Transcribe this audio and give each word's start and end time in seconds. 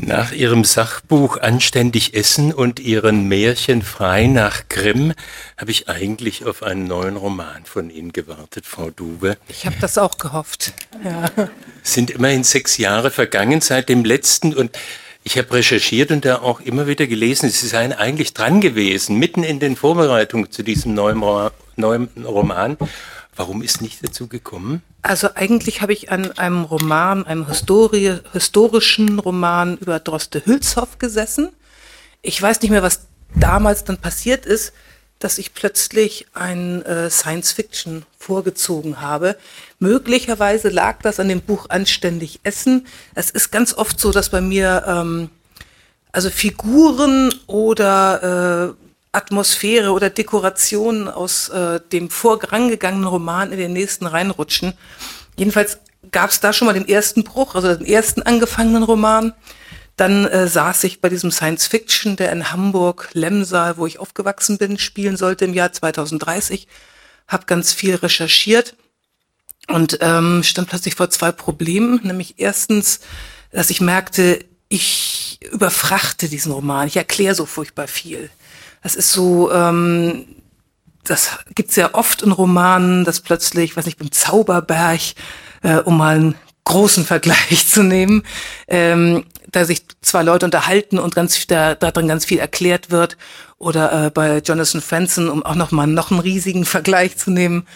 Nach 0.00 0.30
Ihrem 0.30 0.62
Sachbuch 0.62 1.38
Anständig 1.38 2.14
Essen 2.14 2.54
und 2.54 2.78
Ihren 2.78 3.26
Märchen 3.26 3.82
Frei 3.82 4.28
nach 4.28 4.68
Grimm 4.68 5.12
habe 5.56 5.72
ich 5.72 5.88
eigentlich 5.88 6.46
auf 6.46 6.62
einen 6.62 6.86
neuen 6.86 7.16
Roman 7.16 7.64
von 7.64 7.90
Ihnen 7.90 8.12
gewartet, 8.12 8.64
Frau 8.64 8.90
Dube. 8.90 9.36
Ich 9.48 9.66
habe 9.66 9.74
das 9.80 9.98
auch 9.98 10.16
gehofft. 10.16 10.72
Ja. 11.04 11.24
Es 11.82 11.94
sind 11.94 12.10
immerhin 12.10 12.44
sechs 12.44 12.78
Jahre 12.78 13.10
vergangen 13.10 13.60
seit 13.60 13.88
dem 13.88 14.04
letzten 14.04 14.54
und 14.54 14.70
ich 15.24 15.36
habe 15.36 15.52
recherchiert 15.52 16.12
und 16.12 16.24
da 16.24 16.36
auch 16.42 16.60
immer 16.60 16.86
wieder 16.86 17.08
gelesen, 17.08 17.50
Sie 17.50 17.66
seien 17.66 17.92
eigentlich 17.92 18.34
dran 18.34 18.60
gewesen, 18.60 19.16
mitten 19.16 19.42
in 19.42 19.58
den 19.58 19.74
Vorbereitungen 19.74 20.52
zu 20.52 20.62
diesem 20.62 20.94
neuen, 20.94 21.20
Roman. 22.24 22.76
Warum 23.38 23.62
ist 23.62 23.80
nicht 23.80 24.04
dazu 24.04 24.26
gekommen? 24.26 24.82
Also 25.00 25.28
eigentlich 25.36 25.80
habe 25.80 25.92
ich 25.92 26.10
an 26.10 26.36
einem 26.38 26.64
Roman, 26.64 27.24
einem 27.24 27.46
Historie, 27.46 28.18
historischen 28.32 29.20
Roman 29.20 29.78
über 29.78 30.00
Droste 30.00 30.44
Hülshoff 30.44 30.98
gesessen. 30.98 31.50
Ich 32.20 32.42
weiß 32.42 32.60
nicht 32.62 32.72
mehr, 32.72 32.82
was 32.82 33.06
damals 33.36 33.84
dann 33.84 33.98
passiert 33.98 34.44
ist, 34.44 34.72
dass 35.20 35.38
ich 35.38 35.54
plötzlich 35.54 36.26
ein 36.34 36.82
äh, 36.82 37.10
Science 37.10 37.52
Fiction 37.52 38.04
vorgezogen 38.18 39.00
habe. 39.00 39.36
Möglicherweise 39.78 40.68
lag 40.68 41.00
das 41.02 41.20
an 41.20 41.28
dem 41.28 41.40
Buch 41.40 41.66
Anständig 41.68 42.40
Essen. 42.42 42.88
Es 43.14 43.30
ist 43.30 43.52
ganz 43.52 43.72
oft 43.72 44.00
so, 44.00 44.10
dass 44.10 44.30
bei 44.30 44.40
mir 44.40 44.82
ähm, 44.84 45.30
also 46.10 46.28
Figuren 46.30 47.32
oder 47.46 48.74
äh, 48.76 48.87
Atmosphäre 49.18 49.90
oder 49.90 50.10
Dekorationen 50.10 51.08
aus 51.08 51.48
äh, 51.48 51.80
dem 51.92 52.08
vorangegangenen 52.08 53.08
Roman 53.08 53.52
in 53.52 53.58
den 53.58 53.72
nächsten 53.72 54.06
reinrutschen. 54.06 54.74
Jedenfalls 55.36 55.78
gab 56.12 56.30
es 56.30 56.40
da 56.40 56.52
schon 56.52 56.66
mal 56.66 56.72
den 56.72 56.88
ersten 56.88 57.24
Bruch, 57.24 57.54
also 57.54 57.74
den 57.74 57.86
ersten 57.86 58.22
angefangenen 58.22 58.84
Roman. 58.84 59.34
Dann 59.96 60.26
äh, 60.26 60.46
saß 60.46 60.84
ich 60.84 61.00
bei 61.00 61.08
diesem 61.08 61.32
Science 61.32 61.66
Fiction, 61.66 62.14
der 62.14 62.30
in 62.30 62.52
Hamburg, 62.52 63.10
Lemsal, 63.14 63.76
wo 63.76 63.86
ich 63.86 63.98
aufgewachsen 63.98 64.56
bin, 64.56 64.78
spielen 64.78 65.16
sollte 65.16 65.44
im 65.44 65.54
Jahr 65.54 65.72
2030. 65.72 66.68
Hab 67.26 67.48
ganz 67.48 67.72
viel 67.72 67.96
recherchiert 67.96 68.76
und 69.66 69.98
ähm, 70.00 70.44
stand 70.44 70.68
plötzlich 70.68 70.94
vor 70.94 71.10
zwei 71.10 71.32
Problemen. 71.32 72.00
Nämlich 72.04 72.36
erstens, 72.38 73.00
dass 73.50 73.70
ich 73.70 73.80
merkte, 73.80 74.44
ich 74.68 75.40
überfrachte 75.50 76.28
diesen 76.28 76.52
Roman. 76.52 76.86
Ich 76.86 76.96
erkläre 76.96 77.34
so 77.34 77.44
furchtbar 77.44 77.88
viel. 77.88 78.30
Das 78.88 78.94
ist 78.94 79.12
so, 79.12 79.52
ähm, 79.52 80.24
das 81.04 81.40
gibt's 81.54 81.76
ja 81.76 81.92
oft 81.92 82.22
in 82.22 82.32
Romanen, 82.32 83.04
dass 83.04 83.20
plötzlich, 83.20 83.76
weiß 83.76 83.84
nicht, 83.84 83.98
beim 83.98 84.10
Zauberberg, 84.10 85.00
äh, 85.60 85.76
um 85.80 85.98
mal 85.98 86.16
einen 86.16 86.34
großen 86.64 87.04
Vergleich 87.04 87.68
zu 87.68 87.82
nehmen, 87.82 88.22
ähm, 88.66 89.26
da 89.52 89.66
sich 89.66 89.82
zwei 90.00 90.22
Leute 90.22 90.46
unterhalten 90.46 90.98
und 90.98 91.14
ganz 91.14 91.46
da, 91.48 91.74
drin 91.74 92.08
ganz 92.08 92.24
viel 92.24 92.38
erklärt 92.38 92.90
wird. 92.90 93.18
Oder 93.58 94.06
äh, 94.06 94.10
bei 94.10 94.38
Jonathan 94.38 94.80
Franzen, 94.80 95.28
um 95.28 95.42
auch 95.42 95.54
noch 95.54 95.70
mal 95.70 95.86
noch 95.86 96.10
einen 96.10 96.20
riesigen 96.20 96.64
Vergleich 96.64 97.18
zu 97.18 97.30
nehmen, 97.30 97.66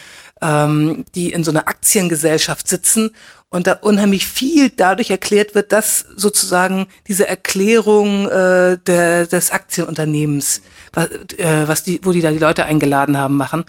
ähm, 0.40 1.05
die 1.14 1.30
in 1.30 1.44
so 1.44 1.50
einer 1.50 1.68
Aktiengesellschaft 1.68 2.68
sitzen 2.68 3.10
und 3.53 3.67
da 3.67 3.75
unheimlich 3.75 4.27
viel 4.27 4.70
dadurch 4.70 5.11
erklärt 5.11 5.55
wird, 5.55 5.72
dass 5.72 6.06
sozusagen 6.17 6.86
diese 7.06 7.28
Erklärung 7.28 8.27
äh, 8.28 8.78
der, 8.78 9.27
des 9.27 9.50
Aktienunternehmens, 9.50 10.62
was, 10.95 11.11
äh, 11.36 11.69
was 11.69 11.84
die, 11.84 12.00
wo 12.03 12.12
die 12.12 12.23
da 12.23 12.30
die 12.30 12.39
Leute 12.39 12.64
eingeladen 12.64 13.19
haben, 13.19 13.36
machen. 13.36 13.64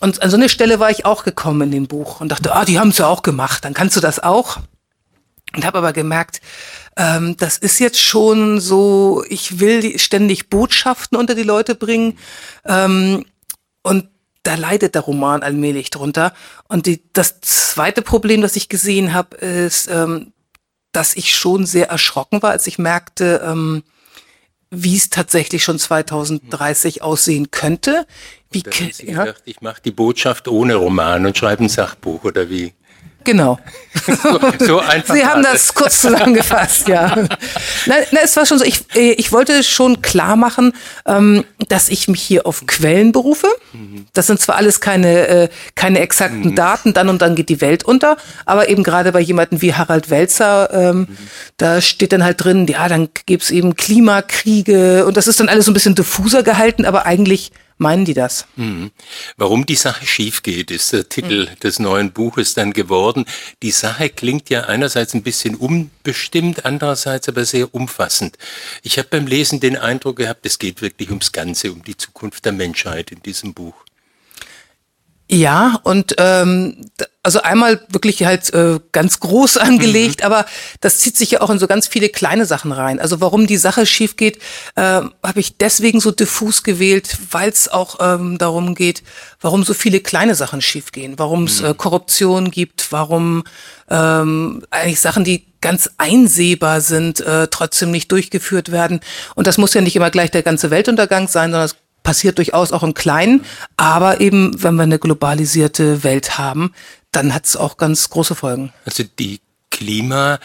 Und 0.00 0.22
an 0.22 0.30
so 0.30 0.38
eine 0.38 0.48
Stelle 0.48 0.80
war 0.80 0.90
ich 0.90 1.04
auch 1.04 1.22
gekommen 1.22 1.62
in 1.62 1.70
dem 1.70 1.86
Buch 1.86 2.22
und 2.22 2.30
dachte, 2.30 2.54
ah, 2.54 2.64
die 2.64 2.80
haben 2.80 2.88
es 2.88 2.98
ja 2.98 3.06
auch 3.06 3.22
gemacht, 3.22 3.64
dann 3.66 3.74
kannst 3.74 3.94
du 3.94 4.00
das 4.00 4.22
auch. 4.22 4.56
Und 5.54 5.66
habe 5.66 5.78
aber 5.78 5.92
gemerkt, 5.92 6.40
ähm, 6.96 7.36
das 7.36 7.58
ist 7.58 7.78
jetzt 7.78 8.00
schon 8.00 8.58
so, 8.58 9.22
ich 9.28 9.60
will 9.60 9.82
die, 9.82 9.98
ständig 9.98 10.48
Botschaften 10.48 11.18
unter 11.18 11.34
die 11.34 11.42
Leute 11.42 11.74
bringen. 11.74 12.18
Ähm, 12.64 13.26
und 13.82 14.08
da 14.46 14.54
leidet 14.54 14.94
der 14.94 15.02
Roman 15.02 15.42
allmählich 15.42 15.90
drunter. 15.90 16.32
Und 16.68 16.86
die, 16.86 17.02
das 17.12 17.40
zweite 17.40 18.02
Problem, 18.02 18.42
das 18.42 18.54
ich 18.56 18.68
gesehen 18.68 19.12
habe, 19.12 19.36
ist, 19.36 19.88
ähm, 19.90 20.32
dass 20.92 21.16
ich 21.16 21.34
schon 21.34 21.66
sehr 21.66 21.88
erschrocken 21.88 22.42
war, 22.42 22.52
als 22.52 22.66
ich 22.66 22.78
merkte, 22.78 23.42
ähm, 23.44 23.82
wie 24.70 24.96
es 24.96 25.10
tatsächlich 25.10 25.64
schon 25.64 25.78
2030 25.78 27.02
aussehen 27.02 27.50
könnte. 27.50 28.06
Wie, 28.50 28.62
ja? 29.00 29.24
gedacht, 29.24 29.42
ich 29.44 29.60
mache 29.60 29.82
die 29.84 29.90
Botschaft 29.90 30.48
ohne 30.48 30.76
Roman 30.76 31.26
und 31.26 31.36
schreibe 31.36 31.64
ein 31.64 31.68
Sachbuch 31.68 32.24
oder 32.24 32.48
wie? 32.48 32.72
Genau. 33.26 33.58
So, 34.06 34.40
so 34.64 34.78
einfach. 34.88 35.14
Sie 35.14 35.26
haben 35.26 35.42
das 35.42 35.74
kurz 35.74 36.00
zusammengefasst, 36.00 36.88
ja. 36.88 37.14
Na, 37.86 37.94
na, 38.12 38.20
es 38.22 38.36
war 38.36 38.46
schon 38.46 38.58
so, 38.58 38.64
ich, 38.64 38.84
äh, 38.94 39.12
ich 39.12 39.32
wollte 39.32 39.62
schon 39.64 40.00
klar 40.00 40.36
machen, 40.36 40.72
ähm, 41.06 41.44
dass 41.68 41.88
ich 41.88 42.06
mich 42.08 42.22
hier 42.22 42.46
auf 42.46 42.66
Quellen 42.66 43.12
berufe. 43.12 43.48
Das 44.14 44.28
sind 44.28 44.40
zwar 44.40 44.56
alles 44.56 44.80
keine, 44.80 45.26
äh, 45.26 45.48
keine 45.74 46.00
exakten 46.00 46.50
mhm. 46.50 46.54
Daten, 46.54 46.94
dann 46.94 47.08
und 47.08 47.20
dann 47.20 47.34
geht 47.34 47.48
die 47.48 47.60
Welt 47.60 47.84
unter, 47.84 48.16
aber 48.44 48.68
eben 48.68 48.82
gerade 48.82 49.12
bei 49.12 49.20
jemandem 49.20 49.60
wie 49.60 49.74
Harald 49.74 50.08
Welzer, 50.08 50.70
ähm, 50.72 50.98
mhm. 50.98 51.08
da 51.56 51.80
steht 51.80 52.12
dann 52.12 52.24
halt 52.24 52.42
drin, 52.42 52.66
ja, 52.66 52.88
dann 52.88 53.08
gibt's 53.26 53.50
eben 53.50 53.74
Klimakriege 53.74 55.04
und 55.04 55.16
das 55.16 55.26
ist 55.26 55.40
dann 55.40 55.48
alles 55.48 55.64
so 55.64 55.72
ein 55.72 55.74
bisschen 55.74 55.96
diffuser 55.96 56.42
gehalten, 56.42 56.84
aber 56.84 57.06
eigentlich 57.06 57.50
Meinen 57.78 58.06
die 58.06 58.14
das? 58.14 58.46
Mhm. 58.56 58.90
Warum 59.36 59.66
die 59.66 59.76
Sache 59.76 60.06
schief 60.06 60.42
geht, 60.42 60.70
ist 60.70 60.92
der 60.92 61.08
Titel 61.08 61.48
mhm. 61.50 61.60
des 61.60 61.78
neuen 61.78 62.12
Buches 62.12 62.54
dann 62.54 62.72
geworden. 62.72 63.26
Die 63.62 63.70
Sache 63.70 64.08
klingt 64.08 64.48
ja 64.48 64.62
einerseits 64.62 65.14
ein 65.14 65.22
bisschen 65.22 65.54
unbestimmt, 65.54 66.64
andererseits 66.64 67.28
aber 67.28 67.44
sehr 67.44 67.74
umfassend. 67.74 68.38
Ich 68.82 68.98
habe 68.98 69.08
beim 69.10 69.26
Lesen 69.26 69.60
den 69.60 69.76
Eindruck 69.76 70.16
gehabt, 70.16 70.46
es 70.46 70.58
geht 70.58 70.80
wirklich 70.80 71.10
ums 71.10 71.32
Ganze, 71.32 71.70
um 71.70 71.84
die 71.84 71.96
Zukunft 71.96 72.44
der 72.46 72.52
Menschheit 72.52 73.12
in 73.12 73.22
diesem 73.22 73.52
Buch. 73.52 73.85
Ja, 75.28 75.80
und 75.82 76.14
ähm, 76.18 76.88
also 77.24 77.42
einmal 77.42 77.80
wirklich 77.88 78.24
halt 78.24 78.54
äh, 78.54 78.78
ganz 78.92 79.18
groß 79.18 79.56
angelegt, 79.56 80.20
mhm. 80.20 80.26
aber 80.26 80.46
das 80.80 80.98
zieht 80.98 81.16
sich 81.16 81.32
ja 81.32 81.40
auch 81.40 81.50
in 81.50 81.58
so 81.58 81.66
ganz 81.66 81.88
viele 81.88 82.08
kleine 82.08 82.46
Sachen 82.46 82.70
rein. 82.70 83.00
Also 83.00 83.20
warum 83.20 83.48
die 83.48 83.56
Sache 83.56 83.86
schief 83.86 84.16
geht, 84.16 84.36
äh, 84.76 84.82
habe 84.82 85.40
ich 85.40 85.58
deswegen 85.58 85.98
so 85.98 86.12
diffus 86.12 86.62
gewählt, 86.62 87.18
weil 87.32 87.50
es 87.50 87.68
auch 87.68 87.96
ähm, 88.00 88.38
darum 88.38 88.76
geht, 88.76 89.02
warum 89.40 89.64
so 89.64 89.74
viele 89.74 89.98
kleine 89.98 90.36
Sachen 90.36 90.62
schief 90.62 90.92
gehen, 90.92 91.14
warum 91.18 91.44
es 91.44 91.60
mhm. 91.60 91.66
äh, 91.66 91.74
Korruption 91.74 92.52
gibt, 92.52 92.92
warum 92.92 93.42
ähm, 93.90 94.62
eigentlich 94.70 95.00
Sachen, 95.00 95.24
die 95.24 95.46
ganz 95.60 95.90
einsehbar 95.96 96.80
sind, 96.80 97.18
äh, 97.20 97.48
trotzdem 97.48 97.90
nicht 97.90 98.12
durchgeführt 98.12 98.70
werden. 98.70 99.00
Und 99.34 99.48
das 99.48 99.58
muss 99.58 99.74
ja 99.74 99.80
nicht 99.80 99.96
immer 99.96 100.10
gleich 100.10 100.30
der 100.30 100.44
ganze 100.44 100.70
Weltuntergang 100.70 101.26
sein, 101.26 101.50
sondern 101.50 101.64
es 101.64 101.76
passiert 102.06 102.38
durchaus 102.38 102.70
auch 102.72 102.84
im 102.84 102.94
Kleinen. 102.94 103.44
Aber 103.76 104.20
eben, 104.20 104.62
wenn 104.62 104.76
wir 104.76 104.84
eine 104.84 105.00
globalisierte 105.00 106.04
Welt 106.04 106.38
haben, 106.38 106.72
dann 107.10 107.34
hat 107.34 107.46
es 107.46 107.56
auch 107.56 107.76
ganz 107.76 108.08
große 108.08 108.36
Folgen. 108.36 108.72
Also 108.84 109.02
die 109.18 109.40
Klima 109.70 110.38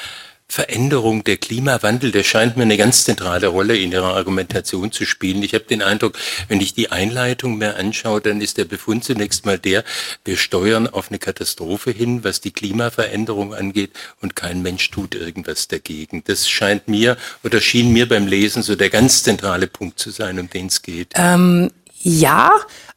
Veränderung, 0.51 1.23
der 1.23 1.37
Klimawandel, 1.37 2.11
der 2.11 2.23
scheint 2.23 2.57
mir 2.57 2.63
eine 2.63 2.75
ganz 2.75 3.05
zentrale 3.05 3.47
Rolle 3.47 3.77
in 3.77 3.93
Ihrer 3.93 4.17
Argumentation 4.17 4.91
zu 4.91 5.05
spielen. 5.05 5.43
Ich 5.43 5.53
habe 5.53 5.63
den 5.63 5.81
Eindruck, 5.81 6.17
wenn 6.49 6.59
ich 6.59 6.73
die 6.73 6.91
Einleitung 6.91 7.57
mehr 7.57 7.77
anschaue, 7.77 8.19
dann 8.19 8.41
ist 8.41 8.57
der 8.57 8.65
Befund 8.65 9.05
zunächst 9.05 9.45
mal 9.45 9.57
der, 9.57 9.85
wir 10.25 10.35
steuern 10.35 10.89
auf 10.89 11.07
eine 11.07 11.19
Katastrophe 11.19 11.91
hin, 11.91 12.25
was 12.25 12.41
die 12.41 12.51
Klimaveränderung 12.51 13.53
angeht 13.53 13.91
und 14.19 14.35
kein 14.35 14.61
Mensch 14.61 14.91
tut 14.91 15.15
irgendwas 15.15 15.69
dagegen. 15.69 16.21
Das 16.25 16.49
scheint 16.49 16.89
mir 16.89 17.15
oder 17.45 17.61
schien 17.61 17.93
mir 17.93 18.09
beim 18.09 18.27
Lesen 18.27 18.61
so 18.61 18.75
der 18.75 18.89
ganz 18.89 19.23
zentrale 19.23 19.67
Punkt 19.67 19.99
zu 19.99 20.09
sein, 20.09 20.37
um 20.37 20.49
den 20.49 20.65
es 20.65 20.81
geht. 20.81 21.13
Ähm, 21.15 21.71
ja, 22.01 22.51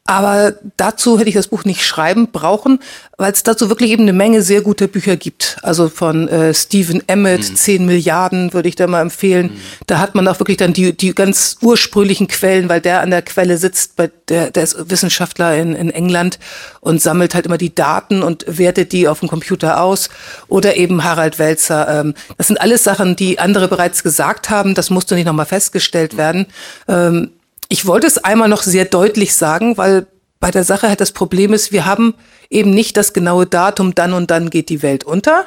aber 0.07 0.53
dazu 0.77 1.19
hätte 1.19 1.31
ich 1.31 1.35
das 1.35 1.49
Buch 1.49 1.65
nicht 1.65 1.83
schreiben 1.83 2.31
brauchen, 2.31 2.81
weil 3.17 3.33
es 3.33 3.43
dazu 3.43 3.71
wirklich 3.71 3.91
eben 3.91 4.03
eine 4.03 4.13
Menge 4.13 4.43
sehr 4.43 4.61
guter 4.61 4.87
Bücher 4.87 5.17
gibt. 5.17 5.57
Also 5.63 5.89
von 5.89 6.29
äh, 6.29 6.53
Stephen 6.53 7.03
Emmett, 7.09 7.49
mhm. 7.49 7.57
10 7.57 7.87
Milliarden 7.87 8.53
würde 8.53 8.69
ich 8.69 8.77
da 8.77 8.87
mal 8.87 9.01
empfehlen. 9.01 9.47
Mhm. 9.47 9.61
Da 9.87 10.01
hat 10.01 10.15
man 10.15 10.29
auch 10.29 10.39
wirklich 10.41 10.59
dann 10.59 10.75
die, 10.75 10.95
die 10.95 11.15
ganz 11.15 11.57
ursprünglichen 11.63 12.29
Quellen, 12.29 12.69
weil 12.69 12.83
der 12.83 13.01
an 13.01 13.09
der 13.09 13.23
Quelle 13.23 13.57
sitzt, 13.57 13.97
bei 13.97 14.11
der, 14.29 14.51
der 14.51 14.65
ist 14.65 14.91
Wissenschaftler 14.91 15.57
in, 15.57 15.75
in 15.75 15.89
England 15.89 16.39
und 16.81 17.01
sammelt 17.01 17.35
halt 17.35 17.47
immer 17.47 17.59
die 17.59 17.75
Daten 17.75 18.23
und 18.23 18.45
wertet 18.47 18.93
die 18.93 19.09
auf 19.09 19.21
dem 19.21 19.31
Computer 19.31 19.81
aus. 19.81 20.11
Oder 20.49 20.77
eben 20.77 21.03
Harald 21.03 21.39
Welzer. 21.39 22.01
Ähm, 22.01 22.15
das 22.37 22.49
sind 22.49 22.61
alles 22.61 22.85
Sachen, 22.85 23.17
die 23.17 23.39
andere 23.39 23.69
bereits 23.69 24.03
gesagt 24.03 24.51
haben. 24.51 24.75
Das 24.75 24.91
musste 24.91 25.15
nicht 25.15 25.25
nochmal 25.25 25.47
festgestellt 25.47 26.19
werden. 26.19 26.45
Ähm, 26.89 27.31
ich 27.69 27.87
wollte 27.87 28.07
es 28.07 28.19
einmal 28.19 28.49
noch 28.49 28.63
sehr 28.63 28.85
deutlich 28.85 29.35
sagen, 29.35 29.77
weil 29.77 30.07
bei 30.41 30.51
der 30.51 30.65
Sache 30.65 30.89
halt 30.89 31.01
das 31.01 31.13
Problem 31.13 31.53
ist, 31.53 31.73
wir 31.73 31.87
haben 31.87 32.15
eben 32.51 32.71
nicht 32.71 32.97
das 32.97 33.13
genaue 33.13 33.47
Datum, 33.47 33.95
dann 33.95 34.13
und 34.13 34.31
dann 34.31 34.51
geht 34.51 34.69
die 34.69 34.83
Welt 34.83 35.05
unter. 35.05 35.47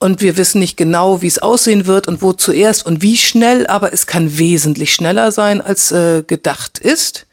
Und 0.00 0.20
wir 0.20 0.36
wissen 0.36 0.58
nicht 0.58 0.76
genau, 0.76 1.22
wie 1.22 1.28
es 1.28 1.38
aussehen 1.38 1.86
wird 1.86 2.08
und 2.08 2.20
wo 2.20 2.32
zuerst 2.32 2.84
und 2.84 3.00
wie 3.00 3.16
schnell, 3.16 3.66
aber 3.68 3.92
es 3.92 4.06
kann 4.06 4.36
wesentlich 4.36 4.92
schneller 4.92 5.30
sein, 5.32 5.60
als 5.60 5.92
äh, 5.92 6.24
gedacht 6.26 6.78
ist. 6.78 7.26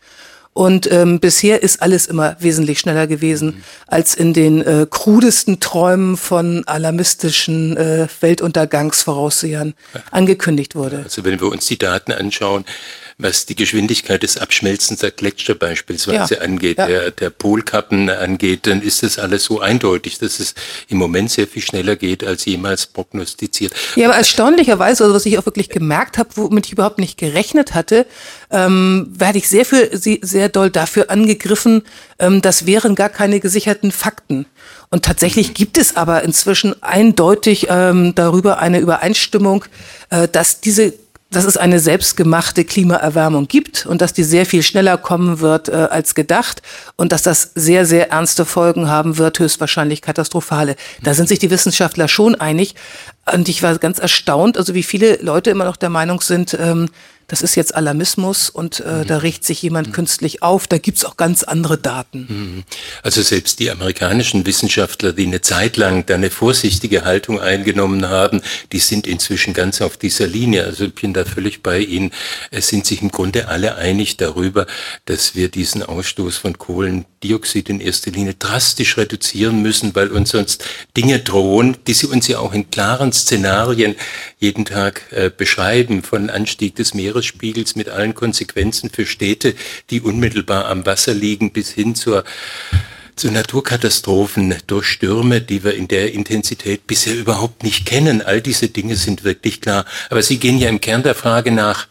Und 0.53 0.91
ähm, 0.91 1.19
bisher 1.19 1.63
ist 1.63 1.81
alles 1.81 2.07
immer 2.07 2.35
wesentlich 2.39 2.79
schneller 2.79 3.07
gewesen, 3.07 3.47
mhm. 3.47 3.63
als 3.87 4.15
in 4.15 4.33
den 4.33 4.61
äh, 4.61 4.85
krudesten 4.89 5.61
Träumen 5.61 6.17
von 6.17 6.63
alarmistischen 6.67 7.77
äh, 7.77 8.07
Weltuntergangsvoraussehern 8.19 9.73
ja. 9.93 10.01
angekündigt 10.11 10.75
wurde. 10.75 11.01
Also 11.03 11.23
wenn 11.23 11.39
wir 11.39 11.47
uns 11.47 11.67
die 11.67 11.79
Daten 11.79 12.11
anschauen, 12.11 12.65
was 13.21 13.45
die 13.45 13.55
Geschwindigkeit 13.55 14.23
des 14.23 14.37
Abschmelzens 14.37 14.99
der 14.99 15.11
Gletscher 15.11 15.55
beispielsweise 15.55 16.35
ja. 16.35 16.41
angeht, 16.41 16.77
ja. 16.77 16.87
Der, 16.87 17.11
der 17.11 17.29
Polkappen 17.29 18.09
angeht, 18.09 18.67
dann 18.67 18.81
ist 18.81 19.03
das 19.03 19.19
alles 19.19 19.43
so 19.43 19.59
eindeutig, 19.59 20.17
dass 20.19 20.39
es 20.39 20.55
im 20.87 20.97
Moment 20.97 21.31
sehr 21.31 21.47
viel 21.47 21.61
schneller 21.61 21.95
geht 21.95 22.23
als 22.23 22.45
jemals 22.45 22.87
prognostiziert. 22.87 23.73
Ja, 23.95 24.07
aber 24.07 24.17
erstaunlicherweise, 24.17 25.03
also 25.03 25.15
was 25.15 25.25
ich 25.25 25.37
auch 25.37 25.45
wirklich 25.45 25.69
gemerkt 25.69 26.17
habe, 26.17 26.29
womit 26.35 26.65
ich 26.67 26.73
überhaupt 26.73 26.99
nicht 26.99 27.17
gerechnet 27.17 27.73
hatte, 27.73 28.05
ähm, 28.49 29.07
werde 29.11 29.37
ich 29.37 29.47
sehr 29.47 29.65
für 29.65 29.89
sehr 29.93 30.49
doll 30.49 30.69
dafür 30.69 31.09
angegriffen, 31.09 31.83
ähm, 32.19 32.41
das 32.41 32.65
wären 32.65 32.95
gar 32.95 33.09
keine 33.09 33.39
gesicherten 33.39 33.91
Fakten. 33.91 34.45
Und 34.89 35.05
tatsächlich 35.05 35.53
gibt 35.53 35.77
es 35.77 35.95
aber 35.95 36.23
inzwischen 36.23 36.81
eindeutig 36.83 37.67
ähm, 37.69 38.13
darüber 38.13 38.59
eine 38.59 38.79
Übereinstimmung, 38.79 39.65
äh, 40.09 40.27
dass 40.27 40.59
diese 40.59 40.93
dass 41.31 41.45
es 41.45 41.57
eine 41.57 41.79
selbstgemachte 41.79 42.65
Klimaerwärmung 42.65 43.47
gibt 43.47 43.85
und 43.85 44.01
dass 44.01 44.13
die 44.13 44.23
sehr 44.23 44.45
viel 44.45 44.61
schneller 44.61 44.97
kommen 44.97 45.39
wird 45.39 45.69
äh, 45.69 45.87
als 45.89 46.13
gedacht 46.13 46.61
und 46.97 47.13
dass 47.13 47.23
das 47.23 47.51
sehr, 47.55 47.85
sehr 47.85 48.11
ernste 48.11 48.45
Folgen 48.45 48.89
haben 48.89 49.17
wird, 49.17 49.39
höchstwahrscheinlich 49.39 50.01
katastrophale. 50.01 50.75
Da 51.01 51.13
sind 51.13 51.29
sich 51.29 51.39
die 51.39 51.49
Wissenschaftler 51.49 52.07
schon 52.07 52.35
einig. 52.35 52.75
Und 53.33 53.47
ich 53.47 53.63
war 53.63 53.77
ganz 53.77 53.99
erstaunt, 53.99 54.57
also 54.57 54.73
wie 54.73 54.83
viele 54.83 55.17
Leute 55.21 55.51
immer 55.51 55.65
noch 55.65 55.77
der 55.77 55.89
Meinung 55.89 56.21
sind, 56.21 56.57
ähm, 56.59 56.89
das 57.31 57.41
ist 57.41 57.55
jetzt 57.55 57.73
Alarmismus 57.73 58.49
und 58.49 58.81
äh, 58.81 58.91
mhm. 58.91 59.07
da 59.07 59.17
riecht 59.19 59.45
sich 59.45 59.61
jemand 59.61 59.87
mhm. 59.87 59.91
künstlich 59.93 60.43
auf. 60.43 60.67
Da 60.67 60.77
gibt's 60.77 61.05
auch 61.05 61.15
ganz 61.15 61.43
andere 61.43 61.77
Daten. 61.77 62.25
Mhm. 62.27 62.63
Also 63.03 63.21
selbst 63.21 63.59
die 63.59 63.71
amerikanischen 63.71 64.45
Wissenschaftler, 64.45 65.13
die 65.13 65.27
eine 65.27 65.39
Zeit 65.39 65.77
lang 65.77 66.05
da 66.05 66.15
eine 66.15 66.29
vorsichtige 66.29 67.05
Haltung 67.05 67.39
eingenommen 67.39 68.09
haben, 68.09 68.41
die 68.73 68.79
sind 68.79 69.07
inzwischen 69.07 69.53
ganz 69.53 69.79
auf 69.79 69.95
dieser 69.95 70.27
Linie. 70.27 70.65
Also 70.65 70.83
ich 70.87 70.93
bin 70.93 71.13
da 71.13 71.23
völlig 71.23 71.63
bei 71.63 71.79
Ihnen. 71.79 72.11
Es 72.51 72.67
sind 72.67 72.85
sich 72.85 73.01
im 73.01 73.11
Grunde 73.11 73.47
alle 73.47 73.75
einig 73.75 74.17
darüber, 74.17 74.67
dass 75.05 75.33
wir 75.33 75.47
diesen 75.47 75.83
Ausstoß 75.83 76.35
von 76.35 76.57
Kohlendioxid 76.57 77.69
in 77.69 77.79
erster 77.79 78.11
Linie 78.11 78.33
drastisch 78.33 78.97
reduzieren 78.97 79.61
müssen, 79.61 79.95
weil 79.95 80.09
uns 80.09 80.31
sonst 80.31 80.65
Dinge 80.97 81.19
drohen, 81.19 81.77
die 81.87 81.93
sie 81.93 82.07
uns 82.07 82.27
ja 82.27 82.39
auch 82.39 82.53
in 82.53 82.69
klaren 82.69 83.13
Szenarien 83.13 83.95
jeden 84.37 84.65
Tag 84.65 85.03
äh, 85.11 85.29
beschreiben, 85.29 86.03
von 86.03 86.29
Anstieg 86.29 86.75
des 86.75 86.93
Meeres 86.93 87.20
Meeresspiegels 87.21 87.75
mit 87.75 87.89
allen 87.89 88.15
Konsequenzen 88.15 88.89
für 88.89 89.05
Städte, 89.05 89.53
die 89.89 90.01
unmittelbar 90.01 90.65
am 90.65 90.85
Wasser 90.85 91.13
liegen, 91.13 91.51
bis 91.51 91.71
hin 91.71 91.95
zur 91.95 92.23
zu 93.15 93.29
Naturkatastrophen 93.29 94.55
durch 94.67 94.87
Stürme, 94.87 95.41
die 95.41 95.63
wir 95.63 95.75
in 95.75 95.87
der 95.87 96.13
Intensität 96.13 96.87
bisher 96.87 97.13
überhaupt 97.13 97.61
nicht 97.61 97.85
kennen. 97.85 98.21
All 98.21 98.41
diese 98.41 98.69
Dinge 98.69 98.95
sind 98.95 99.23
wirklich 99.23 99.61
klar. 99.61 99.85
Aber 100.09 100.23
Sie 100.23 100.37
gehen 100.37 100.57
ja 100.57 100.69
im 100.69 100.81
Kern 100.81 101.03
der 101.03 101.13
Frage 101.13 101.51
nach, 101.51 101.87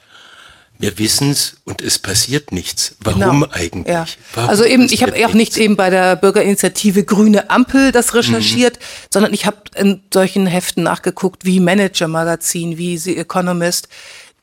wir 0.79 0.99
wissen 0.99 1.31
es 1.31 1.59
und 1.65 1.83
es 1.83 1.99
passiert 1.99 2.53
nichts. 2.53 2.97
Warum 3.01 3.43
genau. 3.43 3.53
eigentlich? 3.53 3.95
Ja. 3.95 4.07
Warum 4.35 4.51
also 4.51 4.65
eben, 4.65 4.85
ich 4.85 5.03
habe 5.03 5.15
auch 5.27 5.35
nicht 5.35 5.57
eben 5.59 5.77
bei 5.77 5.91
der 5.91 6.17
Bürgerinitiative 6.17 7.05
Grüne 7.05 7.51
Ampel 7.51 7.93
das 7.93 8.15
recherchiert, 8.15 8.79
mhm. 8.79 8.85
sondern 9.11 9.35
ich 9.35 9.45
habe 9.45 9.59
in 9.77 10.03
solchen 10.13 10.47
Heften 10.47 10.83
nachgeguckt, 10.83 11.45
wie 11.45 11.61
Manager 11.61 12.09
Magazin, 12.09 12.79
wie 12.79 12.97
The 12.97 13.19
Economist, 13.19 13.89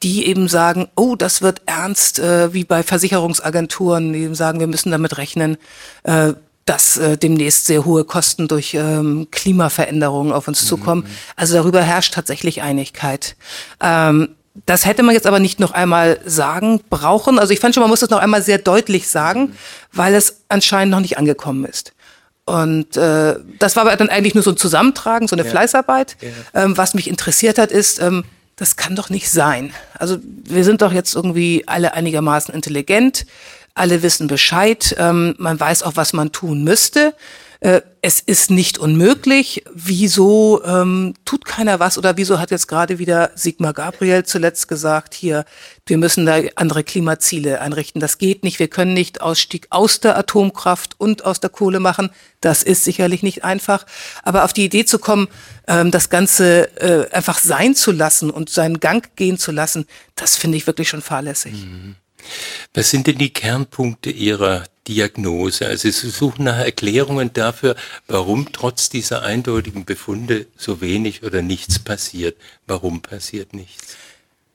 die 0.04 0.28
eben 0.28 0.48
sagen, 0.48 0.88
oh, 0.96 1.16
das 1.16 1.42
wird 1.42 1.62
ernst, 1.66 2.20
äh, 2.20 2.54
wie 2.54 2.64
bei 2.64 2.84
Versicherungsagenturen, 2.84 4.14
die 4.14 4.20
eben 4.20 4.36
sagen, 4.36 4.60
wir 4.60 4.68
müssen 4.68 4.92
damit 4.92 5.18
rechnen, 5.18 5.58
äh, 6.04 6.34
dass 6.66 6.98
äh, 6.98 7.18
demnächst 7.18 7.66
sehr 7.66 7.86
hohe 7.86 8.04
Kosten 8.04 8.48
durch 8.48 8.74
ähm, 8.74 9.28
Klimaveränderungen 9.32 10.34
auf 10.34 10.48
uns 10.48 10.62
mhm. 10.64 10.68
zukommen. 10.68 11.08
Also 11.36 11.56
darüber 11.56 11.82
herrscht 11.82 12.14
tatsächlich 12.14 12.62
Einigkeit. 12.62 13.36
Ähm, 13.82 14.30
das 14.66 14.86
hätte 14.86 15.04
man 15.04 15.14
jetzt 15.14 15.28
aber 15.28 15.40
nicht 15.40 15.60
noch 15.60 15.72
einmal 15.72 16.20
sagen 16.26 16.82
brauchen. 16.90 17.40
Also 17.40 17.54
ich 17.54 17.60
fand 17.60 17.76
schon, 17.76 17.82
man 17.82 17.90
muss 17.90 18.00
das 18.00 18.10
noch 18.10 18.20
einmal 18.20 18.42
sehr 18.42 18.58
deutlich 18.58 19.08
sagen, 19.08 19.56
weil 19.94 20.16
es 20.16 20.42
anscheinend 20.50 20.92
noch 20.92 21.00
nicht 21.00 21.18
angekommen 21.18 21.64
ist. 21.66 21.94
Und 22.46 22.96
äh, 22.98 23.36
das 23.60 23.76
war 23.76 23.86
aber 23.86 23.96
dann 23.96 24.10
eigentlich 24.10 24.34
nur 24.34 24.44
so 24.44 24.52
ein 24.52 24.58
Zusammentragen, 24.58 25.28
so 25.28 25.36
eine 25.36 25.44
ja. 25.44 25.50
Fleißarbeit. 25.50 26.18
Ja. 26.22 26.64
Ähm, 26.64 26.78
was 26.78 26.94
mich 26.94 27.10
interessiert 27.10 27.58
hat, 27.58 27.72
ist, 27.72 28.02
ähm, 28.02 28.24
das 28.58 28.76
kann 28.76 28.96
doch 28.96 29.10
nicht 29.10 29.30
sein. 29.30 29.72
Also 29.94 30.18
wir 30.22 30.66
sind 30.66 30.82
doch 30.82 30.92
jetzt 30.92 31.16
irgendwie 31.16 31.64
alle 31.68 31.94
einigermaßen 31.94 32.54
intelligent, 32.54 33.26
alle 33.76 34.02
wissen 34.02 34.28
Bescheid, 34.28 34.96
ähm, 34.98 35.36
man 35.38 35.60
weiß 35.60 35.84
auch, 35.84 35.96
was 35.96 36.12
man 36.12 36.32
tun 36.32 36.64
müsste. 36.64 37.14
Äh, 37.60 37.82
es 38.02 38.20
ist 38.20 38.52
nicht 38.52 38.78
unmöglich. 38.78 39.64
Wieso 39.74 40.64
ähm, 40.64 41.16
tut 41.26 41.46
keiner 41.46 41.80
was 41.80 41.98
oder 41.98 42.16
wieso 42.16 42.40
hat 42.40 42.52
jetzt 42.52 42.68
gerade 42.68 43.00
wieder 43.00 43.32
Sigmar 43.36 43.74
Gabriel 43.74 44.24
zuletzt 44.24 44.68
gesagt, 44.68 45.14
hier, 45.14 45.46
wir 45.86 45.98
müssen 45.98 46.26
da 46.26 46.38
andere 46.56 46.84
Klimaziele 46.84 47.60
einrichten. 47.60 48.00
Das 48.00 48.18
geht 48.18 48.44
nicht. 48.44 48.60
Wir 48.60 48.68
können 48.68 48.94
nicht 48.94 49.22
Ausstieg 49.22 49.68
aus 49.72 50.00
der 50.00 50.18
Atomkraft 50.18 50.96
und 51.00 51.26
aus 51.26 51.40
der 51.40 51.50
Kohle 51.50 51.80
machen. 51.80 52.12
Das 52.42 52.62
ist 52.62 52.84
sicherlich 52.84 53.24
nicht 53.24 53.44
einfach. 53.44 53.86
Aber 54.24 54.44
auf 54.44 54.54
die 54.54 54.66
Idee 54.66 54.86
zu 54.86 55.00
kommen, 55.00 55.28
ähm, 55.68 55.90
das 55.90 56.10
Ganze 56.10 56.70
äh, 56.80 57.12
einfach 57.12 57.40
sein 57.40 57.76
zu 57.76 57.92
lassen 57.92 58.30
und 58.30 58.50
seinen 58.50 58.80
Gang 58.80 59.16
gehen 59.16 59.40
zu 59.40 59.52
lassen, 59.52 59.88
das 60.16 60.36
finde 60.36 60.58
ich 60.58 60.68
wirklich 60.68 60.90
schon 60.90 61.02
fahrlässig. 61.02 61.54
Mhm. 61.54 61.96
Was 62.74 62.90
sind 62.90 63.08
denn 63.08 63.18
die 63.18 63.32
Kernpunkte 63.32 64.10
Ihrer 64.10 64.66
Diagnose? 64.88 65.66
Also 65.66 65.90
Sie 65.90 66.10
suchen 66.10 66.46
nach 66.46 66.58
Erklärungen 66.58 67.32
dafür, 67.34 67.76
warum 68.08 68.52
trotz 68.52 68.90
dieser 68.90 69.24
eindeutigen 69.24 69.86
Befunde 69.86 70.48
so 70.56 70.82
wenig 70.82 71.24
oder 71.24 71.42
nichts 71.42 71.80
passiert. 71.80 72.38
Warum 72.66 73.02
passiert 73.02 73.54
nichts? 73.54 73.96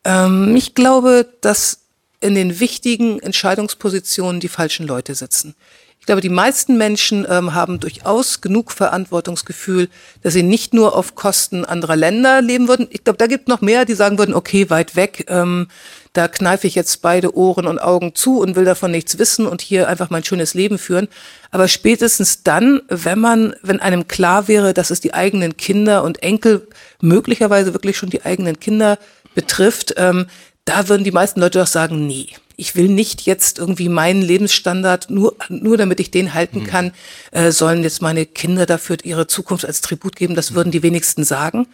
Ähm, 0.05 0.57
ich 0.57 0.75
glaube, 0.75 1.29
dass 1.41 1.81
in 2.21 2.35
den 2.35 2.61
wichtigen 2.61 3.19
Entscheidungspositionen 3.19 4.41
die 4.41 4.49
falschen 4.49 4.87
Leute 4.87 5.15
sitzen. 5.15 5.55
Ich 6.03 6.07
glaube, 6.07 6.21
die 6.21 6.31
meisten 6.31 6.77
Menschen 6.77 7.25
ähm, 7.31 7.55
haben 7.55 7.79
durchaus 7.79 8.41
genug 8.41 8.73
Verantwortungsgefühl, 8.73 9.89
dass 10.23 10.35
sie 10.35 10.43
nicht 10.43 10.75
nur 10.75 10.97
auf 10.97 11.15
Kosten 11.15 11.65
anderer 11.65 11.95
Länder 11.95 12.43
leben 12.43 12.67
würden. 12.67 12.89
Ich 12.91 13.05
glaube, 13.05 13.19
da 13.19 13.29
gibt 13.29 13.47
noch 13.47 13.61
mehr, 13.61 13.85
die 13.85 13.95
sagen 13.95 14.19
würden, 14.19 14.35
okay, 14.35 14.69
weit 14.69 14.97
weg, 14.97 15.27
ähm, 15.29 15.69
da 16.13 16.29
kneife 16.29 16.67
ich 16.67 16.75
jetzt 16.75 17.01
beide 17.01 17.35
Ohren 17.37 17.67
und 17.67 17.79
Augen 17.79 18.15
zu 18.15 18.41
und 18.41 18.55
will 18.55 18.65
davon 18.65 18.91
nichts 18.91 19.19
wissen 19.19 19.47
und 19.47 19.63
hier 19.63 19.89
einfach 19.89 20.11
mein 20.11 20.25
schönes 20.25 20.53
Leben 20.53 20.79
führen. 20.79 21.09
Aber 21.51 21.69
spätestens 21.69 22.43
dann, 22.43 22.83
wenn 22.89 23.19
man, 23.19 23.55
wenn 23.63 23.81
einem 23.81 24.09
klar 24.09 24.47
wäre, 24.47 24.75
dass 24.75 24.91
es 24.91 25.01
die 25.01 25.15
eigenen 25.15 25.57
Kinder 25.57 26.05
und 26.05 26.23
Enkel, 26.23 26.69
möglicherweise 27.01 27.73
wirklich 27.73 27.97
schon 27.97 28.11
die 28.11 28.25
eigenen 28.25 28.61
Kinder 28.61 28.99
betrifft, 29.35 29.95
ähm, 29.97 30.27
da 30.65 30.89
würden 30.89 31.05
die 31.05 31.13
meisten 31.13 31.41
Leute 31.41 31.59
doch 31.59 31.67
sagen, 31.67 32.07
nee, 32.07 32.29
ich 32.57 32.77
will 32.77 32.89
nicht 32.89 33.23
jetzt 33.23 33.59
irgendwie 33.59 33.89
meinen 33.89 34.23
Lebensstandard, 34.23 35.11
nur, 35.11 35.35
nur 35.49 35.77
damit 35.77 35.99
ich 35.99 36.11
den 36.11 36.35
halten 36.35 36.61
mhm. 36.61 36.67
kann, 36.67 36.93
äh, 37.33 37.51
sollen 37.51 37.83
jetzt 37.83 38.03
meine 38.03 38.27
Kinder 38.27 38.67
dafür 38.67 38.99
ihre 39.03 39.27
Zukunft 39.27 39.65
als 39.65 39.81
Tribut 39.81 40.15
geben. 40.15 40.35
Das 40.35 40.55
würden 40.55 40.71
die 40.71 40.83
wenigsten 40.83 41.25
sagen. 41.25 41.67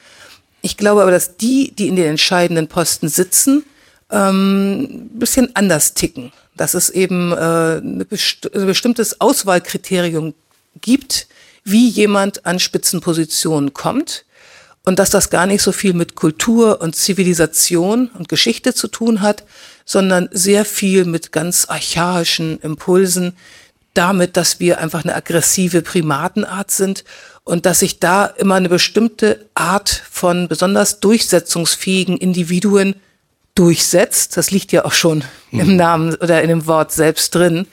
Ich 0.63 0.77
glaube 0.77 1.03
aber, 1.03 1.11
dass 1.11 1.37
die, 1.37 1.73
die 1.75 1.89
in 1.89 1.97
den 1.97 2.07
entscheidenden 2.07 2.69
Posten 2.69 3.09
sitzen, 3.09 3.65
ähm, 4.11 5.11
bisschen 5.13 5.55
anders 5.55 5.95
ticken. 5.95 6.33
Dass 6.57 6.75
es 6.75 6.91
eben 6.91 7.33
äh, 7.33 7.79
ein 7.79 8.05
best 8.09 8.51
bestimmtes 8.53 9.21
Auswahlkriterium 9.21 10.35
gibt, 10.81 11.29
wie 11.65 11.89
jemand 11.89 12.47
an 12.47 12.59
Spitzenpositionen 12.59 13.75
kommt 13.75 14.25
und 14.85 14.99
dass 14.99 15.11
das 15.11 15.31
gar 15.31 15.47
nicht 15.47 15.63
so 15.63 15.73
viel 15.73 15.93
mit 15.93 16.15
Kultur 16.15 16.81
und 16.81 16.97
Zivilisation 16.97 18.09
und 18.19 18.29
Geschichte 18.29 18.73
zu 18.75 18.89
tun 18.89 19.21
hat, 19.21 19.45
sondern 19.85 20.29
sehr 20.33 20.65
viel 20.65 21.05
mit 21.05 21.31
ganz 21.31 21.67
archaischen 21.69 22.59
Impulsen, 22.61 23.37
damit, 23.93 24.37
dass 24.37 24.61
wir 24.61 24.79
einfach 24.79 25.05
eine 25.05 25.15
aggressive 25.15 25.83
Primatenart 25.83 26.71
sind 26.71 27.05
und 27.45 27.67
dass 27.67 27.81
sich 27.81 27.99
da 27.99 28.27
immer 28.27 28.55
eine 28.55 28.69
bestimmte 28.69 29.47
Art 29.55 29.91
von 30.11 30.49
besonders 30.49 31.01
durchsetzungsfähigen 31.01 32.17
Individuen 32.17 32.95
durchsetzt. 33.59 34.37
Das 34.37 34.51
liegt 34.51 34.73
ja 34.73 34.85
auch 34.85 34.93
schon 34.93 35.25
mhm. 35.51 35.61
im 35.61 35.77
Namen 35.77 36.15
oder 36.15 36.43
in 36.43 36.49
dem 36.49 36.67
Wort 36.67 36.93
selbst 36.93 37.35
drin. 37.35 37.67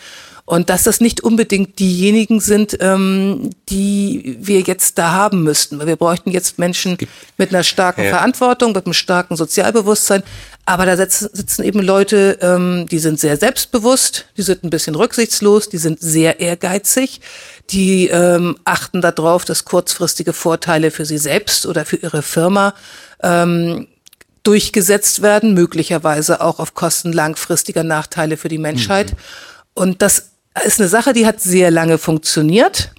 Und 0.47 0.69
dass 0.69 0.83
das 0.83 1.01
nicht 1.01 1.21
unbedingt 1.21 1.79
diejenigen 1.79 2.39
sind, 2.39 2.77
ähm, 2.79 3.49
die 3.69 4.37
wir 4.39 4.61
jetzt 4.61 4.99
da 4.99 5.11
haben 5.11 5.41
müssten. 5.41 5.83
Wir 5.85 5.95
bräuchten 5.95 6.29
jetzt 6.29 6.59
Menschen 6.59 6.99
mit 7.37 7.49
einer 7.49 7.63
starken 7.63 8.03
ja. 8.03 8.09
Verantwortung, 8.11 8.73
mit 8.73 8.85
einem 8.85 8.93
starken 8.93 9.35
Sozialbewusstsein. 9.37 10.21
Aber 10.67 10.85
da 10.85 10.97
sitzen, 10.97 11.29
sitzen 11.33 11.63
eben 11.63 11.81
Leute, 11.81 12.37
ähm, 12.41 12.85
die 12.89 12.99
sind 12.99 13.19
sehr 13.19 13.37
selbstbewusst, 13.37 14.27
die 14.37 14.43
sind 14.43 14.63
ein 14.63 14.69
bisschen 14.69 14.93
rücksichtslos, 14.93 15.69
die 15.69 15.79
sind 15.79 15.99
sehr 15.99 16.39
ehrgeizig, 16.39 17.21
die 17.71 18.07
ähm, 18.09 18.55
achten 18.65 19.01
darauf, 19.01 19.45
dass 19.45 19.65
kurzfristige 19.65 20.33
Vorteile 20.33 20.91
für 20.91 21.05
sie 21.05 21.17
selbst 21.17 21.65
oder 21.65 21.85
für 21.85 21.97
ihre 21.97 22.21
Firma 22.21 22.75
ähm, 23.23 23.87
durchgesetzt 24.45 25.21
werden, 25.21 25.53
möglicherweise 25.53 26.41
auch 26.41 26.59
auf 26.59 26.73
Kosten 26.73 27.11
langfristiger 27.11 27.83
Nachteile 27.83 28.37
für 28.37 28.47
die 28.47 28.57
Menschheit. 28.57 29.11
Mhm. 29.11 29.17
Und 29.73 30.01
das 30.01 30.31
ist 30.65 30.79
eine 30.79 30.89
Sache, 30.89 31.13
die 31.13 31.25
hat 31.25 31.41
sehr 31.41 31.71
lange 31.71 31.97
funktioniert. 31.97 32.91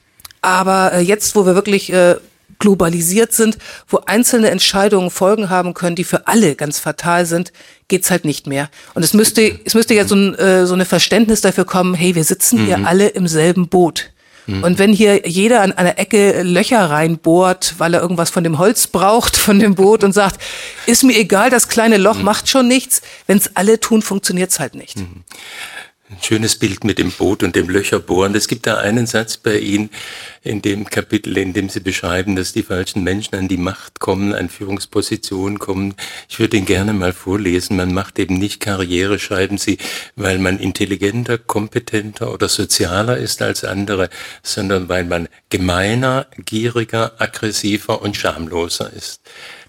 Aber 0.43 0.93
äh, 0.93 1.01
jetzt, 1.01 1.35
wo 1.35 1.47
wir 1.47 1.55
wirklich 1.55 1.93
äh, 1.93 2.17
globalisiert 2.59 3.33
sind, 3.33 3.59
wo 3.89 3.99
einzelne 4.07 4.51
Entscheidungen 4.51 5.11
Folgen 5.11 5.51
haben 5.51 5.75
können, 5.75 5.97
die 5.97 6.05
für 6.05 6.27
alle 6.27 6.55
ganz 6.55 6.79
fatal 6.79 7.27
sind, 7.27 7.53
geht's 7.89 8.11
halt 8.11 8.25
nicht 8.25 8.47
mehr. 8.47 8.69
Und 8.95 9.03
es 9.03 9.15
müsste, 9.15 9.59
es 9.65 9.75
müsste 9.75 9.95
ja 9.95 10.07
so 10.07 10.15
ein, 10.15 10.35
äh, 10.35 10.67
so 10.67 10.75
eine 10.75 10.85
Verständnis 10.85 11.41
dafür 11.41 11.65
kommen, 11.65 11.95
hey, 11.95 12.15
wir 12.15 12.25
sitzen 12.25 12.63
mhm. 12.63 12.67
hier 12.67 12.87
alle 12.87 13.09
im 13.09 13.29
selben 13.29 13.69
Boot. 13.69 14.11
Mhm. 14.47 14.65
Und 14.65 14.79
wenn 14.79 14.93
hier 14.93 15.29
jeder 15.29 15.63
an 15.63 15.73
einer 15.73 15.99
Ecke 15.99 16.43
Löcher 16.43 16.91
reinbohrt, 16.91 17.75
weil 17.79 17.95
er 17.95 18.01
irgendwas 18.01 18.31
von 18.31 18.45
dem 18.45 18.59
Holz 18.59 18.87
braucht, 18.87 19.37
von 19.37 19.59
dem 19.59 19.75
Boot 19.75 20.05
und 20.05 20.13
sagt, 20.13 20.41
ist 20.87 21.03
mir 21.05 21.17
egal, 21.17 21.51
das 21.51 21.69
kleine 21.69 21.97
Loch 21.97 22.19
mhm. 22.19 22.25
macht 22.25 22.49
schon 22.49 22.69
nichts, 22.69 23.03
wenn's 23.27 23.51
alle 23.55 23.81
tun, 23.81 24.03
funktioniert's 24.03 24.61
halt 24.61 24.75
nicht. 24.75 24.99
Mhm. 24.99 25.25
Ein 26.09 26.23
schönes 26.23 26.55
Bild 26.55 26.85
mit 26.85 26.99
dem 26.99 27.11
Boot 27.11 27.43
und 27.43 27.57
dem 27.57 27.69
Löcherbohren. 27.69 28.33
Es 28.37 28.47
gibt 28.47 28.69
da 28.69 28.77
einen 28.77 29.09
Satz 29.09 29.39
bei 29.39 29.59
Ihnen 29.59 29.91
in 30.45 30.63
dem 30.63 30.85
Kapitel, 30.85 31.37
in 31.37 31.53
dem 31.53 31.69
Sie 31.69 31.81
beschreiben, 31.81 32.37
dass 32.37 32.53
die 32.53 32.63
falschen 32.63 33.03
Menschen 33.03 33.35
an 33.35 33.49
die 33.49 33.57
Macht 33.57 33.99
kommen, 33.99 34.33
an 34.33 34.49
Führungspositionen 34.49 35.59
kommen. 35.59 35.97
Ich 36.29 36.39
würde 36.39 36.59
ihn 36.59 36.65
gerne 36.65 36.93
mal 36.93 37.13
vorlesen. 37.13 37.77
Man 37.77 37.93
macht 37.93 38.21
eben 38.21 38.39
nicht 38.39 38.61
Karriere, 38.61 39.19
schreiben 39.19 39.59
Sie, 39.59 39.79
weil 40.15 40.39
man 40.39 40.61
intelligenter, 40.61 41.39
kompetenter 41.39 42.33
oder 42.33 42.49
sozialer 42.49 43.17
ist 43.17 43.43
als 43.43 43.65
andere, 43.65 44.09
sondern 44.45 44.89
weil 44.89 45.07
man 45.07 45.27
gemeiner, 45.51 46.29
gieriger, 46.37 47.21
aggressiver 47.21 48.01
und 48.01 48.17
schamloser 48.17 48.93
ist. 48.93 49.23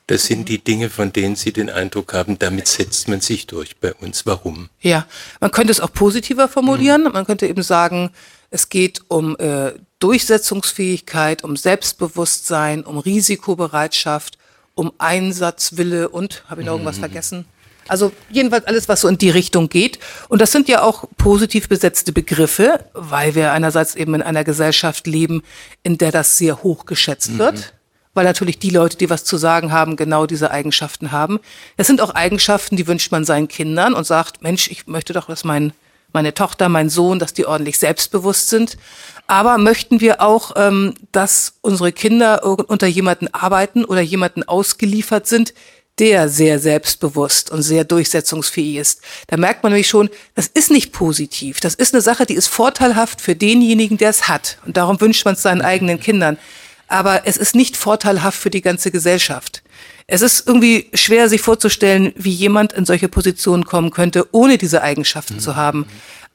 Das 0.08 0.26
sind 0.26 0.48
die 0.48 0.64
Dinge, 0.64 0.90
von 0.90 1.12
denen 1.12 1.36
Sie 1.36 1.52
den 1.52 1.70
Eindruck 1.70 2.14
haben, 2.14 2.40
damit 2.40 2.68
setzt 2.70 3.10
man 3.10 3.20
sich 3.20 3.46
durch 3.46 3.78
bei 3.78 3.94
uns. 3.94 4.26
Warum? 4.26 4.70
Ja, 4.80 5.06
man 5.42 5.52
könnte 5.52 5.72
es 5.72 5.82
auch 5.82 5.92
positiver 5.92 6.48
formulieren. 6.48 7.04
Mhm. 7.04 7.12
Man 7.12 7.26
könnte 7.26 7.46
eben 7.46 7.62
sagen, 7.62 8.12
es 8.50 8.70
geht 8.70 9.02
um 9.10 9.36
äh, 9.38 9.74
Durchsetzungsfähigkeit, 10.00 11.44
um 11.44 11.58
Selbstbewusstsein, 11.58 12.86
um 12.86 12.98
Risikobereitschaft, 12.98 14.38
um 14.76 14.94
Einsatzwille 14.98 16.08
und, 16.08 16.46
habe 16.48 16.62
ich 16.62 16.68
noch 16.68 16.74
irgendwas 16.74 16.98
mhm. 16.98 17.02
vergessen? 17.02 17.46
Also 17.90 18.14
jedenfalls 18.30 18.66
alles, 18.66 18.88
was 18.88 19.02
so 19.02 19.10
in 19.10 19.18
die 19.18 19.30
Richtung 19.30 19.68
geht. 19.68 20.00
Und 20.30 20.42
das 20.42 20.54
sind 20.54 20.70
ja 20.70 20.84
auch 20.84 21.06
positiv 21.18 21.68
besetzte 21.68 22.14
Begriffe, 22.14 22.86
weil 22.94 23.36
wir 23.36 23.52
einerseits 23.52 23.96
eben 23.96 24.14
in 24.14 24.22
einer 24.22 24.46
Gesellschaft 24.46 25.06
leben, 25.06 25.42
in 25.84 25.98
der 25.98 26.12
das 26.12 26.38
sehr 26.38 26.64
hoch 26.64 26.86
geschätzt 26.86 27.32
mhm. 27.32 27.40
wird 27.40 27.74
weil 28.18 28.26
natürlich 28.26 28.58
die 28.58 28.72
Leute, 28.72 28.98
die 28.98 29.12
was 29.12 29.24
zu 29.24 29.38
sagen 29.38 29.72
haben, 29.72 29.96
genau 29.96 30.26
diese 30.26 30.50
Eigenschaften 30.50 31.12
haben. 31.12 31.40
Das 31.78 31.86
sind 31.86 32.02
auch 32.02 32.16
Eigenschaften, 32.16 32.76
die 32.76 32.88
wünscht 32.88 33.12
man 33.12 33.26
seinen 33.26 33.48
Kindern 33.48 33.94
und 33.94 34.08
sagt, 34.08 34.42
Mensch, 34.42 34.72
ich 34.72 34.88
möchte 34.88 35.14
doch, 35.14 35.28
dass 35.28 35.44
mein, 35.44 35.72
meine 36.14 36.34
Tochter, 36.34 36.68
mein 36.68 36.90
Sohn, 36.90 37.20
dass 37.20 37.34
die 37.34 37.46
ordentlich 37.46 37.78
selbstbewusst 37.78 38.50
sind. 38.50 38.80
Aber 39.28 39.60
möchten 39.60 40.02
wir 40.02 40.20
auch, 40.20 40.54
ähm, 40.56 40.96
dass 41.12 41.54
unsere 41.62 41.92
Kinder 41.92 42.44
unter 42.44 42.88
jemanden 42.88 43.28
arbeiten 43.36 43.86
oder 43.86 44.02
jemanden 44.02 44.42
ausgeliefert 44.42 45.28
sind, 45.28 45.54
der 46.00 46.28
sehr 46.28 46.58
selbstbewusst 46.58 47.52
und 47.52 47.62
sehr 47.62 47.84
durchsetzungsfähig 47.84 48.78
ist. 48.78 49.02
Da 49.28 49.38
merkt 49.38 49.62
man 49.62 49.72
nämlich 49.72 49.90
schon, 49.90 50.10
das 50.34 50.48
ist 50.48 50.72
nicht 50.72 50.92
positiv. 50.92 51.60
Das 51.60 51.76
ist 51.76 51.94
eine 51.94 52.02
Sache, 52.02 52.26
die 52.26 52.34
ist 52.34 52.48
vorteilhaft 52.48 53.22
für 53.22 53.36
denjenigen, 53.36 53.98
der 53.98 54.10
es 54.10 54.28
hat. 54.28 54.58
Und 54.66 54.76
darum 54.76 55.00
wünscht 55.00 55.24
man 55.24 55.36
es 55.36 55.44
seinen 55.44 55.62
eigenen 55.62 56.00
Kindern 56.00 56.40
aber 56.88 57.28
es 57.28 57.38
ist 57.38 57.56
nicht 57.56 57.78
vorteilhaft 57.78 58.40
für 58.40 58.50
die 58.50 58.62
ganze 58.62 58.92
Gesellschaft. 58.92 59.64
Es 60.08 60.22
ist 60.22 60.48
irgendwie 60.48 60.90
schwer, 60.94 61.28
sich 61.28 61.42
vorzustellen, 61.42 62.14
wie 62.16 62.32
jemand 62.32 62.72
in 62.74 62.86
solche 62.86 63.10
Positionen 63.10 63.66
kommen 63.66 63.92
könnte, 63.92 64.28
ohne 64.32 64.58
diese 64.58 64.82
Eigenschaften 64.82 65.36
mhm. 65.36 65.40
zu 65.40 65.56
haben. 65.56 65.86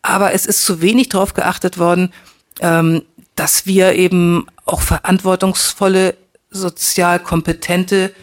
Aber 0.03 0.35
es 0.35 0.47
ist 0.47 0.65
zu 0.65 0.83
wenig 0.83 1.09
darauf 1.09 1.33
geachtet 1.33 1.79
worden, 1.79 2.13
ähm, 2.61 3.03
dass 3.35 3.65
wir 3.67 3.95
eben 3.95 4.47
auch 4.67 4.83
verantwortungsvolle, 4.83 6.17
sozial 6.51 7.19
kompetente 7.19 8.15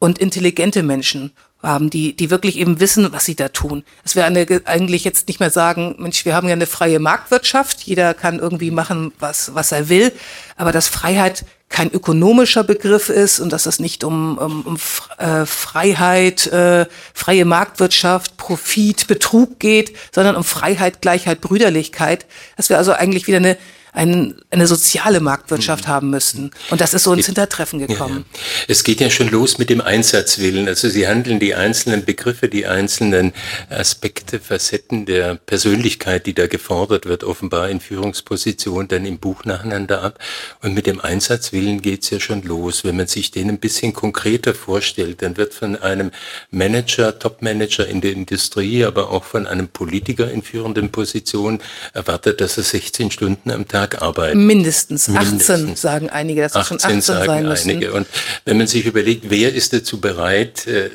und 0.00 0.18
intelligente 0.18 0.82
Menschen 0.82 1.32
haben, 1.66 1.90
die, 1.90 2.14
die 2.16 2.30
wirklich 2.30 2.58
eben 2.58 2.80
wissen, 2.80 3.12
was 3.12 3.24
sie 3.24 3.34
da 3.34 3.48
tun. 3.48 3.84
Es 4.04 4.16
wäre 4.16 4.26
eigentlich 4.64 5.04
jetzt 5.04 5.28
nicht 5.28 5.40
mehr 5.40 5.50
sagen, 5.50 5.96
Mensch, 5.98 6.24
wir 6.24 6.34
haben 6.34 6.48
ja 6.48 6.54
eine 6.54 6.66
freie 6.66 6.98
Marktwirtschaft, 6.98 7.82
jeder 7.82 8.14
kann 8.14 8.38
irgendwie 8.38 8.70
machen, 8.70 9.12
was, 9.18 9.54
was 9.54 9.72
er 9.72 9.88
will, 9.88 10.12
aber 10.56 10.72
dass 10.72 10.88
Freiheit 10.88 11.44
kein 11.68 11.90
ökonomischer 11.90 12.62
Begriff 12.62 13.08
ist 13.08 13.40
und 13.40 13.52
dass 13.52 13.66
es 13.66 13.80
nicht 13.80 14.04
um, 14.04 14.38
um, 14.38 14.62
um 14.62 14.78
äh, 15.18 15.44
Freiheit, 15.44 16.46
äh, 16.46 16.86
freie 17.12 17.44
Marktwirtschaft, 17.44 18.36
Profit, 18.36 19.08
Betrug 19.08 19.58
geht, 19.58 19.96
sondern 20.14 20.36
um 20.36 20.44
Freiheit, 20.44 21.02
Gleichheit, 21.02 21.40
Brüderlichkeit, 21.40 22.26
dass 22.56 22.68
wir 22.68 22.78
also 22.78 22.92
eigentlich 22.92 23.26
wieder 23.26 23.38
eine 23.38 23.56
ein, 23.96 24.34
eine 24.50 24.66
soziale 24.66 25.20
Marktwirtschaft 25.20 25.84
mhm. 25.84 25.88
haben 25.88 26.10
müssten. 26.10 26.50
Und 26.70 26.80
das 26.82 26.92
ist 26.92 27.04
so 27.04 27.14
ins 27.14 27.26
Hintertreffen 27.26 27.78
gekommen. 27.78 28.26
Ja, 28.30 28.38
ja. 28.38 28.64
Es 28.68 28.84
geht 28.84 29.00
ja 29.00 29.08
schon 29.08 29.28
los 29.30 29.56
mit 29.56 29.70
dem 29.70 29.80
Einsatzwillen. 29.80 30.68
Also 30.68 30.90
Sie 30.90 31.08
handeln 31.08 31.40
die 31.40 31.54
einzelnen 31.54 32.04
Begriffe, 32.04 32.48
die 32.48 32.66
einzelnen 32.66 33.32
Aspekte, 33.70 34.38
Facetten 34.38 35.06
der 35.06 35.36
Persönlichkeit, 35.36 36.26
die 36.26 36.34
da 36.34 36.46
gefordert 36.46 37.06
wird, 37.06 37.24
offenbar 37.24 37.70
in 37.70 37.80
Führungspositionen, 37.80 38.88
dann 38.88 39.06
im 39.06 39.18
Buch 39.18 39.44
nacheinander 39.44 40.02
ab. 40.02 40.18
Und 40.60 40.74
mit 40.74 40.86
dem 40.86 41.00
Einsatzwillen 41.00 41.80
geht's 41.80 42.10
ja 42.10 42.20
schon 42.20 42.42
los. 42.42 42.84
Wenn 42.84 42.98
man 42.98 43.06
sich 43.06 43.30
den 43.30 43.48
ein 43.48 43.58
bisschen 43.58 43.94
konkreter 43.94 44.52
vorstellt, 44.52 45.22
dann 45.22 45.38
wird 45.38 45.54
von 45.54 45.74
einem 45.74 46.10
Manager, 46.50 47.18
Topmanager 47.18 47.88
in 47.88 48.02
der 48.02 48.12
Industrie, 48.12 48.84
aber 48.84 49.10
auch 49.10 49.24
von 49.24 49.46
einem 49.46 49.68
Politiker 49.68 50.30
in 50.30 50.42
führenden 50.42 50.92
Positionen 50.92 51.62
erwartet, 51.94 52.42
dass 52.42 52.58
er 52.58 52.64
16 52.64 53.10
Stunden 53.10 53.50
am 53.50 53.66
Tag 53.66 53.85
Tag 53.88 54.02
arbeiten. 54.02 54.46
Mindestens, 54.46 55.08
Mindestens. 55.08 55.50
18 55.50 55.76
sagen 55.76 56.10
einige, 56.10 56.42
dass 56.42 56.54
18 56.56 56.78
schon 56.80 56.86
18 56.88 57.00
sagen 57.00 57.26
sein 57.26 57.48
müssen. 57.48 57.70
einige. 57.70 57.92
Und 57.92 58.06
wenn 58.44 58.58
man 58.58 58.66
sich 58.66 58.86
überlegt, 58.86 59.30
wer 59.30 59.54
ist 59.54 59.72
dazu 59.72 60.00
bereit, 60.00 60.66
äh, 60.66 60.90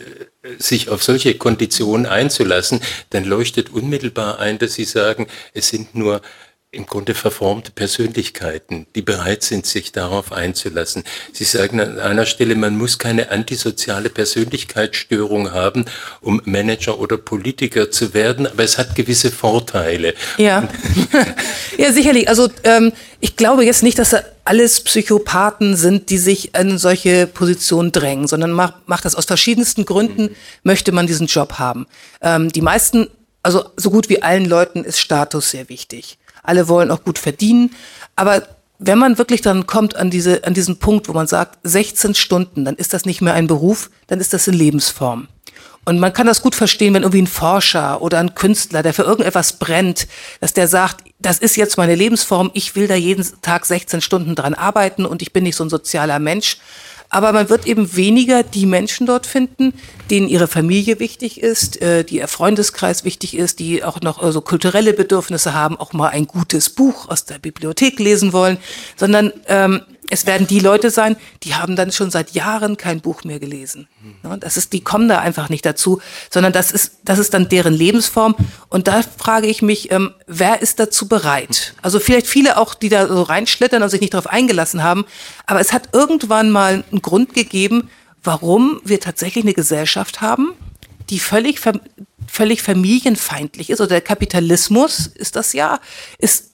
sich 0.58 0.90
auf 0.90 1.04
solche 1.04 1.36
Konditionen 1.36 2.06
einzulassen, 2.06 2.82
dann 3.12 3.26
leuchtet 3.26 3.72
unmittelbar 3.72 4.40
ein, 4.40 4.58
dass 4.58 4.74
sie 4.74 4.86
sagen, 4.86 5.28
es 5.54 5.70
sind 5.70 5.96
nur 5.96 6.22
im 6.74 6.86
Grunde 6.86 7.16
verformte 7.16 7.70
Persönlichkeiten, 7.72 8.88
die 8.96 9.02
bereit 9.02 9.44
sind, 9.44 9.66
sich 9.66 9.92
darauf 9.92 10.32
einzulassen. 10.32 11.04
Sie 11.34 11.44
sagen 11.44 11.82
an 11.82 12.00
einer 12.00 12.26
Stelle, 12.26 12.56
man 12.56 12.78
muss 12.78 12.98
keine 12.98 13.30
antisoziale 13.30 14.10
Persönlichkeitsstörung 14.10 15.52
haben, 15.52 15.84
um 16.22 16.42
Manager 16.46 16.98
oder 16.98 17.18
Politiker 17.18 17.92
zu 17.92 18.14
werden, 18.14 18.48
aber 18.48 18.64
es 18.64 18.78
hat 18.78 18.96
gewisse 18.96 19.32
Vorteile. 19.32 20.14
Ja, 20.38 20.70
ja 21.78 21.92
sicherlich. 21.92 22.30
Also 22.30 22.48
ähm, 22.64 22.94
ich 23.20 23.36
glaube 23.36 23.66
jetzt 23.66 23.84
nicht, 23.84 24.00
dass 24.00 24.12
da 24.12 24.22
alles 24.46 24.80
Psychopathen 24.80 25.76
sind, 25.76 26.10
die 26.10 26.18
sich 26.18 26.56
in 26.56 26.78
solche 26.78 27.28
Positionen 27.28 27.92
drängen, 27.92 28.30
sondern 28.30 28.54
macht, 28.54 28.76
macht 28.86 29.04
das 29.04 29.16
aus 29.16 29.26
verschiedensten 29.26 29.84
Gründen, 29.84 30.24
mhm. 30.24 30.36
möchte 30.64 30.94
man 30.94 31.06
diesen 31.06 31.28
Job 31.28 31.60
haben. 31.60 31.86
Ähm, 32.22 32.50
die 32.50 32.62
meisten 32.62 33.10
also 33.44 33.66
so 33.76 33.90
gut 33.90 34.08
wie 34.08 34.22
allen 34.22 34.46
Leuten 34.46 34.84
ist 34.84 35.00
Status 35.00 35.50
sehr 35.50 35.68
wichtig 35.68 36.20
alle 36.44 36.68
wollen 36.68 36.92
auch 36.92 37.04
gut 37.04 37.20
verdienen. 37.20 37.72
Aber 38.16 38.44
wenn 38.80 38.98
man 38.98 39.18
wirklich 39.18 39.42
dann 39.42 39.68
kommt 39.68 39.96
an 39.96 40.10
diese, 40.10 40.44
an 40.44 40.54
diesen 40.54 40.80
Punkt, 40.80 41.08
wo 41.08 41.14
man 41.14 41.28
sagt, 41.28 41.60
16 41.64 42.16
Stunden, 42.16 42.66
dann 42.66 42.76
ist 42.76 42.94
das 42.94 43.06
nicht 43.06 43.22
mehr 43.22 43.34
ein 43.34 43.48
Beruf, 43.48 43.92
dann 44.08 44.20
ist 44.20 44.34
das 44.34 44.48
eine 44.48 44.58
Lebensform. 44.58 45.28
Und 45.84 46.00
man 46.00 46.14
kann 46.14 46.28
das 46.28 46.42
gut 46.42 46.54
verstehen, 46.54 46.94
wenn 46.94 47.02
irgendwie 47.02 47.24
ein 47.24 47.28
Forscher 47.28 48.02
oder 48.02 48.20
ein 48.20 48.36
Künstler, 48.36 48.84
der 48.84 48.94
für 48.94 49.04
irgendetwas 49.04 49.54
brennt, 49.54 50.08
dass 50.40 50.54
der 50.54 50.68
sagt, 50.68 51.04
das 51.20 51.40
ist 51.40 51.56
jetzt 51.58 51.78
meine 51.78 51.96
Lebensform, 51.96 52.52
ich 52.54 52.76
will 52.76 52.88
da 52.88 52.96
jeden 52.96 53.26
Tag 53.42 53.66
16 53.66 54.02
Stunden 54.02 54.36
dran 54.36 54.54
arbeiten 54.54 55.06
und 55.06 55.22
ich 55.22 55.34
bin 55.34 55.44
nicht 55.44 55.56
so 55.56 55.64
ein 55.64 55.70
sozialer 55.70 56.20
Mensch. 56.20 56.58
Aber 57.14 57.34
man 57.34 57.50
wird 57.50 57.68
eben 57.68 57.96
weniger 57.96 58.42
die 58.42 58.66
Menschen 58.66 59.06
dort 59.06 59.28
finden, 59.28 59.74
denen 60.10 60.30
ihre 60.30 60.48
Familie 60.48 61.00
wichtig 61.00 61.42
ist, 61.42 61.82
äh, 61.82 62.06
die 62.06 62.18
ihr 62.18 62.30
Freundeskreis 62.30 63.04
wichtig 63.04 63.38
ist, 63.38 63.60
die 63.60 63.84
auch 63.84 64.00
noch 64.00 64.24
äh, 64.24 64.32
so 64.32 64.40
kulturelle 64.40 64.94
Bedürfnisse 64.94 65.54
haben, 65.54 65.78
auch 65.78 65.92
mal 65.92 66.08
ein 66.08 66.26
gutes 66.26 66.70
Buch 66.70 67.10
aus 67.10 67.26
der 67.26 67.38
Bibliothek 67.38 68.00
lesen 68.00 68.32
wollen, 68.32 68.58
sondern 68.96 69.34
ähm, 69.48 69.82
es 70.12 70.26
werden 70.26 70.46
die 70.46 70.60
Leute 70.60 70.90
sein, 70.90 71.16
die 71.44 71.56
haben 71.56 71.78
dann 71.78 71.92
schon 71.94 72.12
seit 72.12 72.32
Jahren 72.32 72.76
kein 72.76 73.00
Buch 73.00 73.24
mehr 73.24 73.40
gelesen. 73.40 73.88
Das 74.42 74.58
ist, 74.58 74.74
die 74.74 74.82
kommen 74.82 75.08
da 75.08 75.20
einfach 75.20 75.48
nicht 75.48 75.66
dazu, 75.66 76.02
sondern 76.30 76.52
das 76.52 76.72
ist, 76.72 76.98
das 77.06 77.18
ist 77.18 77.34
dann 77.34 77.48
deren 77.48 77.74
Lebensform. 77.74 78.36
Und 78.68 78.90
da 78.90 79.04
frage 79.04 79.48
ich 79.48 79.62
mich, 79.62 79.90
ähm, 79.90 80.14
wer 80.28 80.62
ist 80.62 80.80
dazu 80.80 81.08
bereit? 81.08 81.76
Also 81.82 82.00
vielleicht 82.00 82.28
viele 82.28 82.58
auch, 82.58 82.74
die 82.74 82.90
da 82.90 83.08
so 83.08 83.22
reinschlittern 83.22 83.82
und 83.82 83.90
sich 83.90 84.02
nicht 84.02 84.14
darauf 84.14 84.28
eingelassen 84.28 84.84
haben. 84.84 85.06
Aber 85.46 85.62
es 85.62 85.72
hat 85.72 85.90
irgendwann 85.94 86.52
mal 86.52 86.84
einen 86.92 87.02
Grund 87.02 87.34
gegeben, 87.34 87.90
warum 88.22 88.82
wir 88.84 89.00
tatsächlich 89.00 89.46
eine 89.46 89.54
Gesellschaft 89.54 90.20
haben, 90.20 90.54
die 91.10 91.20
völlig, 91.20 91.62
völlig 92.28 92.62
familienfeindlich 92.62 93.70
ist. 93.70 93.80
Oder 93.80 93.90
der 93.90 94.02
Kapitalismus 94.02 95.08
ist 95.08 95.38
das 95.38 95.54
ja, 95.54 95.80
ist, 96.18 96.52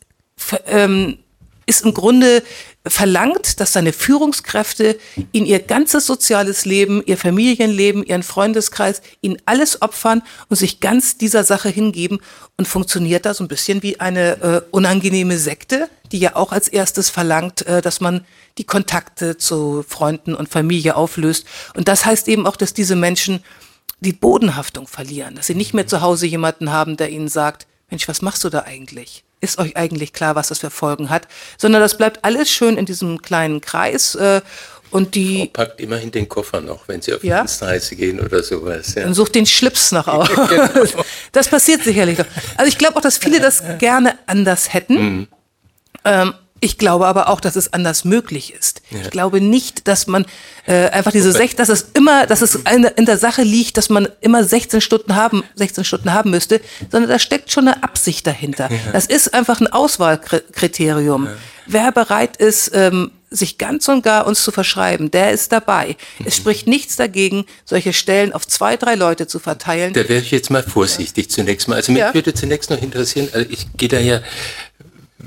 ähm, 0.67 1.17
ist 1.65 1.83
im 1.83 1.93
Grunde 1.93 2.43
verlangt, 2.89 3.59
dass 3.59 3.73
seine 3.73 3.93
Führungskräfte 3.93 4.97
in 5.31 5.45
ihr 5.45 5.59
ganzes 5.59 6.05
soziales 6.05 6.65
Leben, 6.65 7.03
ihr 7.05 7.17
Familienleben, 7.17 8.03
ihren 8.03 8.23
Freundeskreis, 8.23 9.01
ihnen 9.21 9.37
alles 9.45 9.81
opfern 9.81 10.21
und 10.49 10.57
sich 10.57 10.79
ganz 10.79 11.17
dieser 11.17 11.43
Sache 11.43 11.69
hingeben 11.69 12.19
und 12.57 12.67
funktioniert 12.67 13.25
da 13.25 13.33
so 13.33 13.43
ein 13.43 13.47
bisschen 13.47 13.83
wie 13.83 13.99
eine 13.99 14.41
äh, 14.41 14.61
unangenehme 14.71 15.37
Sekte, 15.37 15.89
die 16.11 16.19
ja 16.19 16.35
auch 16.35 16.51
als 16.51 16.67
erstes 16.67 17.09
verlangt, 17.09 17.65
äh, 17.65 17.81
dass 17.81 18.01
man 18.01 18.25
die 18.57 18.63
Kontakte 18.63 19.37
zu 19.37 19.83
Freunden 19.87 20.33
und 20.33 20.49
Familie 20.49 20.95
auflöst. 20.95 21.45
Und 21.75 21.87
das 21.87 22.05
heißt 22.05 22.27
eben 22.27 22.47
auch, 22.47 22.55
dass 22.55 22.73
diese 22.73 22.95
Menschen 22.95 23.43
die 23.99 24.13
Bodenhaftung 24.13 24.87
verlieren, 24.87 25.35
dass 25.35 25.47
sie 25.47 25.55
nicht 25.55 25.73
mehr 25.73 25.87
zu 25.87 26.01
Hause 26.01 26.27
jemanden 26.27 26.71
haben, 26.71 26.97
der 26.97 27.09
ihnen 27.09 27.27
sagt, 27.27 27.67
Mensch, 27.89 28.07
was 28.07 28.21
machst 28.21 28.43
du 28.43 28.49
da 28.49 28.63
eigentlich? 28.63 29.23
Ist 29.39 29.59
euch 29.59 29.77
eigentlich 29.77 30.13
klar, 30.13 30.35
was 30.35 30.47
das 30.47 30.59
für 30.59 30.71
Folgen 30.71 31.09
hat? 31.09 31.27
Sondern 31.57 31.81
das 31.81 31.97
bleibt 31.97 32.25
alles 32.25 32.49
schön 32.49 32.77
in 32.77 32.85
diesem 32.85 33.21
kleinen 33.21 33.61
Kreis. 33.61 34.15
Äh, 34.15 34.41
und 34.89 35.15
die 35.15 35.39
Frau 35.53 35.63
packt 35.63 35.81
immerhin 35.81 36.11
den 36.11 36.29
Koffer 36.29 36.61
noch, 36.61 36.87
wenn 36.87 37.01
sie 37.01 37.13
auf 37.13 37.23
ja? 37.23 37.41
Dienstreise 37.41 37.95
gehen 37.95 38.19
oder 38.19 38.41
sowas. 38.41 38.95
Ja. 38.95 39.05
Und 39.05 39.13
sucht 39.13 39.35
den 39.35 39.45
Schlips 39.45 39.91
noch 39.91 40.07
auf. 40.07 40.27
genau. 40.49 41.03
Das 41.31 41.49
passiert 41.49 41.83
sicherlich 41.83 42.17
doch. 42.17 42.25
Also 42.55 42.69
ich 42.69 42.77
glaube 42.77 42.95
auch, 42.95 43.01
dass 43.01 43.17
viele 43.17 43.39
das 43.39 43.61
gerne 43.77 44.17
anders 44.25 44.73
hätten. 44.73 44.93
Mhm. 44.93 45.27
Ähm, 46.05 46.33
ich 46.59 46.77
glaube 46.77 47.07
aber 47.07 47.29
auch, 47.29 47.39
dass 47.39 47.55
es 47.55 47.73
anders 47.73 48.03
möglich 48.05 48.53
ist. 48.53 48.81
Ja. 48.89 48.99
Ich 49.03 49.09
glaube 49.11 49.41
nicht, 49.41 49.87
dass 49.87 50.07
man 50.07 50.25
äh, 50.65 50.89
einfach 50.89 51.11
diese 51.11 51.31
sech, 51.31 51.55
dass 51.55 51.69
es 51.69 51.87
immer, 51.93 52.25
dass 52.25 52.41
es 52.41 52.55
in 52.95 53.05
der 53.05 53.17
Sache 53.17 53.43
liegt, 53.43 53.77
dass 53.77 53.89
man 53.89 54.07
immer 54.21 54.43
16 54.43 54.81
Stunden 54.81 55.15
haben, 55.15 55.43
16 55.55 55.83
Stunden 55.83 56.13
haben 56.13 56.31
müsste, 56.31 56.61
sondern 56.91 57.09
da 57.09 57.19
steckt 57.19 57.51
schon 57.51 57.67
eine 57.67 57.83
Absicht 57.83 58.25
dahinter. 58.25 58.69
Ja. 58.71 58.91
Das 58.93 59.05
ist 59.05 59.33
einfach 59.33 59.61
ein 59.61 59.67
Auswahlkriterium. 59.67 61.25
Ja. 61.25 61.31
Wer 61.67 61.91
bereit 61.91 62.37
ist, 62.37 62.71
ähm, 62.73 63.11
sich 63.29 63.57
ganz 63.57 63.87
und 63.89 64.03
gar 64.03 64.25
uns 64.25 64.41
zu 64.43 64.51
verschreiben, 64.51 65.11
der 65.11 65.31
ist 65.31 65.51
dabei. 65.51 65.97
Es 66.19 66.37
mhm. 66.37 66.41
spricht 66.41 66.67
nichts 66.67 66.95
dagegen, 66.95 67.45
solche 67.65 67.91
Stellen 67.91 68.31
auf 68.31 68.47
zwei, 68.47 68.77
drei 68.77 68.95
Leute 68.95 69.27
zu 69.27 69.39
verteilen. 69.39 69.93
Da 69.93 70.07
wäre 70.07 70.21
ich 70.21 70.31
jetzt 70.31 70.49
mal 70.49 70.63
vorsichtig 70.63 71.29
zunächst 71.29 71.67
mal. 71.67 71.75
Also 71.75 71.91
mich 71.91 72.03
würde 72.13 72.33
zunächst 72.33 72.69
noch 72.69 72.81
interessieren, 72.81 73.27
also 73.33 73.45
ich 73.49 73.67
gehe 73.75 73.89
da 73.89 73.99
ja 73.99 74.21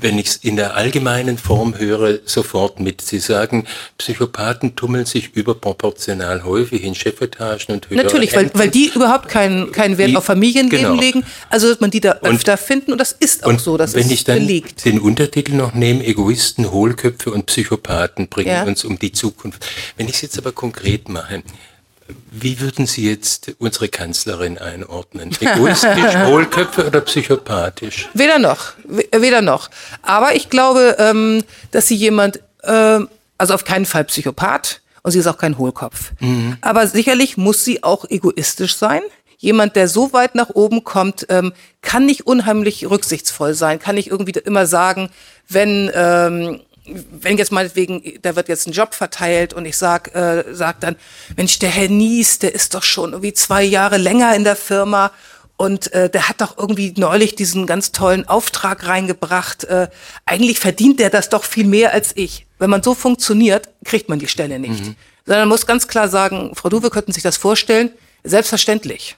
wenn 0.01 0.17
ich 0.17 0.27
es 0.27 0.35
in 0.37 0.55
der 0.55 0.75
allgemeinen 0.75 1.37
Form 1.37 1.77
höre, 1.77 2.19
sofort 2.25 2.79
mit. 2.79 3.01
Sie 3.01 3.19
sagen, 3.19 3.65
Psychopathen 3.97 4.75
tummeln 4.75 5.05
sich 5.05 5.35
überproportional 5.35 6.43
häufig 6.43 6.83
in 6.83 6.95
Chefetagen 6.95 7.75
und 7.75 7.89
höheren 7.89 8.05
Natürlich, 8.05 8.35
weil, 8.35 8.51
weil 8.53 8.69
die 8.69 8.91
überhaupt 8.93 9.29
keinen 9.29 9.71
keinen 9.71 9.97
Wert 9.97 10.09
die, 10.09 10.17
auf 10.17 10.25
Familienleben 10.25 10.87
genau. 10.89 10.99
legen. 10.99 11.23
Also 11.49 11.69
dass 11.69 11.79
man 11.79 11.91
die 11.91 12.01
da 12.01 12.19
öfter 12.21 12.53
und, 12.53 12.59
finden 12.59 12.91
und 12.91 12.97
das 12.97 13.11
ist 13.11 13.45
auch 13.45 13.59
so, 13.59 13.77
dass 13.77 13.93
wenn 13.93 14.05
es 14.05 14.11
ich 14.11 14.23
dann 14.23 14.39
belegt. 14.39 14.85
den 14.85 14.99
Untertitel 14.99 15.53
noch 15.53 15.73
nehme, 15.73 16.05
Egoisten, 16.05 16.71
Hohlköpfe 16.71 17.31
und 17.31 17.45
Psychopathen 17.45 18.27
bringen 18.27 18.49
ja. 18.49 18.63
uns 18.63 18.83
um 18.83 18.97
die 18.99 19.11
Zukunft. 19.11 19.65
Wenn 19.97 20.07
ich 20.07 20.15
es 20.15 20.21
jetzt 20.21 20.37
aber 20.37 20.51
konkret 20.51 21.09
mache, 21.09 21.43
wie 22.31 22.59
würden 22.59 22.85
Sie 22.85 23.09
jetzt 23.09 23.53
unsere 23.59 23.89
Kanzlerin 23.89 24.57
einordnen? 24.57 25.31
Egoistisch, 25.39 26.15
Hohlköpfe 26.25 26.87
oder 26.87 27.01
psychopathisch? 27.01 28.09
Weder 28.13 28.39
noch, 28.39 28.73
weder 28.85 29.41
noch. 29.41 29.69
Aber 30.01 30.35
ich 30.35 30.49
glaube, 30.49 30.95
ähm, 30.99 31.43
dass 31.71 31.87
sie 31.87 31.95
jemand, 31.95 32.39
äh, 32.63 32.99
also 33.37 33.53
auf 33.53 33.65
keinen 33.65 33.85
Fall 33.85 34.05
Psychopath 34.05 34.81
und 35.03 35.11
sie 35.11 35.19
ist 35.19 35.27
auch 35.27 35.37
kein 35.37 35.57
Hohlkopf. 35.57 36.11
Mhm. 36.19 36.57
Aber 36.61 36.87
sicherlich 36.87 37.37
muss 37.37 37.65
sie 37.65 37.83
auch 37.83 38.05
egoistisch 38.09 38.75
sein. 38.75 39.01
Jemand, 39.37 39.75
der 39.75 39.87
so 39.87 40.13
weit 40.13 40.35
nach 40.35 40.49
oben 40.51 40.83
kommt, 40.83 41.25
ähm, 41.29 41.53
kann 41.81 42.05
nicht 42.05 42.27
unheimlich 42.27 42.87
rücksichtsvoll 42.87 43.55
sein, 43.55 43.79
kann 43.79 43.95
nicht 43.95 44.11
irgendwie 44.11 44.39
immer 44.39 44.67
sagen, 44.67 45.09
wenn 45.49 45.89
ähm, 45.95 46.61
wenn 47.11 47.37
jetzt 47.37 47.51
meinetwegen, 47.51 48.01
da 48.21 48.35
wird 48.35 48.47
jetzt 48.49 48.67
ein 48.67 48.73
Job 48.73 48.93
verteilt 48.93 49.53
und 49.53 49.65
ich 49.65 49.77
sag, 49.77 50.13
äh, 50.15 50.43
sag 50.51 50.79
dann, 50.79 50.95
Mensch, 51.35 51.59
der 51.59 51.69
Herr 51.69 51.89
Nies, 51.89 52.39
der 52.39 52.53
ist 52.53 52.73
doch 52.73 52.83
schon 52.83 53.11
irgendwie 53.11 53.33
zwei 53.33 53.63
Jahre 53.63 53.97
länger 53.97 54.35
in 54.35 54.43
der 54.43 54.55
Firma 54.55 55.11
und 55.61 55.93
äh, 55.93 56.09
der 56.09 56.27
hat 56.27 56.41
doch 56.41 56.57
irgendwie 56.57 56.91
neulich 56.97 57.35
diesen 57.35 57.67
ganz 57.67 57.91
tollen 57.91 58.27
Auftrag 58.27 58.87
reingebracht. 58.87 59.63
Äh, 59.65 59.89
eigentlich 60.25 60.59
verdient 60.59 60.99
der 60.99 61.11
das 61.11 61.29
doch 61.29 61.43
viel 61.43 61.67
mehr 61.67 61.93
als 61.93 62.13
ich. 62.15 62.47
Wenn 62.57 62.71
man 62.71 62.81
so 62.81 62.95
funktioniert, 62.95 63.69
kriegt 63.85 64.09
man 64.09 64.17
die 64.17 64.27
Stelle 64.27 64.57
nicht. 64.57 64.83
Mhm. 64.83 64.95
Sondern 65.25 65.41
man 65.43 65.49
muss 65.49 65.67
ganz 65.67 65.87
klar 65.87 66.07
sagen, 66.07 66.53
Frau 66.55 66.69
Duwe, 66.69 66.89
könnten 66.89 67.11
sich 67.11 67.21
das 67.21 67.37
vorstellen? 67.37 67.91
Selbstverständlich. 68.23 69.17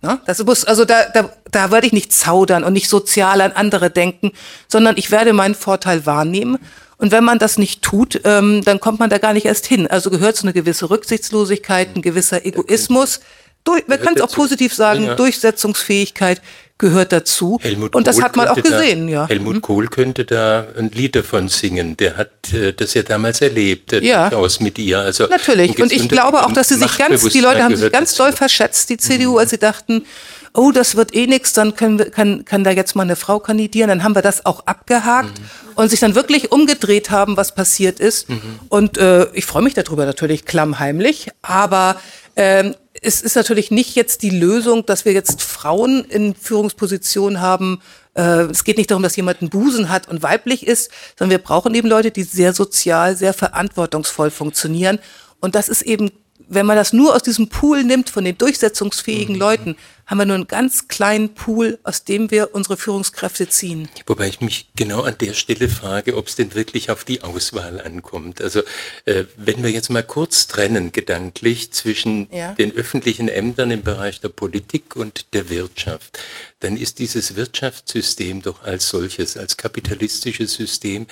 Ne? 0.00 0.20
Das 0.26 0.42
muss, 0.42 0.64
also 0.64 0.84
da, 0.86 1.04
da, 1.12 1.30
da 1.50 1.70
werde 1.70 1.86
ich 1.86 1.92
nicht 1.92 2.12
zaudern 2.12 2.64
und 2.64 2.72
nicht 2.72 2.88
sozial 2.88 3.40
an 3.40 3.52
andere 3.52 3.90
denken, 3.90 4.32
sondern 4.68 4.96
ich 4.96 5.10
werde 5.10 5.32
meinen 5.32 5.54
Vorteil 5.54 6.06
wahrnehmen 6.06 6.58
und 6.96 7.12
wenn 7.12 7.24
man 7.24 7.38
das 7.38 7.58
nicht 7.58 7.82
tut, 7.82 8.20
ähm, 8.24 8.62
dann 8.64 8.80
kommt 8.80 9.00
man 9.00 9.10
da 9.10 9.18
gar 9.18 9.32
nicht 9.32 9.46
erst 9.46 9.66
hin. 9.66 9.86
Also 9.86 10.10
gehört 10.10 10.36
so 10.36 10.44
eine 10.44 10.52
gewisse 10.52 10.90
Rücksichtslosigkeit, 10.90 11.96
ein 11.96 12.02
gewisser 12.02 12.44
Egoismus. 12.44 13.20
Durch, 13.64 13.86
man 13.88 14.00
kann 14.00 14.14
es 14.14 14.20
auch 14.20 14.32
positiv 14.32 14.74
sagen, 14.74 15.04
ja. 15.04 15.14
Durchsetzungsfähigkeit 15.14 16.42
gehört 16.78 17.12
dazu. 17.12 17.58
Helmut 17.62 17.94
und 17.94 18.06
das 18.06 18.20
hat 18.20 18.36
man 18.36 18.48
auch 18.48 18.60
gesehen, 18.60 19.06
da, 19.06 19.12
ja. 19.12 19.28
Helmut 19.28 19.56
mhm. 19.56 19.62
Kohl 19.62 19.86
könnte 19.86 20.24
da 20.24 20.66
ein 20.76 20.90
Lied 20.90 21.14
davon 21.14 21.48
singen. 21.48 21.96
Der 21.96 22.16
hat 22.16 22.52
äh, 22.52 22.72
das 22.72 22.94
ja 22.94 23.02
damals 23.02 23.40
erlebt, 23.40 23.92
ja. 23.92 24.28
durchaus 24.28 24.60
mit 24.60 24.78
ihr. 24.78 24.98
Also 24.98 25.26
Natürlich. 25.26 25.80
Und 25.80 25.92
ich 25.92 26.08
glaube 26.08 26.44
auch, 26.44 26.52
dass 26.52 26.68
sie 26.68 26.76
sich 26.76 26.98
ganz, 26.98 27.22
die 27.28 27.40
Leute 27.40 27.62
haben 27.62 27.76
sich 27.76 27.92
ganz 27.92 28.14
doll 28.14 28.32
verschätzt, 28.32 28.90
die 28.90 28.96
CDU, 28.96 29.38
als 29.38 29.50
sie 29.50 29.58
dachten, 29.58 30.04
oh, 30.52 30.72
das 30.72 30.96
wird 30.96 31.14
eh 31.14 31.26
nichts, 31.26 31.52
dann 31.52 31.74
können 31.74 31.98
wir, 31.98 32.10
kann, 32.10 32.44
kann 32.44 32.64
da 32.64 32.70
jetzt 32.70 32.96
mal 32.96 33.02
eine 33.02 33.16
Frau 33.16 33.38
kandidieren. 33.38 33.88
Dann 33.88 34.02
haben 34.02 34.14
wir 34.14 34.22
das 34.22 34.44
auch 34.46 34.66
abgehakt 34.66 35.38
mhm. 35.38 35.44
und 35.76 35.90
sich 35.90 36.00
dann 36.00 36.14
wirklich 36.14 36.50
umgedreht 36.50 37.10
haben, 37.10 37.36
was 37.36 37.54
passiert 37.54 38.00
ist. 38.00 38.28
Mhm. 38.28 38.58
Und 38.68 38.98
äh, 38.98 39.26
ich 39.32 39.46
freue 39.46 39.62
mich 39.62 39.74
darüber 39.74 40.06
natürlich 40.06 40.44
klammheimlich, 40.44 41.28
aber 41.42 42.00
ähm, 42.36 42.74
es 43.04 43.20
ist 43.20 43.36
natürlich 43.36 43.70
nicht 43.70 43.94
jetzt 43.94 44.22
die 44.22 44.30
Lösung, 44.30 44.86
dass 44.86 45.04
wir 45.04 45.12
jetzt 45.12 45.42
Frauen 45.42 46.04
in 46.04 46.34
Führungspositionen 46.34 47.40
haben. 47.40 47.80
Äh, 48.14 48.46
es 48.46 48.64
geht 48.64 48.78
nicht 48.78 48.90
darum, 48.90 49.02
dass 49.02 49.16
jemand 49.16 49.42
einen 49.42 49.50
Busen 49.50 49.90
hat 49.90 50.08
und 50.08 50.22
weiblich 50.22 50.66
ist, 50.66 50.90
sondern 51.18 51.38
wir 51.38 51.44
brauchen 51.44 51.74
eben 51.74 51.88
Leute, 51.88 52.10
die 52.10 52.22
sehr 52.22 52.54
sozial, 52.54 53.14
sehr 53.16 53.34
verantwortungsvoll 53.34 54.30
funktionieren. 54.30 54.98
Und 55.40 55.54
das 55.54 55.68
ist 55.68 55.82
eben 55.82 56.10
wenn 56.48 56.66
man 56.66 56.76
das 56.76 56.92
nur 56.92 57.14
aus 57.14 57.22
diesem 57.22 57.48
Pool 57.48 57.84
nimmt 57.84 58.10
von 58.10 58.24
den 58.24 58.38
durchsetzungsfähigen 58.38 59.34
mhm. 59.34 59.40
Leuten, 59.40 59.76
haben 60.06 60.18
wir 60.18 60.26
nur 60.26 60.34
einen 60.34 60.46
ganz 60.46 60.88
kleinen 60.88 61.34
Pool, 61.34 61.78
aus 61.82 62.04
dem 62.04 62.30
wir 62.30 62.54
unsere 62.54 62.76
Führungskräfte 62.76 63.48
ziehen. 63.48 63.88
Wobei 64.06 64.28
ich 64.28 64.40
mich 64.40 64.68
genau 64.76 65.02
an 65.02 65.16
der 65.18 65.32
Stelle 65.32 65.68
frage, 65.68 66.16
ob 66.16 66.28
es 66.28 66.36
denn 66.36 66.54
wirklich 66.54 66.90
auf 66.90 67.04
die 67.04 67.22
Auswahl 67.22 67.80
ankommt. 67.80 68.42
Also 68.42 68.60
äh, 69.06 69.24
wenn 69.36 69.62
wir 69.62 69.70
jetzt 69.70 69.88
mal 69.90 70.02
kurz 70.02 70.46
trennen 70.46 70.92
gedanklich 70.92 71.72
zwischen 71.72 72.28
ja. 72.30 72.52
den 72.52 72.72
öffentlichen 72.72 73.28
Ämtern 73.28 73.70
im 73.70 73.82
Bereich 73.82 74.20
der 74.20 74.28
Politik 74.28 74.94
und 74.94 75.32
der 75.32 75.48
Wirtschaft, 75.48 76.18
dann 76.60 76.76
ist 76.76 76.98
dieses 76.98 77.36
Wirtschaftssystem 77.36 78.42
doch 78.42 78.62
als 78.62 78.88
solches, 78.88 79.36
als 79.36 79.56
kapitalistisches 79.56 80.54
System 80.54 81.06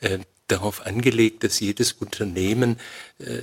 äh, 0.00 0.18
darauf 0.48 0.86
angelegt, 0.86 1.44
dass 1.44 1.60
jedes 1.60 1.92
Unternehmen 1.92 2.78
äh, 3.18 3.40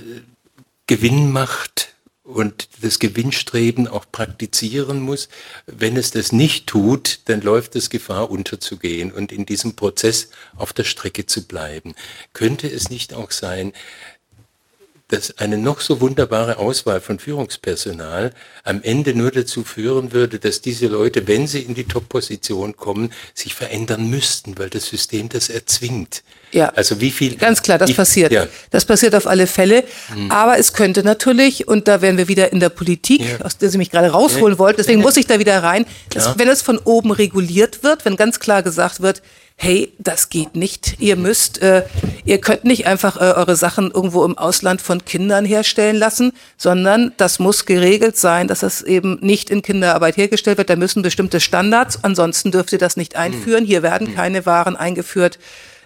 Gewinn 0.86 1.32
macht 1.32 1.94
und 2.26 2.68
das 2.82 2.98
Gewinnstreben 2.98 3.86
auch 3.86 4.06
praktizieren 4.10 5.00
muss. 5.00 5.28
Wenn 5.66 5.96
es 5.96 6.10
das 6.10 6.32
nicht 6.32 6.66
tut, 6.66 7.20
dann 7.26 7.40
läuft 7.40 7.76
es 7.76 7.88
Gefahr, 7.88 8.30
unterzugehen 8.30 9.12
und 9.12 9.32
in 9.32 9.46
diesem 9.46 9.76
Prozess 9.76 10.30
auf 10.56 10.72
der 10.72 10.84
Strecke 10.84 11.26
zu 11.26 11.46
bleiben. 11.46 11.94
Könnte 12.32 12.68
es 12.68 12.90
nicht 12.90 13.14
auch 13.14 13.30
sein, 13.30 13.72
dass 15.08 15.38
eine 15.38 15.56
noch 15.56 15.80
so 15.80 16.00
wunderbare 16.00 16.58
Auswahl 16.58 17.00
von 17.00 17.20
Führungspersonal 17.20 18.32
am 18.64 18.82
Ende 18.82 19.14
nur 19.14 19.30
dazu 19.30 19.62
führen 19.62 20.12
würde, 20.12 20.40
dass 20.40 20.62
diese 20.62 20.88
Leute, 20.88 21.28
wenn 21.28 21.46
sie 21.46 21.60
in 21.60 21.74
die 21.74 21.84
Top-Position 21.84 22.76
kommen, 22.76 23.12
sich 23.32 23.54
verändern 23.54 24.10
müssten, 24.10 24.58
weil 24.58 24.68
das 24.68 24.86
System 24.86 25.28
das 25.28 25.48
erzwingt. 25.48 26.24
Ja, 26.50 26.70
also 26.70 27.00
wie 27.00 27.12
viel? 27.12 27.36
Ganz 27.36 27.62
klar, 27.62 27.78
das 27.78 27.90
wie, 27.90 27.94
passiert. 27.94 28.32
Ja. 28.32 28.46
Das 28.70 28.84
passiert 28.84 29.14
auf 29.14 29.28
alle 29.28 29.46
Fälle. 29.46 29.84
Hm. 30.08 30.30
Aber 30.32 30.58
es 30.58 30.72
könnte 30.72 31.04
natürlich, 31.04 31.68
und 31.68 31.86
da 31.86 32.02
wären 32.02 32.16
wir 32.16 32.26
wieder 32.26 32.52
in 32.52 32.58
der 32.58 32.70
Politik, 32.70 33.20
ja. 33.20 33.44
aus 33.44 33.58
der 33.58 33.70
Sie 33.70 33.78
mich 33.78 33.92
gerade 33.92 34.10
rausholen 34.10 34.54
ja. 34.54 34.58
wollten, 34.58 34.78
deswegen 34.78 35.02
muss 35.02 35.16
ich 35.16 35.26
da 35.26 35.38
wieder 35.38 35.62
rein, 35.62 35.86
dass, 36.10 36.36
wenn 36.36 36.48
es 36.48 36.62
von 36.62 36.78
oben 36.78 37.12
reguliert 37.12 37.84
wird, 37.84 38.04
wenn 38.04 38.16
ganz 38.16 38.40
klar 38.40 38.64
gesagt 38.64 39.02
wird, 39.02 39.22
hey, 39.56 39.92
das 39.98 40.28
geht 40.28 40.54
nicht. 40.54 40.96
Ihr 41.00 41.16
müsst, 41.16 41.62
äh, 41.62 41.84
ihr 42.24 42.38
könnt 42.38 42.64
nicht 42.64 42.86
einfach 42.86 43.16
äh, 43.16 43.34
eure 43.34 43.56
Sachen 43.56 43.90
irgendwo 43.90 44.24
im 44.24 44.36
Ausland 44.36 44.82
von 44.82 45.04
Kindern 45.04 45.44
herstellen 45.46 45.96
lassen, 45.96 46.32
sondern 46.58 47.12
das 47.16 47.38
muss 47.38 47.64
geregelt 47.64 48.18
sein, 48.18 48.48
dass 48.48 48.60
das 48.60 48.82
eben 48.82 49.18
nicht 49.22 49.48
in 49.48 49.62
Kinderarbeit 49.62 50.18
hergestellt 50.18 50.58
wird. 50.58 50.68
Da 50.68 50.76
müssen 50.76 51.02
bestimmte 51.02 51.40
Standards, 51.40 52.04
ansonsten 52.04 52.52
dürft 52.52 52.72
ihr 52.72 52.78
das 52.78 52.96
nicht 52.96 53.16
einführen. 53.16 53.64
Hier 53.64 53.82
werden 53.82 54.14
keine 54.14 54.44
Waren 54.44 54.76
eingeführt, 54.76 55.38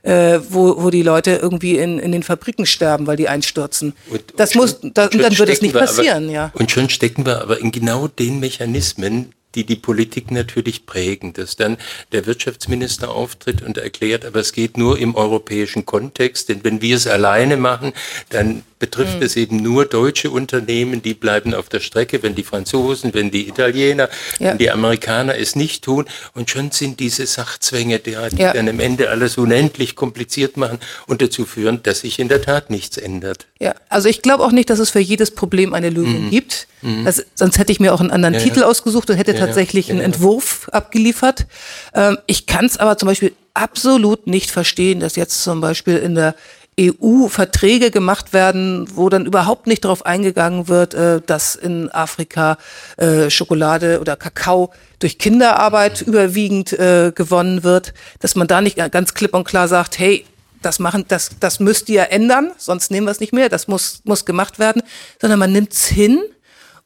äh, 0.02 0.40
wo, 0.48 0.82
wo 0.82 0.90
die 0.90 1.02
Leute 1.02 1.38
irgendwie 1.40 1.78
in, 1.78 2.00
in 2.00 2.10
den 2.10 2.24
Fabriken 2.24 2.66
sterben, 2.66 3.06
weil 3.06 3.16
die 3.16 3.28
einstürzen. 3.28 3.94
Und, 4.10 4.24
das 4.36 4.52
und 4.54 4.60
muss, 4.60 4.80
da, 4.82 5.06
dann 5.06 5.38
wird 5.38 5.48
es 5.48 5.62
nicht 5.62 5.74
passieren, 5.74 6.24
aber, 6.24 6.32
ja. 6.32 6.52
Und 6.54 6.72
schon 6.72 6.90
stecken 6.90 7.24
wir 7.24 7.40
aber 7.40 7.60
in 7.60 7.70
genau 7.70 8.08
den 8.08 8.40
Mechanismen, 8.40 9.32
die 9.54 9.64
die 9.64 9.76
Politik 9.76 10.30
natürlich 10.30 10.86
prägen, 10.86 11.32
dass 11.32 11.56
dann 11.56 11.76
der 12.12 12.26
Wirtschaftsminister 12.26 13.10
auftritt 13.10 13.62
und 13.62 13.78
erklärt, 13.78 14.24
aber 14.24 14.40
es 14.40 14.52
geht 14.52 14.76
nur 14.76 14.98
im 14.98 15.14
europäischen 15.14 15.86
Kontext, 15.86 16.48
denn 16.48 16.64
wenn 16.64 16.82
wir 16.82 16.96
es 16.96 17.06
alleine 17.06 17.56
machen, 17.56 17.92
dann 18.30 18.62
betrifft 18.80 19.18
mhm. 19.18 19.22
es 19.22 19.36
eben 19.36 19.56
nur 19.56 19.84
deutsche 19.84 20.30
Unternehmen, 20.30 21.02
die 21.02 21.14
bleiben 21.14 21.54
auf 21.54 21.68
der 21.68 21.80
Strecke, 21.80 22.22
wenn 22.22 22.34
die 22.34 22.42
Franzosen, 22.42 23.14
wenn 23.14 23.30
die 23.30 23.46
Italiener, 23.46 24.08
ja. 24.38 24.50
wenn 24.50 24.58
die 24.58 24.70
Amerikaner 24.70 25.36
es 25.36 25.54
nicht 25.54 25.84
tun 25.84 26.06
und 26.34 26.50
schon 26.50 26.70
sind 26.72 26.98
diese 26.98 27.26
Sachzwänge, 27.26 27.98
die, 27.98 28.16
die 28.32 28.42
ja. 28.42 28.52
dann 28.52 28.68
am 28.68 28.80
Ende 28.80 29.10
alles 29.10 29.36
unendlich 29.36 29.94
kompliziert 29.94 30.56
machen 30.56 30.78
und 31.06 31.20
dazu 31.22 31.44
führen, 31.44 31.82
dass 31.82 32.00
sich 32.00 32.18
in 32.18 32.28
der 32.28 32.40
Tat 32.40 32.70
nichts 32.70 32.96
ändert. 32.96 33.46
Ja, 33.60 33.74
also 33.90 34.08
ich 34.08 34.22
glaube 34.22 34.42
auch 34.44 34.52
nicht, 34.52 34.70
dass 34.70 34.78
es 34.78 34.90
für 34.90 34.98
jedes 34.98 35.30
Problem 35.30 35.74
eine 35.74 35.90
Lösung 35.90 36.24
mhm. 36.24 36.30
gibt. 36.30 36.66
Mhm. 36.80 37.04
Das, 37.04 37.22
sonst 37.34 37.58
hätte 37.58 37.72
ich 37.72 37.80
mir 37.80 37.92
auch 37.92 38.00
einen 38.00 38.10
anderen 38.10 38.34
ja, 38.34 38.40
Titel 38.40 38.62
ausgesucht 38.62 39.10
und 39.10 39.16
hätte 39.16 39.34
tatsächlich 39.40 39.90
einen 39.90 40.00
Entwurf 40.00 40.68
abgeliefert. 40.72 41.46
Ähm, 41.94 42.18
ich 42.26 42.46
kann 42.46 42.66
es 42.66 42.76
aber 42.76 42.96
zum 42.98 43.08
Beispiel 43.08 43.32
absolut 43.54 44.26
nicht 44.26 44.50
verstehen, 44.50 45.00
dass 45.00 45.16
jetzt 45.16 45.42
zum 45.42 45.60
Beispiel 45.60 45.96
in 45.96 46.14
der 46.14 46.34
EU 46.80 47.28
Verträge 47.28 47.90
gemacht 47.90 48.32
werden, 48.32 48.88
wo 48.94 49.08
dann 49.08 49.26
überhaupt 49.26 49.66
nicht 49.66 49.84
darauf 49.84 50.06
eingegangen 50.06 50.68
wird, 50.68 50.94
äh, 50.94 51.20
dass 51.24 51.54
in 51.54 51.90
Afrika 51.90 52.56
äh, 52.96 53.28
Schokolade 53.28 54.00
oder 54.00 54.16
Kakao 54.16 54.70
durch 54.98 55.18
Kinderarbeit 55.18 56.00
überwiegend 56.02 56.72
äh, 56.72 57.12
gewonnen 57.14 57.64
wird, 57.64 57.92
dass 58.20 58.34
man 58.34 58.46
da 58.46 58.60
nicht 58.60 58.76
ganz 58.90 59.14
klipp 59.14 59.34
und 59.34 59.44
klar 59.44 59.68
sagt, 59.68 59.98
hey, 59.98 60.24
das 60.62 60.78
machen, 60.78 61.04
das, 61.08 61.30
das 61.40 61.58
müsst 61.58 61.88
ihr 61.88 62.10
ändern, 62.10 62.52
sonst 62.58 62.90
nehmen 62.90 63.06
wir 63.06 63.12
es 63.12 63.20
nicht 63.20 63.32
mehr, 63.32 63.48
das 63.48 63.66
muss, 63.66 64.02
muss 64.04 64.24
gemacht 64.24 64.58
werden, 64.58 64.82
sondern 65.20 65.38
man 65.38 65.52
nimmt 65.52 65.72
es 65.72 65.86
hin 65.86 66.20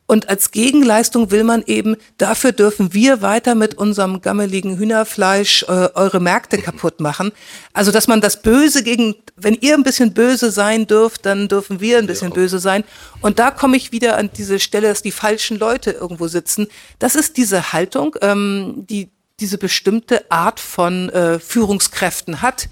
und 0.07 0.29
als 0.29 0.51
Gegenleistung 0.51 1.31
will 1.31 1.45
man 1.45 1.63
eben, 1.67 1.97
dafür 2.19 2.53
dürfen 2.53 2.93
wir 2.93 3.23
weiter 3.23 3.55
mit 3.55 3.77
unserem 3.77 4.21
gammeligen 4.21 4.77
Hühnerfleisch 4.77 5.63
äh, 5.63 5.89
eure 5.95 6.21
Märkte 6.21 6.59
kaputt 6.59 7.01
machen. 7.01 7.33
Also, 7.73 7.91
dass 7.91 8.07
man 8.07 8.21
das 8.21 8.43
Böse 8.43 8.83
gegen, 8.83 9.15
wenn 9.37 9.55
ihr 9.55 9.75
ein 9.75 9.83
bisschen 9.83 10.13
böse 10.13 10.51
sein 10.51 10.87
dürft, 10.87 11.25
dann 11.25 11.49
dürfen 11.49 11.81
wir 11.81 11.99
ein 11.99 12.07
bisschen 12.07 12.29
ja. 12.29 12.35
böse 12.35 12.59
sein. 12.59 12.85
Und 13.23 13.39
da 13.39 13.51
komme 13.51 13.79
ich 13.79 13.93
wieder 13.93 14.19
an 14.19 14.29
diese 14.37 14.61
Stelle, 14.61 14.89
dass 14.89 15.01
die 15.01 15.11
falschen 15.11 15.59
Leute 15.59 15.93
irgendwo 15.93 16.29
sitzen. 16.29 16.67
Das 16.99 17.15
ist 17.15 17.39
diese 17.39 17.73
Haltung, 17.73 18.15
ähm, 18.21 18.85
die 18.91 19.09
diese 19.41 19.59
bestimmte 19.59 20.31
Art 20.31 20.61
von 20.61 21.09
äh, 21.11 21.39
Führungskräften 21.39 22.43
hat. 22.43 22.69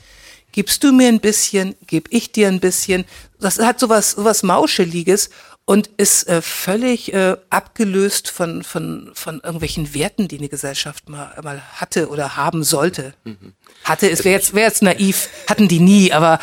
Gibst 0.53 0.85
du 0.85 0.93
mir 0.93 1.09
ein 1.09 1.21
bisschen, 1.21 1.75
geb 1.87 2.09
ich 2.11 2.31
dir 2.31 2.49
ein 2.49 2.61
bisschen. 2.61 3.05
Das 3.41 3.59
hat 3.59 3.81
sowas, 3.81 4.13
sowas 4.13 4.43
Mauscheliges 4.43 5.31
und 5.65 5.89
ist 5.97 6.29
äh, 6.29 6.43
völlig 6.43 7.13
äh, 7.13 7.37
abgelöst 7.51 8.31
von, 8.31 8.63
von, 8.63 9.11
von 9.15 9.41
irgendwelchen 9.43 9.95
Werten, 9.95 10.29
die 10.29 10.39
eine 10.39 10.49
Gesellschaft 10.49 11.09
mal, 11.09 11.35
mal 11.43 11.63
hatte 11.75 12.09
oder 12.09 12.37
haben 12.37 12.65
sollte. 12.65 13.15
Mhm. 13.25 13.55
Hatte, 13.85 14.11
es 14.11 14.25
wäre 14.25 14.35
jetzt, 14.35 14.55
wär 14.55 14.65
jetzt 14.65 14.83
naiv, 14.83 15.29
hatten 15.49 15.69
die 15.69 15.81
nie, 15.81 16.13
aber 16.13 16.41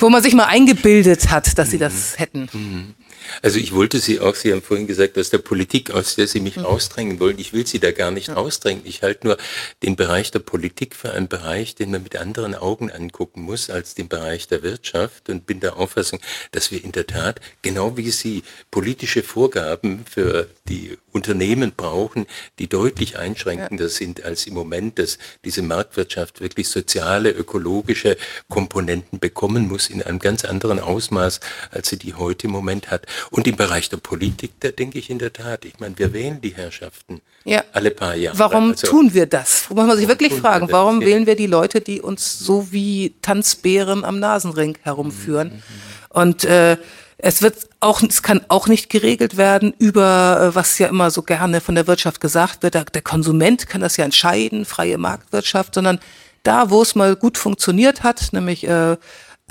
wo 0.00 0.08
man 0.08 0.22
sich 0.22 0.34
mal 0.34 0.46
eingebildet 0.46 1.30
hat, 1.30 1.58
dass 1.58 1.70
sie 1.70 1.78
das 1.78 2.18
hätten. 2.18 2.48
Mhm. 2.52 2.94
Also 3.42 3.58
ich 3.58 3.72
wollte 3.72 3.98
Sie 3.98 4.20
auch, 4.20 4.34
Sie 4.34 4.52
haben 4.52 4.62
vorhin 4.62 4.86
gesagt, 4.86 5.18
aus 5.18 5.30
der 5.30 5.38
Politik, 5.38 5.90
aus 5.90 6.14
der 6.14 6.26
Sie 6.26 6.40
mich 6.40 6.56
mhm. 6.56 6.64
rausdrängen 6.64 7.20
wollen. 7.20 7.38
Ich 7.38 7.52
will 7.52 7.66
Sie 7.66 7.78
da 7.78 7.92
gar 7.92 8.10
nicht 8.10 8.28
ja. 8.28 8.34
rausdrängen. 8.34 8.82
Ich 8.84 9.02
halte 9.02 9.26
nur 9.26 9.36
den 9.82 9.96
Bereich 9.96 10.30
der 10.30 10.40
Politik 10.40 10.94
für 10.94 11.12
einen 11.12 11.28
Bereich, 11.28 11.74
den 11.74 11.90
man 11.90 12.02
mit 12.02 12.16
anderen 12.16 12.54
Augen 12.54 12.90
angucken 12.90 13.42
muss 13.42 13.70
als 13.70 13.94
den 13.94 14.08
Bereich 14.08 14.48
der 14.48 14.62
Wirtschaft 14.62 15.28
und 15.28 15.46
bin 15.46 15.60
der 15.60 15.76
Auffassung, 15.76 16.20
dass 16.52 16.70
wir 16.70 16.82
in 16.82 16.92
der 16.92 17.06
Tat, 17.06 17.40
genau 17.62 17.96
wie 17.96 18.10
Sie 18.10 18.42
politische 18.70 19.22
Vorgaben 19.22 20.04
für 20.08 20.48
die 20.68 20.96
Unternehmen 21.12 21.72
brauchen, 21.76 22.26
die 22.58 22.68
deutlich 22.68 23.18
einschränkender 23.18 23.84
ja. 23.84 23.90
sind 23.90 24.24
als 24.24 24.46
im 24.46 24.54
Moment, 24.54 24.98
dass 24.98 25.18
diese 25.44 25.62
Marktwirtschaft 25.62 26.40
wirklich 26.40 26.68
soziale, 26.68 27.30
ökologische 27.30 28.16
Komponenten 28.48 29.18
bekommen 29.18 29.68
muss 29.68 29.88
in 29.88 30.02
einem 30.02 30.18
ganz 30.18 30.44
anderen 30.44 30.80
Ausmaß, 30.80 31.40
als 31.70 31.88
sie 31.88 31.98
die 31.98 32.14
heute 32.14 32.46
im 32.46 32.52
Moment 32.52 32.90
hat. 32.90 33.06
Und 33.30 33.46
im 33.46 33.56
Bereich 33.56 33.88
der 33.88 33.98
Politik, 33.98 34.52
da 34.60 34.68
denke 34.70 34.98
ich 34.98 35.10
in 35.10 35.18
der 35.18 35.32
Tat, 35.32 35.64
ich 35.64 35.80
meine, 35.80 35.98
wir 35.98 36.12
wählen 36.12 36.40
die 36.40 36.54
Herrschaften 36.54 37.20
ja. 37.44 37.62
alle 37.72 37.90
paar 37.90 38.14
Jahre. 38.14 38.38
Warum 38.38 38.70
also, 38.70 38.86
tun 38.86 39.14
wir 39.14 39.26
das? 39.26 39.68
Muss 39.70 39.86
man 39.86 39.96
sich 39.96 40.08
wirklich 40.08 40.34
fragen, 40.34 40.68
wir 40.68 40.72
warum 40.72 41.00
wählen 41.00 41.26
wir 41.26 41.36
die 41.36 41.46
Leute, 41.46 41.80
die 41.80 42.00
uns 42.00 42.38
so 42.38 42.72
wie 42.72 43.14
Tanzbären 43.22 44.04
am 44.04 44.18
Nasenring 44.18 44.78
herumführen? 44.82 45.48
Mhm. 45.48 45.62
Und 46.10 46.44
äh, 46.44 46.76
es 47.18 47.40
wird 47.40 47.68
auch, 47.80 48.02
es 48.02 48.22
kann 48.22 48.44
auch 48.48 48.66
nicht 48.66 48.90
geregelt 48.90 49.36
werden 49.36 49.72
über, 49.78 50.50
äh, 50.50 50.54
was 50.54 50.78
ja 50.78 50.88
immer 50.88 51.10
so 51.10 51.22
gerne 51.22 51.60
von 51.60 51.76
der 51.76 51.86
Wirtschaft 51.86 52.20
gesagt 52.20 52.62
wird, 52.62 52.74
der, 52.74 52.84
der 52.84 53.02
Konsument 53.02 53.68
kann 53.68 53.80
das 53.80 53.96
ja 53.96 54.04
entscheiden, 54.04 54.64
freie 54.64 54.98
Marktwirtschaft, 54.98 55.74
sondern 55.74 56.00
da, 56.42 56.70
wo 56.70 56.82
es 56.82 56.96
mal 56.96 57.14
gut 57.14 57.38
funktioniert 57.38 58.02
hat, 58.02 58.32
nämlich 58.32 58.66
äh, 58.66 58.96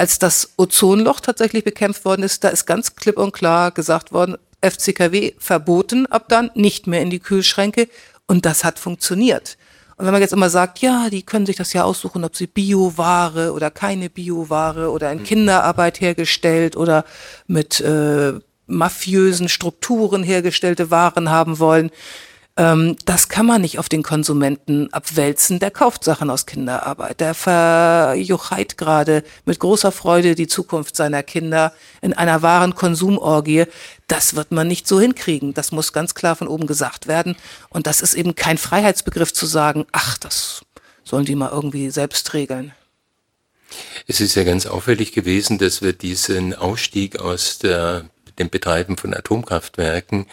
als 0.02 0.18
das 0.18 0.54
Ozonloch 0.58 1.20
tatsächlich 1.20 1.64
bekämpft 1.64 2.06
worden 2.06 2.24
ist, 2.24 2.44
da 2.44 2.50
ist 2.50 2.66
ganz 2.66 2.96
klipp 2.96 3.20
und 3.20 3.34
klar 3.34 3.70
gesagt 3.70 4.12
worden, 4.12 4.36
FCKW 4.60 5.34
verboten 5.38 6.08
ab 6.08 6.26
dann, 6.28 6.50
nicht 6.56 6.88
mehr 6.88 7.04
in 7.04 7.12
die 7.12 7.20
Kühlschränke. 7.20 7.88
Und 8.26 8.48
das 8.48 8.64
hat 8.64 8.80
funktioniert. 8.80 9.60
Und 9.98 10.06
wenn 10.06 10.12
man 10.12 10.24
jetzt 10.24 10.34
immer 10.34 10.50
sagt, 10.50 10.80
ja, 10.80 11.12
die 11.12 11.22
können 11.22 11.46
sich 11.46 11.56
das 11.56 11.74
ja 11.74 11.84
aussuchen, 11.84 12.24
ob 12.24 12.36
sie 12.36 12.48
Bioware 12.48 13.54
oder 13.54 13.70
keine 13.70 14.10
Bioware 14.10 14.90
oder 14.90 15.12
in 15.12 15.20
mhm. 15.20 15.24
Kinderarbeit 15.24 16.02
hergestellt 16.02 16.76
oder 16.76 17.06
mit 17.46 17.80
äh, 17.82 18.34
mafiösen 18.66 19.50
Strukturen 19.50 20.24
hergestellte 20.24 20.90
Waren 20.90 21.30
haben 21.30 21.60
wollen, 21.60 21.92
ähm, 22.62 22.96
das 23.06 23.28
kann 23.28 23.48
man 23.48 23.62
nicht 23.62 23.80
auf 23.80 23.90
den 23.90 24.04
Konsumenten 24.04 24.94
abwälzen. 24.94 25.58
Der 25.58 25.72
kauft 25.72 26.04
Sachen 26.04 26.30
aus 26.30 26.46
Kinderarbeit. 26.46 27.20
Der 27.20 27.34
verjuchheit 27.34 28.78
gerade 28.78 29.24
mit 29.46 29.58
großer 29.60 29.92
Freude 29.92 30.36
die 30.36 30.46
Zukunft 30.46 30.96
seiner 30.96 31.24
Kinder 31.24 31.74
in 32.02 32.14
einer 32.14 32.44
wahren 32.44 32.76
Konsumorgie. 32.76 33.66
Das 34.08 34.36
wird 34.36 34.52
man 34.52 34.68
nicht 34.68 34.88
so 34.88 35.02
hinkriegen. 35.02 35.56
Das 35.56 35.72
muss 35.72 35.92
ganz 35.92 36.14
klar 36.14 36.36
von 36.36 36.48
oben 36.48 36.68
gesagt 36.68 37.08
werden. 37.08 37.36
Und 37.70 37.88
das 37.88 38.02
ist 38.02 38.14
eben 38.14 38.36
kein 38.36 38.60
Freiheitsbegriff 38.60 39.34
zu 39.34 39.48
sagen, 39.48 39.88
ach, 39.92 40.20
das 40.20 40.62
sollen 41.04 41.26
die 41.26 41.36
mal 41.36 41.50
irgendwie 41.50 41.90
selbst 41.90 42.32
regeln. 42.36 42.74
Es 44.06 44.22
ist 44.22 44.36
ja 44.36 44.44
ganz 44.44 44.68
auffällig 44.68 45.14
gewesen, 45.14 45.58
dass 45.58 45.82
wir 45.82 45.94
diesen 45.94 46.54
Ausstieg 46.54 47.20
aus 47.20 47.58
der, 47.58 48.06
dem 48.38 48.52
Betreiben 48.52 48.98
von 48.98 49.16
Atomkraftwerken 49.16 50.28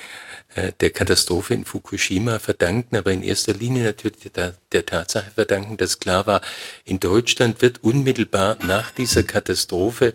der 0.81 0.91
Katastrophe 0.91 1.55
in 1.55 1.65
Fukushima 1.65 2.39
verdanken, 2.39 2.97
aber 2.97 3.13
in 3.13 3.23
erster 3.23 3.53
Linie 3.53 3.85
natürlich 3.85 4.33
der, 4.35 4.55
der, 4.73 4.87
Tatsache 4.87 5.31
verdanken, 5.35 5.77
dass 5.77 6.01
klar 6.01 6.27
war, 6.27 6.41
in 6.85 7.01
Deutschland 7.01 7.63
wird 7.63 7.85
unmittelbar 7.85 8.57
nach 8.67 8.91
dieser 8.91 9.23
Katastrophe 9.23 10.15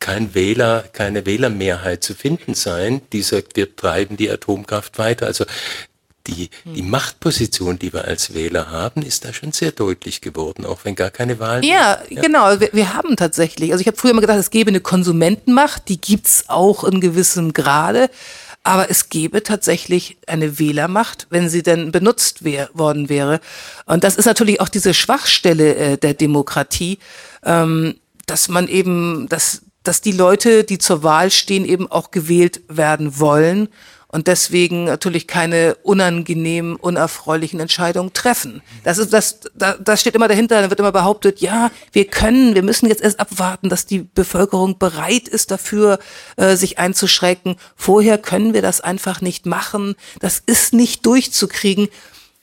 kein 0.00 0.34
Wähler, 0.34 0.84
keine 0.92 1.26
Wählermehrheit 1.26 2.02
zu 2.02 2.14
finden 2.14 2.54
sein. 2.54 3.02
Dieser 3.12 3.42
wir 3.54 3.74
treiben 3.76 4.16
die 4.16 4.30
Atomkraft 4.30 4.98
weiter. 4.98 5.26
Also 5.26 5.44
die, 6.28 6.50
die 6.64 6.82
Machtposition, 6.82 7.78
die 7.78 7.92
wir 7.92 8.04
als 8.04 8.34
Wähler 8.34 8.70
haben, 8.70 9.02
ist 9.02 9.24
da 9.24 9.32
schon 9.32 9.52
sehr 9.52 9.72
deutlich 9.72 10.20
geworden, 10.20 10.66
auch 10.66 10.84
wenn 10.84 10.94
gar 10.94 11.10
keine 11.10 11.40
Wahlen. 11.40 11.62
Ja, 11.62 12.02
ja. 12.08 12.20
genau. 12.20 12.60
Wir, 12.60 12.70
wir, 12.72 12.94
haben 12.94 13.16
tatsächlich. 13.16 13.72
Also 13.72 13.80
ich 13.80 13.86
habe 13.86 13.96
früher 13.96 14.10
immer 14.10 14.20
gedacht, 14.20 14.38
es 14.38 14.50
gäbe 14.50 14.68
eine 14.68 14.80
Konsumentenmacht, 14.80 15.88
die 15.88 16.00
gibt's 16.00 16.44
auch 16.48 16.84
in 16.84 17.00
gewissem 17.00 17.54
Grade. 17.54 18.10
Aber 18.62 18.90
es 18.90 19.08
gäbe 19.08 19.42
tatsächlich 19.42 20.18
eine 20.26 20.58
Wählermacht, 20.58 21.26
wenn 21.30 21.48
sie 21.48 21.62
denn 21.62 21.90
benutzt 21.92 22.44
wär, 22.44 22.68
worden 22.74 23.08
wäre. 23.08 23.40
Und 23.86 24.04
das 24.04 24.16
ist 24.16 24.26
natürlich 24.26 24.60
auch 24.60 24.68
diese 24.68 24.94
Schwachstelle 24.94 25.74
äh, 25.74 25.96
der 25.96 26.14
Demokratie, 26.14 26.98
ähm, 27.44 27.94
dass 28.26 28.48
man 28.48 28.68
eben, 28.68 29.26
dass, 29.28 29.62
dass 29.84 30.00
die 30.00 30.12
Leute, 30.12 30.64
die 30.64 30.78
zur 30.78 31.02
Wahl 31.02 31.30
stehen, 31.30 31.64
eben 31.64 31.90
auch 31.90 32.10
gewählt 32.10 32.60
werden 32.68 33.18
wollen 33.18 33.68
und 34.10 34.26
deswegen 34.26 34.84
natürlich 34.84 35.26
keine 35.26 35.74
unangenehmen, 35.82 36.76
unerfreulichen 36.76 37.60
Entscheidungen 37.60 38.14
treffen. 38.14 38.62
Das 38.82 38.96
ist 38.96 39.12
das, 39.12 39.40
das 39.54 40.00
steht 40.00 40.14
immer 40.14 40.28
dahinter. 40.28 40.62
Da 40.62 40.70
wird 40.70 40.80
immer 40.80 40.92
behauptet, 40.92 41.40
ja, 41.40 41.70
wir 41.92 42.06
können, 42.06 42.54
wir 42.54 42.62
müssen 42.62 42.88
jetzt 42.88 43.02
erst 43.02 43.20
abwarten, 43.20 43.68
dass 43.68 43.84
die 43.84 44.00
Bevölkerung 44.00 44.78
bereit 44.78 45.28
ist 45.28 45.50
dafür, 45.50 45.98
äh, 46.36 46.56
sich 46.56 46.78
einzuschränken. 46.78 47.56
Vorher 47.76 48.16
können 48.16 48.54
wir 48.54 48.62
das 48.62 48.80
einfach 48.80 49.20
nicht 49.20 49.44
machen. 49.44 49.94
Das 50.20 50.42
ist 50.44 50.72
nicht 50.72 51.04
durchzukriegen. 51.04 51.88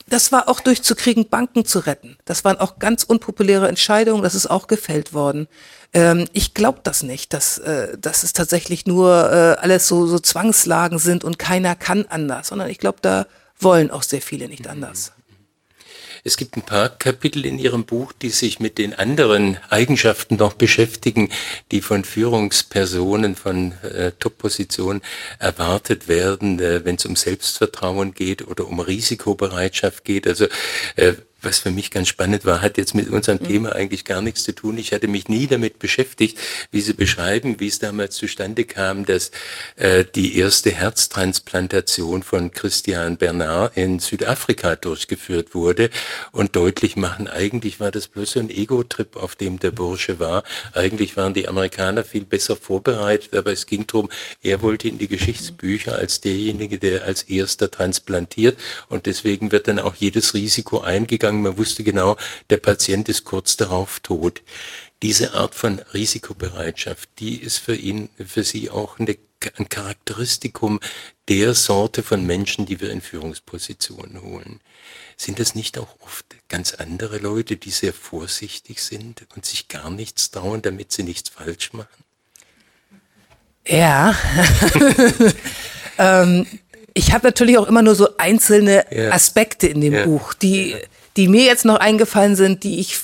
Das 0.07 0.31
war 0.31 0.49
auch 0.49 0.59
durchzukriegen, 0.59 1.29
Banken 1.29 1.65
zu 1.65 1.79
retten. 1.79 2.17
Das 2.25 2.43
waren 2.45 2.59
auch 2.59 2.77
ganz 2.77 3.03
unpopuläre 3.03 3.67
Entscheidungen. 3.67 4.21
Das 4.21 4.35
ist 4.35 4.47
auch 4.47 4.67
gefällt 4.67 5.13
worden. 5.13 5.47
Ähm, 5.93 6.25
ich 6.31 6.53
glaube 6.53 6.81
das 6.83 7.01
nicht, 7.01 7.33
dass, 7.33 7.57
äh, 7.57 7.97
dass 7.97 8.23
es 8.23 8.33
tatsächlich 8.33 8.85
nur 8.85 9.31
äh, 9.31 9.59
alles 9.59 9.87
so, 9.87 10.05
so 10.05 10.19
Zwangslagen 10.19 10.99
sind 10.99 11.23
und 11.23 11.39
keiner 11.39 11.75
kann 11.75 12.05
anders, 12.07 12.49
sondern 12.49 12.69
ich 12.69 12.77
glaube, 12.77 12.99
da 13.01 13.25
wollen 13.59 13.89
auch 13.89 14.03
sehr 14.03 14.21
viele 14.21 14.47
nicht 14.47 14.67
anders. 14.67 15.13
Es 16.27 16.37
gibt 16.37 16.57
ein 16.57 16.63
paar 16.63 16.89
Kapitel 16.89 17.45
in 17.45 17.59
Ihrem 17.59 17.85
Buch, 17.85 18.11
die 18.11 18.31
sich 18.31 18.59
mit 18.59 18.79
den 18.79 18.95
anderen 18.95 19.59
Eigenschaften 19.69 20.37
noch 20.37 20.53
beschäftigen, 20.53 21.29
die 21.69 21.81
von 21.81 22.03
Führungspersonen, 22.03 23.35
von 23.35 23.73
äh, 23.83 24.11
Top-Positionen 24.19 25.03
erwartet 25.37 26.07
werden, 26.07 26.59
äh, 26.59 26.83
wenn 26.83 26.95
es 26.95 27.05
um 27.05 27.15
Selbstvertrauen 27.15 28.15
geht 28.15 28.47
oder 28.47 28.67
um 28.67 28.79
Risikobereitschaft 28.79 30.03
geht. 30.03 30.25
Also 30.25 30.47
äh, 30.95 31.13
was 31.45 31.59
für 31.59 31.71
mich 31.71 31.91
ganz 31.91 32.07
spannend 32.07 32.43
war, 32.43 32.61
hat 32.61 32.77
jetzt 32.77 32.95
mit 32.95 33.09
unserem 33.09 33.39
mhm. 33.41 33.47
Thema 33.47 33.71
eigentlich 33.73 34.03
gar 34.03 34.21
nichts 34.21 34.43
zu 34.43 34.53
tun. 34.53 34.77
Ich 34.77 34.91
hatte 34.91 35.07
mich 35.07 35.29
nie 35.29 35.47
damit 35.47 35.79
beschäftigt, 35.79 36.37
wie 36.71 36.81
Sie 36.81 36.93
beschreiben, 36.93 37.59
wie 37.59 37.67
es 37.67 37.79
damals 37.79 38.15
zustande 38.15 38.65
kam, 38.65 39.05
dass 39.05 39.31
äh, 39.75 40.03
die 40.15 40.37
erste 40.37 40.71
Herztransplantation 40.71 42.23
von 42.23 42.51
Christian 42.51 43.17
Bernard 43.17 43.77
in 43.77 43.99
Südafrika 43.99 44.75
durchgeführt 44.75 45.53
wurde 45.53 45.89
und 46.31 46.55
deutlich 46.55 46.95
machen, 46.95 47.27
eigentlich 47.27 47.79
war 47.79 47.91
das 47.91 48.07
bloß 48.07 48.31
so 48.31 48.39
ein 48.39 48.49
Ego-Trip, 48.49 49.15
auf 49.15 49.35
dem 49.35 49.59
der 49.59 49.71
Bursche 49.71 50.19
war. 50.19 50.43
Eigentlich 50.73 51.15
waren 51.15 51.33
die 51.33 51.47
Amerikaner 51.47 52.03
viel 52.03 52.25
besser 52.25 52.55
vorbereitet, 52.55 53.35
aber 53.35 53.51
es 53.51 53.65
ging 53.65 53.85
darum, 53.85 54.09
er 54.41 54.61
wollte 54.61 54.87
in 54.87 54.97
die 54.97 55.07
Geschichtsbücher 55.07 55.95
als 55.95 56.21
derjenige, 56.21 56.79
der 56.79 57.03
als 57.05 57.23
erster 57.23 57.69
transplantiert 57.69 58.57
und 58.89 59.05
deswegen 59.05 59.51
wird 59.51 59.67
dann 59.67 59.79
auch 59.79 59.95
jedes 59.95 60.33
Risiko 60.33 60.79
eingegangen 60.79 61.34
gegangen. 61.35 61.43
Man 61.43 61.57
wusste 61.57 61.83
genau, 61.83 62.17
der 62.49 62.57
Patient 62.57 63.09
ist 63.09 63.23
kurz 63.23 63.57
darauf 63.57 63.99
tot. 63.99 64.41
Diese 65.01 65.33
Art 65.33 65.55
von 65.55 65.79
Risikobereitschaft, 65.93 67.09
die 67.19 67.37
ist 67.37 67.57
für 67.57 67.75
ihn, 67.75 68.09
für 68.25 68.43
Sie 68.43 68.69
auch 68.69 68.99
eine, 68.99 69.17
ein 69.57 69.69
Charakteristikum 69.69 70.79
der 71.27 71.53
Sorte 71.53 72.01
von 72.01 72.25
Menschen, 72.25 72.65
die 72.65 72.79
wir 72.79 72.91
in 72.91 73.01
Führungspositionen 73.01 74.21
holen. 74.21 74.61
Sind 75.17 75.39
das 75.39 75.55
nicht 75.55 75.77
auch 75.77 75.95
oft 76.01 76.25
ganz 76.49 76.73
andere 76.73 77.17
Leute, 77.17 77.57
die 77.57 77.71
sehr 77.71 77.93
vorsichtig 77.93 78.81
sind 78.81 79.25
und 79.35 79.45
sich 79.45 79.67
gar 79.67 79.89
nichts 79.89 80.31
trauen, 80.31 80.61
damit 80.61 80.91
sie 80.91 81.03
nichts 81.03 81.29
falsch 81.29 81.73
machen? 81.73 82.03
Ja. 83.67 84.15
ähm, 85.97 86.45
ich 86.93 87.11
habe 87.11 87.27
natürlich 87.27 87.57
auch 87.57 87.67
immer 87.67 87.81
nur 87.81 87.95
so 87.95 88.17
einzelne 88.17 88.85
ja. 88.91 89.11
Aspekte 89.11 89.67
in 89.67 89.81
dem 89.81 89.93
ja. 89.93 90.05
Buch, 90.05 90.33
die 90.33 90.71
ja 90.71 90.77
die 91.17 91.27
mir 91.27 91.43
jetzt 91.43 91.65
noch 91.65 91.79
eingefallen 91.79 92.35
sind, 92.35 92.63
die 92.63 92.79
ich 92.79 92.99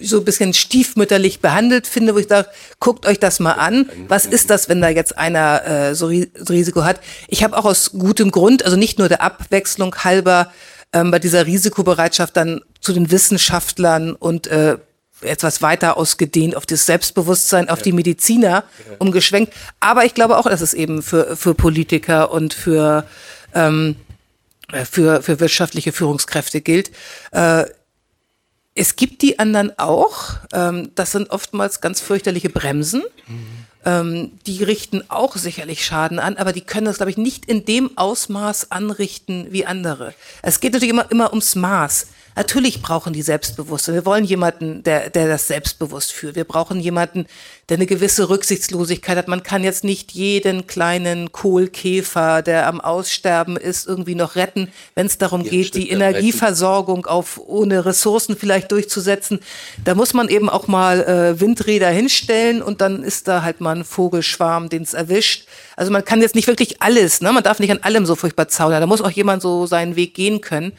so 0.00 0.18
ein 0.18 0.24
bisschen 0.24 0.54
stiefmütterlich 0.54 1.40
behandelt 1.40 1.86
finde, 1.86 2.14
wo 2.14 2.18
ich 2.18 2.28
sage, 2.28 2.48
guckt 2.80 3.06
euch 3.06 3.18
das 3.18 3.40
mal 3.40 3.52
an. 3.52 3.88
Was 4.08 4.26
ist 4.26 4.50
das, 4.50 4.68
wenn 4.68 4.80
da 4.80 4.88
jetzt 4.88 5.16
einer 5.16 5.66
äh, 5.66 5.94
so 5.94 6.06
Risiko 6.06 6.84
hat? 6.84 7.00
Ich 7.28 7.42
habe 7.42 7.56
auch 7.56 7.64
aus 7.64 7.92
gutem 7.92 8.30
Grund, 8.30 8.64
also 8.64 8.76
nicht 8.76 8.98
nur 8.98 9.08
der 9.08 9.22
Abwechslung 9.22 9.94
halber, 10.04 10.52
ähm, 10.92 11.10
bei 11.10 11.18
dieser 11.18 11.46
Risikobereitschaft 11.46 12.36
dann 12.36 12.60
zu 12.80 12.92
den 12.92 13.10
Wissenschaftlern 13.10 14.14
und 14.14 14.46
äh, 14.46 14.76
etwas 15.22 15.62
weiter 15.62 15.96
ausgedehnt 15.96 16.56
auf 16.56 16.66
das 16.66 16.86
Selbstbewusstsein, 16.86 17.70
auf 17.70 17.78
ja. 17.78 17.84
die 17.84 17.92
Mediziner 17.92 18.64
umgeschwenkt. 18.98 19.52
Aber 19.80 20.04
ich 20.04 20.14
glaube 20.14 20.36
auch, 20.36 20.44
dass 20.44 20.60
es 20.60 20.74
eben 20.74 21.02
für, 21.02 21.36
für 21.36 21.54
Politiker 21.54 22.30
und 22.30 22.52
für 22.54 23.06
ähm, 23.54 23.96
äh, 23.96 24.05
für, 24.90 25.22
für 25.22 25.40
wirtschaftliche 25.40 25.92
Führungskräfte 25.92 26.60
gilt. 26.60 26.90
Äh, 27.32 27.64
es 28.74 28.96
gibt 28.96 29.22
die 29.22 29.38
anderen 29.38 29.76
auch. 29.78 30.34
Ähm, 30.52 30.90
das 30.94 31.12
sind 31.12 31.30
oftmals 31.30 31.80
ganz 31.80 32.00
fürchterliche 32.00 32.50
Bremsen. 32.50 33.02
Mhm. 33.26 33.46
Ähm, 33.86 34.32
die 34.46 34.64
richten 34.64 35.02
auch 35.08 35.36
sicherlich 35.36 35.84
Schaden 35.84 36.18
an, 36.18 36.36
aber 36.36 36.52
die 36.52 36.60
können 36.60 36.86
das, 36.86 36.96
glaube 36.96 37.10
ich, 37.10 37.16
nicht 37.16 37.46
in 37.46 37.64
dem 37.64 37.96
Ausmaß 37.96 38.72
anrichten 38.72 39.46
wie 39.50 39.64
andere. 39.64 40.12
Es 40.42 40.60
geht 40.60 40.72
natürlich 40.72 40.90
immer, 40.90 41.10
immer 41.10 41.30
ums 41.30 41.54
Maß. 41.54 42.08
Natürlich 42.36 42.82
brauchen 42.82 43.14
die 43.14 43.22
Selbstbewusstsein. 43.22 43.94
Wir 43.94 44.04
wollen 44.04 44.24
jemanden, 44.24 44.82
der, 44.82 45.08
der 45.08 45.26
das 45.26 45.48
selbstbewusst 45.48 46.12
führt. 46.12 46.36
Wir 46.36 46.44
brauchen 46.44 46.78
jemanden, 46.80 47.26
der 47.70 47.78
eine 47.78 47.86
gewisse 47.86 48.28
Rücksichtslosigkeit 48.28 49.16
hat. 49.16 49.26
Man 49.26 49.42
kann 49.42 49.64
jetzt 49.64 49.84
nicht 49.84 50.12
jeden 50.12 50.66
kleinen 50.66 51.32
Kohlkäfer, 51.32 52.42
der 52.42 52.66
am 52.66 52.82
Aussterben 52.82 53.56
ist, 53.56 53.86
irgendwie 53.86 54.14
noch 54.14 54.36
retten, 54.36 54.68
wenn 54.94 55.06
es 55.06 55.16
darum 55.16 55.44
ja, 55.44 55.50
geht, 55.50 55.74
die 55.74 55.88
Energieversorgung 55.88 57.06
auf 57.06 57.40
ohne 57.44 57.86
Ressourcen 57.86 58.36
vielleicht 58.36 58.70
durchzusetzen. 58.70 59.40
Da 59.82 59.94
muss 59.94 60.12
man 60.12 60.28
eben 60.28 60.50
auch 60.50 60.68
mal 60.68 61.02
äh, 61.04 61.40
Windräder 61.40 61.88
hinstellen 61.88 62.60
und 62.60 62.82
dann 62.82 63.02
ist 63.02 63.28
da 63.28 63.42
halt 63.42 63.62
mal 63.62 63.76
ein 63.76 63.84
Vogelschwarm, 63.84 64.68
den 64.68 64.82
es 64.82 64.92
erwischt. 64.92 65.46
Also 65.74 65.90
man 65.90 66.04
kann 66.04 66.20
jetzt 66.20 66.34
nicht 66.34 66.48
wirklich 66.48 66.82
alles, 66.82 67.22
ne? 67.22 67.32
man 67.32 67.42
darf 67.42 67.60
nicht 67.60 67.70
an 67.70 67.78
allem 67.82 68.04
so 68.04 68.14
furchtbar 68.14 68.48
zaudern. 68.48 68.82
Da 68.82 68.86
muss 68.86 69.00
auch 69.00 69.10
jemand 69.10 69.40
so 69.40 69.66
seinen 69.66 69.96
Weg 69.96 70.12
gehen 70.12 70.42
können. 70.42 70.72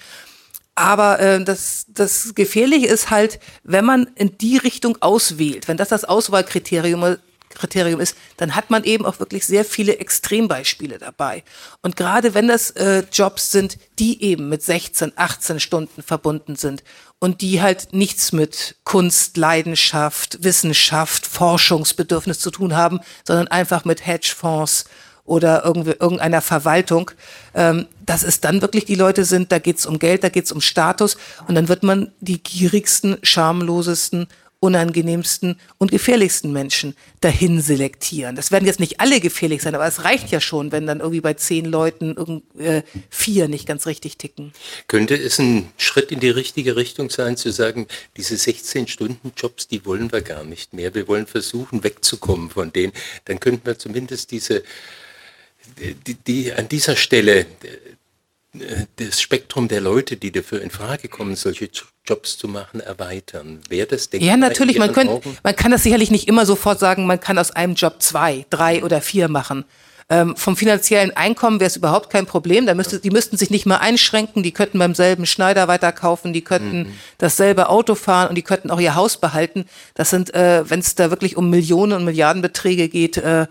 Aber 0.78 1.20
äh, 1.20 1.44
das, 1.44 1.86
das 1.88 2.36
Gefährliche 2.36 2.86
ist 2.86 3.10
halt, 3.10 3.40
wenn 3.64 3.84
man 3.84 4.12
in 4.16 4.38
die 4.38 4.58
Richtung 4.58 4.98
auswählt, 5.02 5.68
wenn 5.68 5.78
das 5.78 5.90
das 5.90 6.06
Auswahlkriterium 6.06 7.18
Kriterium 7.50 8.00
ist, 8.00 8.16
dann 8.36 8.56
hat 8.56 8.70
man 8.70 8.84
eben 8.84 9.04
auch 9.04 9.20
wirklich 9.20 9.48
sehr 9.48 9.66
viele 9.66 9.98
Extrembeispiele 9.98 11.00
dabei. 11.00 11.44
Und 11.82 11.96
gerade 11.96 12.36
wenn 12.36 12.48
das 12.48 12.70
äh, 12.72 13.04
Jobs 13.12 13.52
sind, 13.52 13.80
die 13.98 14.22
eben 14.22 14.50
mit 14.50 14.62
16, 14.62 15.14
18 15.16 15.60
Stunden 15.60 16.04
verbunden 16.04 16.56
sind 16.56 16.84
und 17.18 17.42
die 17.42 17.60
halt 17.60 17.94
nichts 17.94 18.32
mit 18.32 18.76
Kunst, 18.84 19.38
Leidenschaft, 19.38 20.44
Wissenschaft, 20.44 21.26
Forschungsbedürfnis 21.26 22.40
zu 22.40 22.52
tun 22.52 22.76
haben, 22.76 23.00
sondern 23.26 23.48
einfach 23.48 23.86
mit 23.86 24.06
Hedgefonds 24.06 24.86
oder 25.28 25.64
irgendeiner 25.66 26.42
Verwaltung, 26.42 27.12
ähm, 27.54 27.86
dass 28.06 28.24
es 28.24 28.42
dann 28.42 28.62
wirklich 28.62 28.86
die 28.86 28.96
Leute 28.96 29.26
sind, 29.26 29.52
da 29.52 29.60
geht 29.60 29.78
es 29.78 29.86
um 29.86 30.00
Geld, 30.00 30.24
da 30.24 30.30
geht 30.30 30.46
es 30.46 30.52
um 30.52 30.62
Status 30.62 31.18
und 31.48 31.54
dann 31.54 31.68
wird 31.68 31.84
man 31.84 32.12
die 32.20 32.42
gierigsten, 32.42 33.18
schamlosesten 33.22 34.28
unangenehmsten 34.60 35.60
und 35.78 35.92
gefährlichsten 35.92 36.52
Menschen 36.52 36.96
dahin 37.22 37.62
selektieren. 37.62 38.36
Das 38.36 38.52
werden 38.52 38.66
jetzt 38.66 38.80
nicht 38.80 39.00
alle 39.00 39.20
gefährlich 39.20 39.62
sein, 39.62 39.76
aber 39.76 39.86
es 39.86 40.04
reicht 40.04 40.32
ja 40.32 40.42
schon, 40.42 40.72
wenn 40.72 40.88
dann 40.88 41.00
irgendwie 41.00 41.22
bei 41.22 41.36
zehn 41.36 41.66
Leuten 41.66 42.16
irgend, 42.16 42.44
äh, 42.60 42.82
vier 43.10 43.48
nicht 43.48 43.68
ganz 43.68 43.86
richtig 43.86 44.18
ticken. 44.18 44.54
Könnte 44.88 45.16
es 45.16 45.38
ein 45.38 45.72
Schritt 45.78 46.12
in 46.12 46.20
die 46.20 46.30
richtige 46.30 46.76
Richtung 46.76 47.10
sein, 47.10 47.38
zu 47.38 47.52
sagen, 47.52 47.88
diese 48.16 48.36
16-Stunden-Jobs, 48.36 49.68
die 49.68 49.86
wollen 49.86 50.12
wir 50.12 50.22
gar 50.22 50.44
nicht 50.44 50.74
mehr. 50.74 50.96
Wir 50.96 51.08
wollen 51.08 51.28
versuchen, 51.28 51.84
wegzukommen 51.84 52.50
von 52.50 52.74
denen. 52.74 52.94
Dann 53.26 53.40
könnten 53.40 53.66
wir 53.68 53.78
zumindest 53.78 54.32
diese 54.32 54.64
die, 56.06 56.16
die 56.16 56.54
an 56.54 56.68
dieser 56.68 56.96
Stelle 56.96 57.42
äh, 57.42 57.46
das 58.96 59.22
Spektrum 59.22 59.68
der 59.68 59.82
Leute, 59.82 60.18
die 60.18 60.32
dafür 60.32 60.62
in 60.62 60.72
Frage 60.72 61.08
kommen, 61.08 61.36
solche 61.36 61.70
Jobs 62.06 62.38
zu 62.38 62.48
machen, 62.48 62.80
erweitern. 62.80 63.60
Wäre 63.70 63.88
das 63.88 64.10
denkbar? 64.10 64.30
Ja, 64.30 64.38
natürlich. 64.38 64.80
Man, 64.80 64.94
könnt, 64.94 65.44
man 65.44 65.56
kann 65.56 65.72
das 65.72 65.84
sicherlich 65.84 66.12
nicht 66.12 66.28
immer 66.28 66.46
sofort 66.46 66.80
sagen, 66.80 67.06
man 67.06 67.20
kann 67.20 67.38
aus 67.38 67.52
einem 67.52 67.76
Job 67.76 68.02
zwei, 68.02 68.46
drei 68.50 68.84
oder 68.84 69.02
vier 69.02 69.28
machen. 69.28 69.66
Ähm, 70.10 70.38
vom 70.38 70.56
finanziellen 70.56 71.16
Einkommen 71.18 71.60
wäre 71.60 71.68
es 71.68 71.76
überhaupt 71.76 72.10
kein 72.10 72.26
Problem. 72.26 72.66
Da 72.66 72.74
müsste, 72.76 73.00
die 73.00 73.12
müssten 73.12 73.36
sich 73.36 73.50
nicht 73.50 73.66
mehr 73.66 73.82
einschränken. 73.82 74.42
Die 74.42 74.54
könnten 74.54 74.80
beim 74.80 74.96
selben 74.96 75.26
Schneider 75.26 75.68
weiterkaufen. 75.68 76.32
Die 76.32 76.44
könnten 76.44 76.80
mhm. 76.80 76.94
dasselbe 77.18 77.68
Auto 77.68 77.94
fahren 77.94 78.30
und 78.30 78.36
die 78.36 78.42
könnten 78.42 78.72
auch 78.72 78.80
ihr 78.80 78.96
Haus 78.96 79.18
behalten. 79.18 79.66
Das 79.96 80.10
sind, 80.10 80.34
äh, 80.34 80.70
wenn 80.70 80.80
es 80.80 80.96
da 80.96 81.10
wirklich 81.10 81.36
um 81.36 81.50
Millionen 81.50 81.92
und 81.92 82.06
Milliardenbeträge 82.06 82.88
geht, 82.88 83.18
äh, 83.18 83.48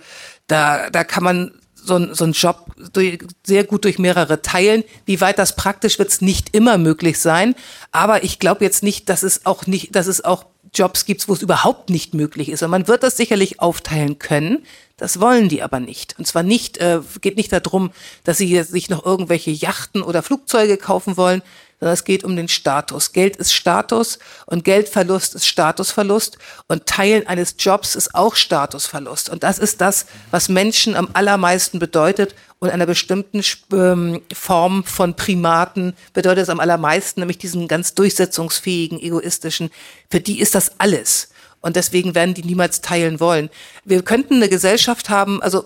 da, 0.46 0.88
da 0.88 1.04
kann 1.04 1.24
man 1.24 1.52
so 1.86 1.96
ein, 1.96 2.14
so 2.14 2.24
ein 2.24 2.32
Job 2.32 2.66
durch, 2.92 3.18
sehr 3.44 3.64
gut 3.64 3.84
durch 3.84 3.98
mehrere 3.98 4.42
teilen. 4.42 4.84
Wie 5.04 5.20
weit 5.20 5.38
das 5.38 5.56
praktisch 5.56 5.98
wird 5.98 6.08
es 6.08 6.20
nicht 6.20 6.54
immer 6.54 6.78
möglich 6.78 7.20
sein. 7.20 7.54
Aber 7.92 8.24
ich 8.24 8.38
glaube 8.38 8.64
jetzt 8.64 8.82
nicht, 8.82 9.08
dass 9.08 9.22
es 9.22 9.46
auch 9.46 9.66
nicht, 9.66 9.94
dass 9.94 10.06
es 10.06 10.24
auch 10.24 10.46
Jobs 10.74 11.04
gibt, 11.04 11.26
wo 11.28 11.32
es 11.32 11.42
überhaupt 11.42 11.90
nicht 11.90 12.14
möglich 12.14 12.50
ist. 12.50 12.62
Und 12.62 12.70
man 12.70 12.88
wird 12.88 13.02
das 13.02 13.16
sicherlich 13.16 13.60
aufteilen 13.60 14.18
können. 14.18 14.64
Das 14.96 15.20
wollen 15.20 15.48
die 15.48 15.62
aber 15.62 15.80
nicht. 15.80 16.18
Und 16.18 16.26
zwar 16.26 16.42
nicht, 16.42 16.78
äh, 16.78 17.00
geht 17.20 17.36
nicht 17.36 17.52
darum, 17.52 17.90
dass 18.24 18.38
sie 18.38 18.62
sich 18.62 18.88
noch 18.90 19.04
irgendwelche 19.04 19.50
Yachten 19.50 20.02
oder 20.02 20.22
Flugzeuge 20.22 20.76
kaufen 20.76 21.16
wollen, 21.16 21.42
sondern 21.78 21.94
es 21.94 22.04
geht 22.04 22.24
um 22.24 22.36
den 22.36 22.48
Status. 22.48 23.12
Geld 23.12 23.36
ist 23.36 23.52
Status 23.52 24.18
und 24.46 24.64
Geldverlust 24.64 25.34
ist 25.34 25.46
Statusverlust 25.46 26.38
und 26.68 26.86
Teilen 26.86 27.26
eines 27.26 27.56
Jobs 27.58 27.94
ist 27.94 28.14
auch 28.14 28.34
Statusverlust. 28.34 29.28
Und 29.28 29.42
das 29.42 29.58
ist 29.58 29.80
das, 29.80 30.06
was 30.30 30.48
Menschen 30.48 30.96
am 30.96 31.08
allermeisten 31.12 31.78
bedeutet 31.78 32.34
und 32.58 32.70
einer 32.70 32.86
bestimmten 32.86 33.42
ähm, 33.72 34.22
Form 34.32 34.84
von 34.84 35.14
Primaten 35.14 35.94
bedeutet 36.14 36.44
es 36.44 36.48
am 36.48 36.60
allermeisten, 36.60 37.20
nämlich 37.20 37.38
diesen 37.38 37.68
ganz 37.68 37.94
durchsetzungsfähigen, 37.94 38.98
egoistischen. 38.98 39.70
Für 40.10 40.20
die 40.20 40.40
ist 40.40 40.54
das 40.54 40.80
alles. 40.80 41.28
Und 41.60 41.76
deswegen 41.76 42.14
werden 42.14 42.34
die 42.34 42.44
niemals 42.44 42.80
teilen 42.80 43.20
wollen. 43.20 43.50
Wir 43.84 44.02
könnten 44.02 44.36
eine 44.36 44.48
Gesellschaft 44.48 45.10
haben, 45.10 45.42
also 45.42 45.64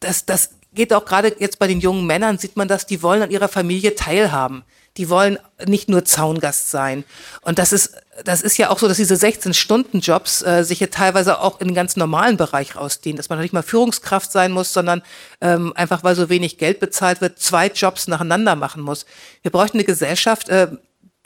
das, 0.00 0.24
das 0.24 0.50
geht 0.74 0.92
auch 0.92 1.04
gerade 1.04 1.36
jetzt 1.38 1.58
bei 1.58 1.68
den 1.68 1.80
jungen 1.80 2.06
Männern, 2.06 2.38
sieht 2.38 2.56
man 2.56 2.66
das, 2.66 2.86
die 2.86 3.02
wollen 3.02 3.22
an 3.22 3.30
ihrer 3.30 3.48
Familie 3.48 3.94
teilhaben 3.94 4.64
die 4.96 5.08
wollen 5.08 5.38
nicht 5.64 5.88
nur 5.88 6.04
Zaungast 6.04 6.70
sein. 6.70 7.04
Und 7.40 7.58
das 7.58 7.72
ist, 7.72 7.94
das 8.24 8.42
ist 8.42 8.58
ja 8.58 8.70
auch 8.70 8.78
so, 8.78 8.88
dass 8.88 8.98
diese 8.98 9.14
16-Stunden-Jobs 9.14 10.42
äh, 10.42 10.64
sich 10.64 10.80
ja 10.80 10.88
teilweise 10.88 11.40
auch 11.40 11.60
in 11.60 11.68
den 11.68 11.74
ganz 11.74 11.96
normalen 11.96 12.36
Bereich 12.36 12.76
rausdehnen, 12.76 13.16
dass 13.16 13.30
man 13.30 13.40
nicht 13.40 13.54
mal 13.54 13.62
Führungskraft 13.62 14.30
sein 14.30 14.52
muss, 14.52 14.72
sondern 14.72 15.02
ähm, 15.40 15.72
einfach, 15.76 16.04
weil 16.04 16.14
so 16.14 16.28
wenig 16.28 16.58
Geld 16.58 16.78
bezahlt 16.78 17.20
wird, 17.20 17.38
zwei 17.38 17.68
Jobs 17.68 18.06
nacheinander 18.06 18.54
machen 18.54 18.82
muss. 18.82 19.06
Wir 19.40 19.50
bräuchten 19.50 19.78
eine 19.78 19.84
Gesellschaft, 19.84 20.50
äh, 20.50 20.68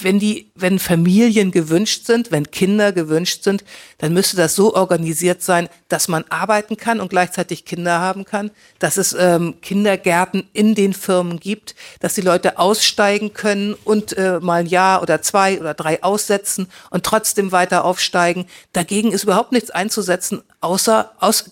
wenn 0.02 0.18
die, 0.18 0.50
wenn 0.54 0.78
Familien 0.78 1.50
gewünscht 1.50 2.04
sind, 2.04 2.30
wenn 2.30 2.50
Kinder 2.50 2.92
gewünscht 2.92 3.42
sind, 3.44 3.64
dann 3.96 4.12
müsste 4.12 4.36
das 4.36 4.54
so 4.54 4.74
organisiert 4.74 5.42
sein, 5.42 5.70
dass 5.88 6.06
man 6.08 6.24
arbeiten 6.28 6.76
kann 6.76 7.00
und 7.00 7.08
gleichzeitig 7.08 7.64
Kinder 7.64 7.98
haben 7.98 8.26
kann, 8.26 8.50
dass 8.78 8.98
es 8.98 9.16
ähm, 9.18 9.54
Kindergärten 9.62 10.48
in 10.52 10.74
den 10.74 10.92
Firmen 10.92 11.40
gibt, 11.40 11.74
dass 12.00 12.14
die 12.14 12.20
Leute 12.20 12.58
aussteigen 12.58 13.32
können 13.32 13.74
und 13.84 14.12
äh, 14.18 14.38
mal 14.40 14.60
ein 14.60 14.66
Jahr 14.66 15.00
oder 15.00 15.22
zwei 15.22 15.58
oder 15.58 15.72
drei 15.72 16.02
aussetzen 16.02 16.68
und 16.90 17.06
trotzdem 17.06 17.50
weiter 17.50 17.84
aufsteigen. 17.84 18.44
Dagegen 18.74 19.12
ist 19.12 19.24
überhaupt 19.24 19.52
nichts 19.52 19.70
einzusetzen, 19.70 20.42
außer 20.60 21.12
aus, 21.20 21.50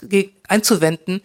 einzuwenden, 0.48 1.22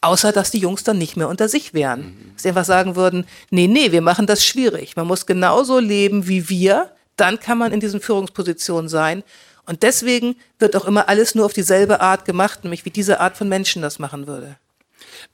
außer 0.00 0.32
dass 0.32 0.50
die 0.50 0.58
Jungs 0.58 0.84
dann 0.84 0.98
nicht 0.98 1.16
mehr 1.16 1.28
unter 1.28 1.48
sich 1.48 1.74
wären. 1.74 2.00
Mhm. 2.00 2.32
Dass 2.34 2.42
sie 2.42 2.48
einfach 2.48 2.64
sagen 2.64 2.96
würden, 2.96 3.26
nee, 3.50 3.66
nee, 3.66 3.92
wir 3.92 4.02
machen 4.02 4.26
das 4.26 4.44
schwierig. 4.44 4.96
Man 4.96 5.06
muss 5.06 5.26
genauso 5.26 5.78
leben 5.78 6.26
wie 6.26 6.48
wir, 6.48 6.90
dann 7.16 7.38
kann 7.38 7.58
man 7.58 7.72
in 7.72 7.80
diesen 7.80 8.00
Führungspositionen 8.00 8.88
sein. 8.88 9.22
Und 9.66 9.82
deswegen 9.82 10.36
wird 10.58 10.74
auch 10.74 10.86
immer 10.86 11.08
alles 11.08 11.34
nur 11.34 11.44
auf 11.44 11.52
dieselbe 11.52 12.00
Art 12.00 12.24
gemacht, 12.24 12.64
nämlich 12.64 12.84
wie 12.84 12.90
diese 12.90 13.20
Art 13.20 13.36
von 13.36 13.48
Menschen 13.48 13.82
das 13.82 13.98
machen 13.98 14.26
würde. 14.26 14.56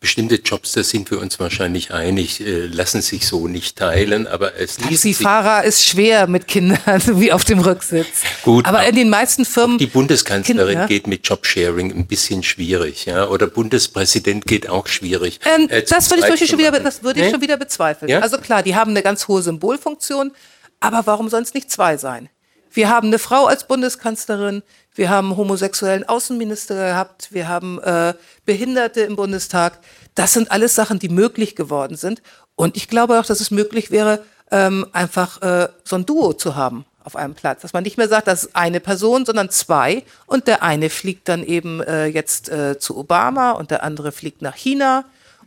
Bestimmte 0.00 0.36
Jobs, 0.36 0.72
da 0.72 0.82
sind 0.82 1.10
wir 1.10 1.20
uns 1.20 1.38
wahrscheinlich 1.40 1.92
einig, 1.92 2.40
äh, 2.40 2.66
lassen 2.66 3.02
sich 3.02 3.26
so 3.26 3.48
nicht 3.48 3.76
teilen, 3.78 4.26
aber 4.26 4.58
es 4.58 4.76
Taxifahrer 4.76 5.64
ist 5.64 5.86
schwer 5.86 6.26
mit 6.26 6.48
Kindern, 6.48 7.02
wie 7.20 7.32
auf 7.32 7.44
dem 7.44 7.60
Rücksitz. 7.60 8.22
Gut. 8.42 8.66
Aber 8.66 8.86
in 8.86 8.94
den 8.94 9.08
meisten 9.08 9.44
Firmen. 9.44 9.78
Die 9.78 9.86
Bundeskanzlerin 9.86 10.68
Kinder, 10.68 10.86
geht 10.86 11.06
mit 11.06 11.26
Jobsharing 11.26 11.92
ein 11.92 12.06
bisschen 12.06 12.42
schwierig, 12.42 13.06
ja. 13.06 13.28
Oder 13.28 13.46
Bundespräsident 13.46 14.46
geht 14.46 14.68
auch 14.68 14.86
schwierig. 14.86 15.40
Ähm, 15.44 15.68
äh, 15.68 15.82
das 15.82 16.10
würde 16.10 16.34
ich, 16.34 16.48
schon 16.48 16.58
wieder, 16.58 16.72
das 16.72 17.02
würde 17.02 17.20
ich 17.20 17.26
nee? 17.26 17.32
schon 17.32 17.40
wieder 17.40 17.56
bezweifeln. 17.56 18.10
Ja? 18.10 18.20
Also 18.20 18.38
klar, 18.38 18.62
die 18.62 18.74
haben 18.74 18.90
eine 18.90 19.02
ganz 19.02 19.28
hohe 19.28 19.42
Symbolfunktion, 19.42 20.32
aber 20.80 21.06
warum 21.06 21.28
sonst 21.28 21.54
nicht 21.54 21.70
zwei 21.70 21.96
sein? 21.96 22.28
Wir 22.70 22.90
haben 22.90 23.08
eine 23.08 23.18
Frau 23.18 23.46
als 23.46 23.66
Bundeskanzlerin, 23.66 24.62
wir 24.96 25.10
haben 25.10 25.36
homosexuellen 25.36 26.08
Außenminister 26.08 26.74
gehabt, 26.74 27.28
wir 27.32 27.48
haben 27.48 27.78
äh, 27.82 28.14
Behinderte 28.44 29.02
im 29.02 29.16
Bundestag. 29.16 29.78
Das 30.14 30.32
sind 30.32 30.50
alles 30.50 30.74
Sachen, 30.74 30.98
die 30.98 31.08
möglich 31.08 31.54
geworden 31.54 31.96
sind. 31.96 32.22
Und 32.54 32.76
ich 32.76 32.88
glaube 32.88 33.20
auch, 33.20 33.26
dass 33.26 33.40
es 33.40 33.50
möglich 33.50 33.90
wäre, 33.90 34.24
ähm, 34.50 34.86
einfach 34.92 35.42
äh, 35.42 35.68
so 35.84 35.96
ein 35.96 36.06
Duo 36.06 36.32
zu 36.32 36.56
haben 36.56 36.86
auf 37.04 37.14
einem 37.14 37.34
Platz. 37.34 37.62
Dass 37.62 37.72
man 37.72 37.84
nicht 37.84 37.98
mehr 37.98 38.08
sagt, 38.08 38.26
das 38.26 38.44
ist 38.44 38.56
eine 38.56 38.80
Person, 38.80 39.26
sondern 39.26 39.50
zwei. 39.50 40.02
Und 40.26 40.46
der 40.46 40.62
eine 40.62 40.90
fliegt 40.90 41.28
dann 41.28 41.44
eben 41.44 41.80
äh, 41.82 42.06
jetzt 42.06 42.48
äh, 42.48 42.78
zu 42.78 42.96
Obama 42.96 43.52
und 43.52 43.70
der 43.70 43.82
andere 43.82 44.12
fliegt 44.12 44.42
nach 44.42 44.56
China 44.56 45.04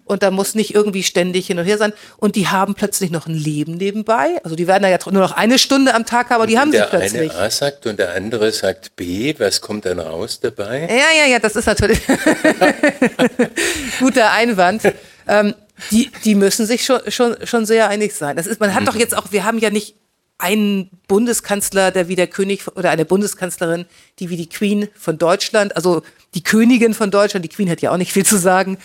und 0.09 0.23
da 0.23 0.31
muss 0.31 0.55
nicht 0.55 0.73
irgendwie 0.73 1.03
ständig 1.03 1.47
hin 1.47 1.59
und 1.59 1.65
her 1.65 1.77
sein. 1.77 1.93
Und 2.17 2.35
die 2.35 2.47
haben 2.47 2.73
plötzlich 2.73 3.11
noch 3.11 3.27
ein 3.27 3.35
Leben 3.35 3.75
nebenbei. 3.75 4.39
Also 4.43 4.55
die 4.55 4.65
werden 4.65 4.81
da 4.81 4.89
ja 4.89 4.97
nur 5.05 5.21
noch 5.21 5.33
eine 5.33 5.59
Stunde 5.59 5.93
am 5.93 6.05
Tag 6.05 6.31
haben, 6.31 6.37
aber 6.37 6.47
die 6.47 6.57
haben 6.57 6.71
sie 6.71 6.81
plötzlich. 6.89 7.29
Der 7.29 7.39
eine 7.39 7.45
A 7.45 7.49
sagt 7.51 7.85
und 7.85 7.99
der 7.99 8.15
andere 8.15 8.51
sagt 8.51 8.95
B. 8.95 9.35
Was 9.37 9.61
kommt 9.61 9.85
dann 9.85 9.99
raus 9.99 10.39
dabei? 10.39 10.87
Ja, 10.89 11.23
ja, 11.23 11.29
ja, 11.29 11.39
das 11.39 11.55
ist 11.55 11.67
natürlich 11.67 11.99
guter 13.99 14.31
Einwand. 14.31 14.81
Ähm, 15.27 15.53
die, 15.91 16.11
die 16.25 16.33
müssen 16.33 16.65
sich 16.65 16.83
schon, 16.83 16.99
schon, 17.09 17.35
schon 17.43 17.67
sehr 17.67 17.87
einig 17.87 18.13
sein. 18.13 18.35
Das 18.35 18.47
ist, 18.47 18.59
man 18.59 18.73
hat 18.73 18.87
doch 18.87 18.95
jetzt 18.95 19.15
auch, 19.15 19.31
wir 19.31 19.43
haben 19.43 19.59
ja 19.59 19.69
nicht 19.69 19.95
einen 20.39 20.89
Bundeskanzler, 21.07 21.91
der 21.91 22.07
wie 22.07 22.15
der 22.15 22.27
König 22.27 22.65
oder 22.75 22.89
eine 22.89 23.05
Bundeskanzlerin, 23.05 23.85
die 24.17 24.29
wie 24.29 24.37
die 24.37 24.49
Queen 24.49 24.87
von 24.95 25.17
Deutschland, 25.17 25.75
also 25.75 26.01
die 26.33 26.43
Königin 26.43 26.93
von 26.93 27.11
Deutschland, 27.11 27.43
die 27.43 27.49
Queen 27.49 27.69
hat 27.69 27.81
ja 27.81 27.91
auch 27.91 27.97
nicht 27.97 28.13
viel 28.13 28.25
zu 28.25 28.37
sagen, 28.37 28.77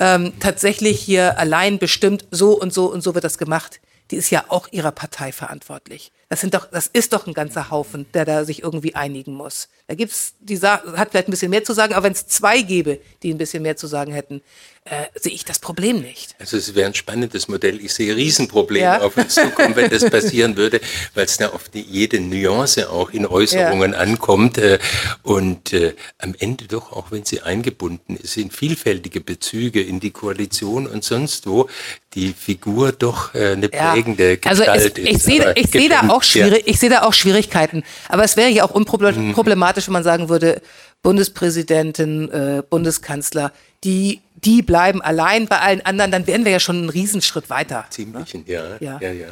ähm, 0.00 0.32
tatsächlich 0.40 1.00
hier 1.00 1.38
allein 1.38 1.78
bestimmt, 1.78 2.24
so 2.30 2.58
und 2.58 2.72
so 2.72 2.90
und 2.90 3.02
so 3.02 3.14
wird 3.14 3.24
das 3.24 3.38
gemacht. 3.38 3.80
Die 4.10 4.16
ist 4.16 4.30
ja 4.30 4.44
auch 4.48 4.66
ihrer 4.72 4.90
Partei 4.90 5.30
verantwortlich. 5.30 6.10
Das 6.28 6.40
sind 6.40 6.54
doch, 6.54 6.68
das 6.68 6.88
ist 6.88 7.12
doch 7.12 7.28
ein 7.28 7.34
ganzer 7.34 7.70
Haufen, 7.70 8.06
der 8.12 8.24
da 8.24 8.44
sich 8.44 8.62
irgendwie 8.62 8.96
einigen 8.96 9.34
muss. 9.34 9.68
Da 9.86 9.94
gibt's, 9.94 10.34
die 10.40 10.58
hat 10.58 11.10
vielleicht 11.10 11.28
ein 11.28 11.30
bisschen 11.30 11.50
mehr 11.50 11.62
zu 11.62 11.74
sagen, 11.74 11.94
aber 11.94 12.04
wenn 12.04 12.12
es 12.12 12.26
zwei 12.26 12.62
gäbe, 12.62 12.98
die 13.22 13.32
ein 13.32 13.38
bisschen 13.38 13.62
mehr 13.62 13.76
zu 13.76 13.86
sagen 13.86 14.12
hätten, 14.12 14.42
äh, 14.90 15.06
sehe 15.14 15.32
ich 15.32 15.44
das 15.44 15.60
Problem 15.60 16.00
nicht. 16.00 16.34
Also 16.40 16.56
es 16.56 16.74
wäre 16.74 16.88
ein 16.88 16.94
spannendes 16.94 17.46
Modell. 17.46 17.78
Ich 17.80 17.94
sehe 17.94 18.16
Riesenprobleme 18.16 18.84
ja. 18.84 19.00
auf 19.00 19.16
uns 19.16 19.36
zukommen, 19.36 19.76
wenn 19.76 19.88
das 19.88 20.10
passieren 20.10 20.56
würde, 20.56 20.80
weil 21.14 21.26
es 21.26 21.36
da 21.36 21.50
auf 21.50 21.68
die, 21.68 21.82
jede 21.82 22.18
Nuance 22.20 22.90
auch 22.90 23.10
in 23.10 23.24
Äußerungen 23.24 23.92
ja. 23.92 23.98
ankommt 23.98 24.58
äh, 24.58 24.80
und 25.22 25.72
äh, 25.72 25.94
am 26.18 26.34
Ende 26.36 26.64
doch, 26.64 26.90
auch 26.90 27.12
wenn 27.12 27.24
sie 27.24 27.40
eingebunden 27.40 28.16
ist 28.16 28.36
in 28.36 28.50
vielfältige 28.50 29.20
Bezüge 29.20 29.80
in 29.80 30.00
die 30.00 30.10
Koalition 30.10 30.88
und 30.88 31.04
sonst 31.04 31.46
wo, 31.46 31.68
die 32.14 32.32
Figur 32.32 32.90
doch 32.90 33.32
äh, 33.34 33.52
eine 33.52 33.68
prägende 33.68 34.32
ja. 34.32 34.50
also 34.50 34.64
Gestalt 34.64 34.98
es, 34.98 35.04
ich 35.04 35.10
ist. 35.14 35.24
Sehe, 35.24 35.52
ich 35.54 35.70
sehe 35.70 35.88
da 35.88 36.08
auch 36.08 36.24
schwierig, 36.24 36.64
ich 36.66 36.80
sehe 36.80 36.90
da 36.90 37.02
auch 37.02 37.12
Schwierigkeiten. 37.12 37.84
Aber 38.08 38.24
es 38.24 38.36
wäre 38.36 38.50
ja 38.50 38.64
auch 38.64 38.72
unproblematisch, 38.72 39.86
wenn 39.86 39.92
man 39.92 40.02
sagen 40.02 40.28
würde, 40.28 40.60
Bundespräsidentin, 41.02 42.30
äh, 42.30 42.62
Bundeskanzler, 42.68 43.52
die, 43.84 44.20
die 44.44 44.62
bleiben 44.62 45.02
allein 45.02 45.46
bei 45.46 45.58
allen 45.58 45.80
anderen, 45.82 46.10
dann 46.10 46.26
wären 46.26 46.44
wir 46.44 46.52
ja 46.52 46.60
schon 46.60 46.76
einen 46.76 46.88
Riesenschritt 46.88 47.50
weiter. 47.50 47.86
Ziemlich, 47.90 48.34
ne? 48.34 48.44
ja, 48.46 48.76
ja, 48.80 48.98
ja, 49.00 49.12
ja. 49.12 49.28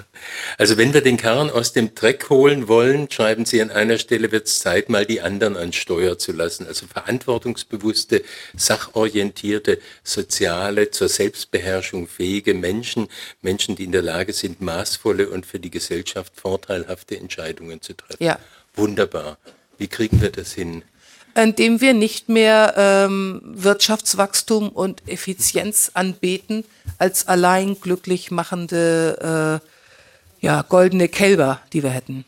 Also 0.59 0.77
wenn 0.77 0.93
wir 0.93 1.01
den 1.01 1.17
Karren 1.17 1.51
aus 1.51 1.73
dem 1.73 1.95
Dreck 1.95 2.29
holen 2.31 2.69
wollen, 2.69 3.11
schreiben 3.11 3.45
Sie 3.45 3.63
an 3.63 3.71
einer 3.71 3.99
Stelle, 3.99 4.33
wird 4.33 4.47
es 4.47 4.61
Zeit, 4.61 4.89
mal 4.89 5.07
die 5.07 5.21
anderen 5.21 5.57
an 5.57 5.73
Steuer 5.73 6.19
zu 6.19 6.33
lassen. 6.33 6.67
Also 6.67 6.87
verantwortungsbewusste, 6.87 8.23
sachorientierte, 8.57 9.79
soziale, 10.03 10.91
zur 10.91 11.09
Selbstbeherrschung 11.09 12.09
fähige 12.09 12.55
Menschen, 12.55 13.09
Menschen, 13.41 13.77
die 13.77 13.85
in 13.85 13.93
der 13.93 14.03
Lage 14.03 14.33
sind, 14.33 14.61
maßvolle 14.61 15.29
und 15.31 15.47
für 15.47 15.59
die 15.59 15.71
Gesellschaft 15.71 16.33
vorteilhafte 16.37 17.17
Entscheidungen 17.17 17.81
zu 17.81 17.95
treffen. 17.95 18.23
Ja. 18.23 18.39
Wunderbar. 18.75 19.39
Wie 19.79 19.89
kriegen 19.89 20.21
wir 20.21 20.31
das 20.31 20.53
hin? 20.53 20.83
Indem 21.43 21.81
wir 21.81 21.95
nicht 21.95 22.29
mehr 22.29 22.75
ähm, 22.77 23.41
Wirtschaftswachstum 23.45 24.69
und 24.71 25.07
Effizienz 25.09 25.91
anbeten 25.95 26.65
als 26.99 27.29
allein 27.29 27.81
glücklich 27.81 28.31
machende 28.31 29.61
äh, 29.63 30.45
ja, 30.45 30.63
goldene 30.63 31.09
Kälber, 31.09 31.61
die 31.73 31.83
wir 31.83 31.91
hätten. 31.91 32.25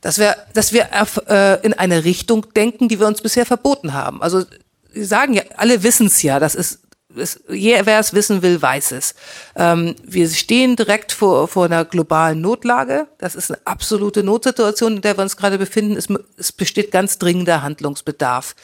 Dass 0.00 0.18
wir, 0.18 0.36
dass 0.54 0.72
wir 0.72 0.88
äh, 1.28 1.64
in 1.64 1.74
eine 1.74 2.04
Richtung 2.04 2.46
denken, 2.54 2.88
die 2.88 2.98
wir 2.98 3.06
uns 3.06 3.20
bisher 3.20 3.44
verboten 3.44 3.92
haben. 3.92 4.22
Also 4.22 4.44
Sie 4.92 5.04
sagen 5.04 5.34
ja, 5.34 5.42
alle 5.56 5.82
wissen 5.82 6.06
es 6.06 6.22
ja, 6.22 6.40
das 6.40 6.54
ist 6.54 6.80
es, 7.16 7.40
wer 7.48 7.98
es 7.98 8.14
wissen 8.14 8.42
will, 8.42 8.60
weiß 8.60 8.92
es. 8.92 9.14
Ähm, 9.56 9.96
wir 10.02 10.28
stehen 10.28 10.76
direkt 10.76 11.12
vor, 11.12 11.48
vor 11.48 11.64
einer 11.64 11.84
globalen 11.84 12.40
Notlage. 12.40 13.08
Das 13.18 13.34
ist 13.34 13.50
eine 13.50 13.60
absolute 13.64 14.22
Notsituation, 14.22 14.96
in 14.96 15.02
der 15.02 15.16
wir 15.16 15.22
uns 15.22 15.36
gerade 15.36 15.58
befinden. 15.58 15.96
Es, 15.96 16.08
es 16.36 16.52
besteht 16.52 16.90
ganz 16.90 17.18
dringender 17.18 17.62
Handlungsbedarf. 17.62 18.54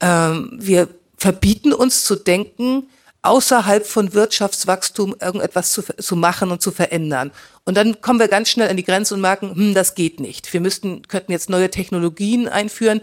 Ähm, 0.00 0.50
wir 0.60 0.88
verbieten 1.16 1.72
uns 1.72 2.04
zu 2.04 2.14
denken, 2.14 2.88
außerhalb 3.22 3.86
von 3.86 4.14
Wirtschaftswachstum 4.14 5.16
irgendetwas 5.20 5.72
zu, 5.72 5.82
zu 5.82 6.16
machen 6.16 6.50
und 6.50 6.62
zu 6.62 6.70
verändern. 6.70 7.32
Und 7.64 7.76
dann 7.76 8.00
kommen 8.00 8.20
wir 8.20 8.28
ganz 8.28 8.48
schnell 8.48 8.68
an 8.68 8.76
die 8.76 8.84
Grenze 8.84 9.14
und 9.14 9.20
merken, 9.20 9.54
hm, 9.54 9.74
das 9.74 9.94
geht 9.94 10.20
nicht. 10.20 10.52
Wir 10.52 10.60
müssten, 10.60 11.02
könnten 11.08 11.32
jetzt 11.32 11.50
neue 11.50 11.70
Technologien 11.70 12.48
einführen. 12.48 13.00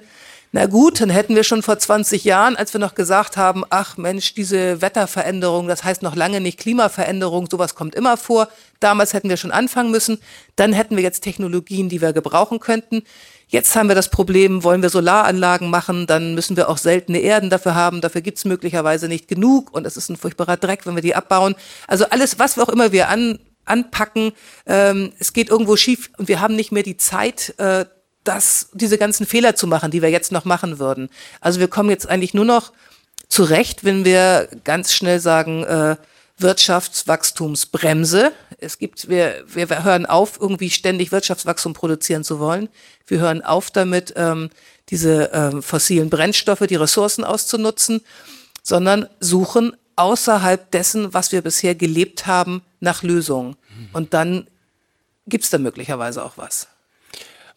Na 0.57 0.67
gut, 0.67 1.01
dann 1.01 1.09
hätten 1.09 1.35
wir 1.35 1.43
schon 1.43 1.61
vor 1.63 1.77
20 1.77 2.23
Jahren, 2.23 2.55
als 2.55 2.71
wir 2.71 2.79
noch 2.79 2.95
gesagt 2.95 3.35
haben, 3.35 3.65
ach 3.71 3.97
Mensch, 3.97 4.35
diese 4.35 4.81
Wetterveränderung, 4.81 5.67
das 5.67 5.83
heißt 5.83 6.01
noch 6.01 6.15
lange 6.15 6.39
nicht 6.39 6.57
Klimaveränderung, 6.61 7.49
sowas 7.51 7.75
kommt 7.75 7.93
immer 7.93 8.15
vor. 8.15 8.47
Damals 8.79 9.13
hätten 9.13 9.27
wir 9.27 9.35
schon 9.35 9.51
anfangen 9.51 9.91
müssen. 9.91 10.17
Dann 10.55 10.71
hätten 10.71 10.95
wir 10.95 11.03
jetzt 11.03 11.25
Technologien, 11.25 11.89
die 11.89 12.01
wir 12.01 12.13
gebrauchen 12.13 12.61
könnten. 12.61 13.03
Jetzt 13.49 13.75
haben 13.75 13.89
wir 13.89 13.95
das 13.95 14.09
Problem, 14.09 14.63
wollen 14.63 14.81
wir 14.81 14.89
Solaranlagen 14.89 15.69
machen, 15.69 16.07
dann 16.07 16.35
müssen 16.35 16.55
wir 16.55 16.69
auch 16.69 16.77
seltene 16.77 17.19
Erden 17.19 17.49
dafür 17.49 17.75
haben. 17.75 17.99
Dafür 17.99 18.21
gibt's 18.21 18.45
möglicherweise 18.45 19.09
nicht 19.09 19.27
genug 19.27 19.73
und 19.73 19.85
es 19.85 19.97
ist 19.97 20.07
ein 20.07 20.15
furchtbarer 20.15 20.55
Dreck, 20.55 20.85
wenn 20.85 20.95
wir 20.95 21.01
die 21.01 21.15
abbauen. 21.15 21.55
Also 21.85 22.05
alles, 22.05 22.39
was 22.39 22.55
wir 22.55 22.63
auch 22.63 22.69
immer 22.69 22.93
wir 22.93 23.09
an, 23.09 23.39
anpacken, 23.65 24.31
ähm, 24.65 25.11
es 25.19 25.33
geht 25.33 25.49
irgendwo 25.49 25.75
schief 25.75 26.11
und 26.17 26.29
wir 26.29 26.39
haben 26.39 26.55
nicht 26.55 26.71
mehr 26.71 26.83
die 26.83 26.95
Zeit, 26.95 27.55
äh, 27.57 27.83
das, 28.27 28.69
diese 28.73 28.97
ganzen 28.97 29.25
Fehler 29.25 29.55
zu 29.55 29.67
machen, 29.67 29.91
die 29.91 30.01
wir 30.01 30.09
jetzt 30.09 30.31
noch 30.31 30.45
machen 30.45 30.79
würden. 30.79 31.09
Also 31.39 31.59
wir 31.59 31.67
kommen 31.67 31.89
jetzt 31.89 32.07
eigentlich 32.09 32.33
nur 32.33 32.45
noch 32.45 32.73
zurecht, 33.29 33.83
wenn 33.83 34.05
wir 34.05 34.49
ganz 34.63 34.93
schnell 34.93 35.19
sagen, 35.19 35.63
äh, 35.63 35.95
Wirtschaftswachstumsbremse. 36.37 38.33
Es 38.57 38.77
gibt, 38.77 39.07
wir, 39.07 39.43
wir 39.47 39.83
hören 39.83 40.05
auf, 40.05 40.39
irgendwie 40.39 40.69
ständig 40.69 41.11
Wirtschaftswachstum 41.11 41.73
produzieren 41.73 42.23
zu 42.23 42.39
wollen. 42.39 42.67
Wir 43.07 43.19
hören 43.19 43.41
auf 43.41 43.71
damit, 43.71 44.13
ähm, 44.17 44.49
diese 44.89 45.31
ähm, 45.33 45.63
fossilen 45.63 46.09
Brennstoffe, 46.09 46.67
die 46.67 46.75
Ressourcen 46.75 47.23
auszunutzen, 47.23 48.01
sondern 48.61 49.07
suchen 49.19 49.75
außerhalb 49.95 50.69
dessen, 50.71 51.13
was 51.13 51.31
wir 51.31 51.41
bisher 51.41 51.73
gelebt 51.73 52.27
haben, 52.27 52.61
nach 52.81 53.01
Lösungen. 53.01 53.55
Und 53.93 54.13
dann 54.13 54.47
gibt's 55.27 55.49
da 55.49 55.57
möglicherweise 55.57 56.23
auch 56.23 56.37
was. 56.37 56.67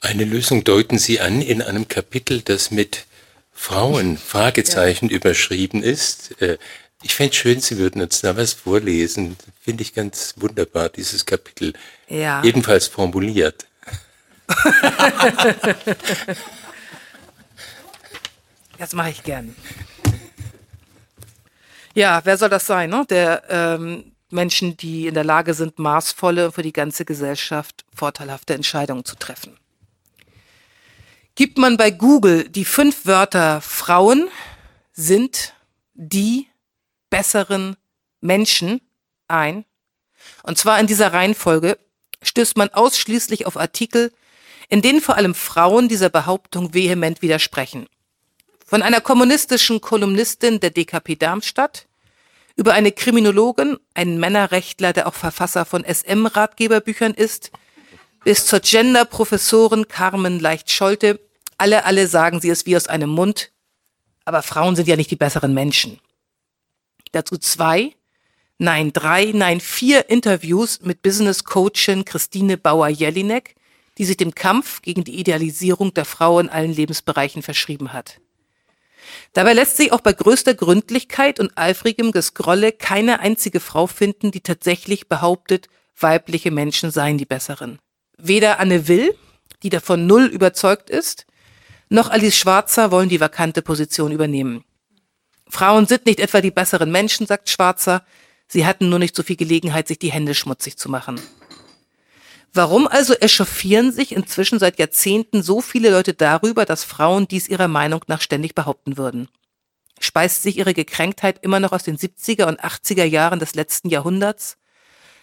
Eine 0.01 0.25
Lösung 0.25 0.65
deuten 0.65 0.99
Sie 0.99 1.21
an 1.21 1.43
in 1.43 1.61
einem 1.61 1.89
Kapitel, 1.89 2.41
das 2.43 2.71
mit 2.71 3.07
Frauen 3.53 4.17
Fragezeichen 4.17 5.09
ja. 5.09 5.17
überschrieben 5.17 5.83
ist. 5.83 6.41
Äh, 6.41 6.59
ich 7.03 7.15
fände 7.15 7.31
es 7.31 7.37
schön, 7.37 7.61
Sie 7.61 7.79
würden 7.79 8.01
uns 8.03 8.21
da 8.21 8.37
was 8.37 8.53
vorlesen. 8.53 9.37
Finde 9.61 9.83
ich 9.83 9.95
ganz 9.95 10.35
wunderbar, 10.37 10.89
dieses 10.89 11.27
Kapitel. 11.27 11.73
Ja. 12.09 12.43
Jedenfalls 12.45 12.87
formuliert. 12.87 13.67
das 18.79 18.93
mache 18.93 19.11
ich 19.11 19.23
gern. 19.25 19.55
Ja, 21.95 22.21
wer 22.25 22.39
soll 22.39 22.49
das 22.49 22.67
sein? 22.67 22.91
Ne? 22.91 23.05
Der 23.11 23.43
ähm, 23.49 24.13
Menschen, 24.31 24.77
die 24.77 25.09
in 25.09 25.15
der 25.15 25.25
Lage 25.25 25.55
sind, 25.55 25.81
maßvolle 25.81 26.47
und 26.47 26.53
für 26.53 26.63
die 26.63 26.73
ganze 26.73 27.05
Gesellschaft 27.05 27.85
vorteilhafte 27.95 28.55
Entscheidungen 28.55 29.05
zu 29.05 29.17
treffen. 29.17 29.59
Gibt 31.39 31.57
man 31.57 31.77
bei 31.77 31.93
Google 31.93 32.49
die 32.49 32.65
fünf 32.65 33.07
Wörter 33.07 33.61
Frauen 33.61 34.29
sind 34.93 35.55
die 35.95 36.49
besseren 37.11 37.77
Menschen 38.21 38.81
ein, 39.29 39.65
und 40.43 40.59
zwar 40.59 40.81
in 40.81 40.89
dieser 40.89 41.13
Reihenfolge, 41.13 41.79
stößt 42.25 42.57
man 42.57 42.71
ausschließlich 42.71 43.47
auf 43.47 43.57
Artikel, 43.57 44.13
in 44.69 44.83
denen 44.83 45.01
vor 45.01 45.15
allem 45.15 45.33
Frauen 45.37 45.87
dieser 45.87 46.09
Behauptung 46.11 46.75
vehement 46.75 47.23
widersprechen. 47.23 47.87
Von 48.67 48.83
einer 48.83 49.01
kommunistischen 49.01 49.81
Kolumnistin 49.81 50.59
der 50.59 50.71
DKP 50.71 51.15
Darmstadt 51.15 51.87
über 52.57 52.73
eine 52.73 52.91
Kriminologin, 52.91 53.79
einen 53.95 54.19
Männerrechtler, 54.19 54.93
der 54.93 55.07
auch 55.07 55.15
Verfasser 55.15 55.65
von 55.65 55.85
SM-Ratgeberbüchern 55.85 57.15
ist, 57.15 57.53
bis 58.25 58.45
zur 58.45 58.59
Gender-Professorin 58.59 59.87
Carmen 59.87 60.41
Leicht-Scholte. 60.41 61.21
Alle, 61.59 61.85
alle 61.85 62.07
sagen 62.07 62.41
sie 62.41 62.51
es 62.51 62.67
wie 62.67 62.77
aus 62.77 62.87
einem 62.87 63.11
Mund. 63.11 63.53
Aber 64.25 64.43
Frauen 64.43 64.77
sind 64.77 64.89
ja 64.89 64.97
nicht 64.97 65.11
die 65.11 65.17
besseren 65.17 65.55
Menschen. 65.55 65.99
Dazu 67.13 67.37
zwei, 67.39 67.95
nein 68.59 68.93
drei, 68.93 69.33
nein 69.35 69.61
vier 69.61 70.11
Interviews 70.11 70.81
mit 70.83 71.03
Business-Coachin 71.03 72.05
Christine 72.05 72.57
Bauer-Jelinek, 72.59 73.57
die 73.97 74.05
sich 74.05 74.17
dem 74.17 74.35
Kampf 74.35 74.83
gegen 74.83 75.03
die 75.05 75.19
Idealisierung 75.19 75.93
der 75.95 76.05
Frau 76.05 76.39
in 76.39 76.49
allen 76.49 76.73
Lebensbereichen 76.73 77.43
verschrieben 77.43 77.93
hat. 77.93 78.21
Dabei 79.33 79.55
lässt 79.55 79.77
sich 79.77 79.93
auch 79.93 80.01
bei 80.01 80.13
größter 80.13 80.55
Gründlichkeit 80.55 81.41
und 81.41 81.57
eifrigem 81.57 82.13
Gescrolle 82.13 82.73
keine 82.73 83.21
einzige 83.21 83.61
Frau 83.61 83.87
finden, 83.87 84.31
die 84.31 84.41
tatsächlich 84.41 85.09
behauptet, 85.09 85.69
weibliche 85.99 86.51
Menschen 86.51 86.91
seien 86.91 87.19
die 87.19 87.25
besseren. 87.25 87.79
Weder 88.19 88.61
Anne 88.61 88.89
Will, 88.89 89.15
die 89.63 89.71
davon 89.71 90.07
null 90.07 90.27
überzeugt 90.27 90.91
ist, 90.91 91.27
noch 91.89 92.11
Alice 92.11 92.37
Schwarzer 92.37 92.91
wollen 92.91 93.09
die 93.09 93.21
vakante 93.21 93.63
Position 93.63 94.13
übernehmen. 94.13 94.65
Frauen 95.49 95.87
sind 95.87 96.07
nicht 96.07 96.21
etwa 96.21 96.41
die 96.41 96.51
besseren 96.51 96.91
Menschen, 96.91 97.27
sagt 97.27 97.49
Schwarzer, 97.49 98.05
sie 98.47 98.67
hatten 98.67 98.89
nur 98.89 98.99
nicht 98.99 99.17
so 99.17 99.23
viel 99.23 99.37
Gelegenheit, 99.37 99.89
sich 99.89 99.99
die 99.99 100.13
Hände 100.13 100.35
schmutzig 100.35 100.77
zu 100.77 100.91
machen. 100.91 101.21
Warum 102.53 102.89
also 102.89 103.15
echauffieren 103.15 103.93
sich 103.93 104.13
inzwischen 104.13 104.59
seit 104.59 104.79
Jahrzehnten 104.79 105.43
so 105.43 105.61
viele 105.61 105.91
Leute 105.91 106.15
darüber, 106.15 106.65
dass 106.65 106.85
Frauen 106.85 107.29
dies 107.29 107.49
ihrer 107.49 107.69
Meinung 107.69 108.05
nach 108.07 108.21
ständig 108.21 108.55
behaupten 108.55 108.97
würden? 108.97 109.29
Speist 110.01 110.43
sich 110.43 110.59
ihre 110.59 110.75
Gekränktheit 110.75 111.39
immer 111.43 111.61
noch 111.61 111.73
aus 111.73 111.83
den 111.83 111.99
70er 111.99 112.45
und 112.45 112.63
80er 112.63 113.05
Jahren 113.05 113.39
des 113.39 113.55
letzten 113.55 113.89
Jahrhunderts? 113.89 114.57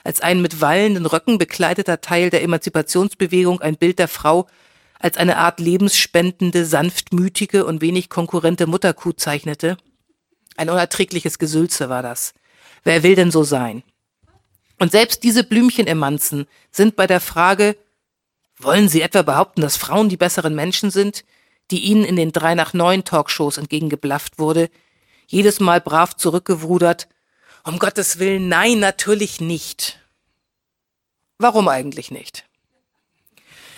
Als 0.03 0.21
ein 0.21 0.41
mit 0.41 0.61
wallenden 0.61 1.05
Röcken 1.05 1.37
bekleideter 1.37 2.01
Teil 2.01 2.29
der 2.29 2.43
Emanzipationsbewegung 2.43 3.61
ein 3.61 3.77
Bild 3.77 3.97
der 3.97 4.07
Frau 4.07 4.47
als 5.05 5.17
eine 5.17 5.37
Art 5.37 5.59
lebensspendende, 5.59 6.65
sanftmütige 6.65 7.63
und 7.63 7.79
wenig 7.79 8.09
konkurrente 8.09 8.65
Mutterkuh 8.65 9.11
zeichnete? 9.11 9.77
Ein 10.57 10.71
unerträgliches 10.71 11.37
Gesülze 11.37 11.89
war 11.89 12.01
das. 12.01 12.33
Wer 12.83 13.03
will 13.03 13.13
denn 13.13 13.29
so 13.29 13.43
sein? 13.43 13.83
Und 14.79 14.91
selbst 14.91 15.21
diese 15.21 15.43
Blümchenemanzen 15.43 16.47
sind 16.71 16.95
bei 16.95 17.05
der 17.05 17.19
Frage, 17.19 17.77
wollen 18.57 18.89
Sie 18.89 19.03
etwa 19.03 19.21
behaupten, 19.21 19.61
dass 19.61 19.77
Frauen 19.77 20.09
die 20.09 20.17
besseren 20.17 20.55
Menschen 20.55 20.89
sind, 20.89 21.23
die 21.69 21.81
Ihnen 21.81 22.03
in 22.03 22.15
den 22.15 22.31
drei 22.31 22.55
nach 22.55 22.73
neun 22.73 23.03
Talkshows 23.03 23.59
entgegengeblafft 23.59 24.39
wurde, 24.39 24.71
jedes 25.27 25.59
Mal 25.59 25.81
brav 25.81 26.15
zurückgewrudert, 26.15 27.07
um 27.63 27.77
Gottes 27.77 28.17
Willen, 28.17 28.49
nein, 28.49 28.79
natürlich 28.79 29.39
nicht. 29.39 29.99
Warum 31.37 31.67
eigentlich 31.67 32.09
nicht? 32.09 32.45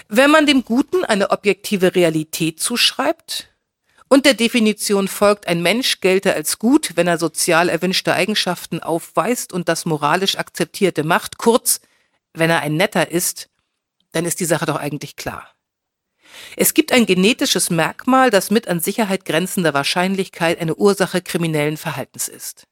Wenn 0.09 0.31
man 0.31 0.45
dem 0.45 0.63
Guten 0.63 1.03
eine 1.03 1.31
objektive 1.31 1.95
Realität 1.95 2.59
zuschreibt, 2.59 3.49
und 4.09 4.25
der 4.25 4.35
Definition 4.35 5.07
folgt, 5.07 5.47
ein 5.47 5.61
Mensch 5.61 5.99
gelte 5.99 6.33
als 6.33 6.59
gut, 6.59 6.93
wenn 6.95 7.07
er 7.07 7.17
sozial 7.17 7.67
erwünschte 7.67 8.13
Eigenschaften 8.13 8.79
aufweist 8.81 9.51
und 9.51 9.67
das 9.67 9.85
moralisch 9.85 10.37
akzeptierte 10.37 11.03
macht. 11.03 11.37
Kurz, 11.37 11.81
wenn 12.33 12.49
er 12.49 12.61
ein 12.61 12.75
Netter 12.75 13.11
ist, 13.11 13.49
dann 14.13 14.25
ist 14.25 14.39
die 14.39 14.45
Sache 14.45 14.65
doch 14.65 14.77
eigentlich 14.77 15.17
klar. 15.17 15.53
Es 16.55 16.73
gibt 16.73 16.91
ein 16.91 17.05
genetisches 17.05 17.69
Merkmal, 17.69 18.29
das 18.29 18.51
mit 18.51 18.67
an 18.67 18.79
Sicherheit 18.79 19.25
grenzender 19.25 19.73
Wahrscheinlichkeit 19.73 20.59
eine 20.61 20.75
Ursache 20.75 21.21
kriminellen 21.21 21.77
Verhaltens 21.77 22.27
ist. 22.27 22.65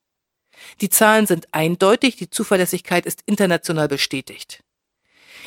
Die 0.81 0.89
Zahlen 0.89 1.27
sind 1.27 1.47
eindeutig, 1.51 2.15
die 2.15 2.29
Zuverlässigkeit 2.29 3.05
ist 3.05 3.23
international 3.25 3.87
bestätigt. 3.87 4.64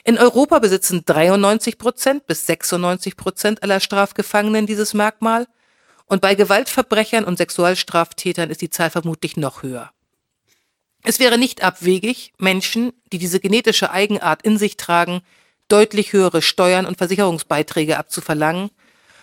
In 0.05 0.19
Europa 0.19 0.59
besitzen 0.59 1.03
93 1.05 1.79
Prozent 1.79 2.27
bis 2.27 2.47
96 2.47 3.17
Prozent 3.17 3.63
aller 3.63 3.81
Strafgefangenen 3.81 4.67
dieses 4.67 4.95
Merkmal 4.95 5.47
und 6.07 6.21
bei 6.21 6.35
Gewaltverbrechern 6.35 7.25
und 7.25 7.39
Sexualstraftätern 7.39 8.51
ist 8.51 8.63
die 8.63 8.71
Zahl 8.71 8.91
vermutlich 8.91 9.37
noch 9.37 9.63
höher. 9.63 9.91
Es 11.03 11.21
wäre 11.21 11.39
nicht 11.39 11.63
abwegig, 11.63 12.33
Menschen, 12.39 12.93
die 13.13 13.19
diese 13.19 13.41
genetische 13.41 13.91
Eigenart 13.91 14.43
in 14.43 14.59
sich 14.59 14.77
tragen, 14.77 15.23
deutlich 15.69 16.13
höhere 16.13 16.43
Steuern 16.43 16.87
und 16.87 16.99
Versicherungsbeiträge 16.99 17.99
abzuverlangen, 17.99 18.71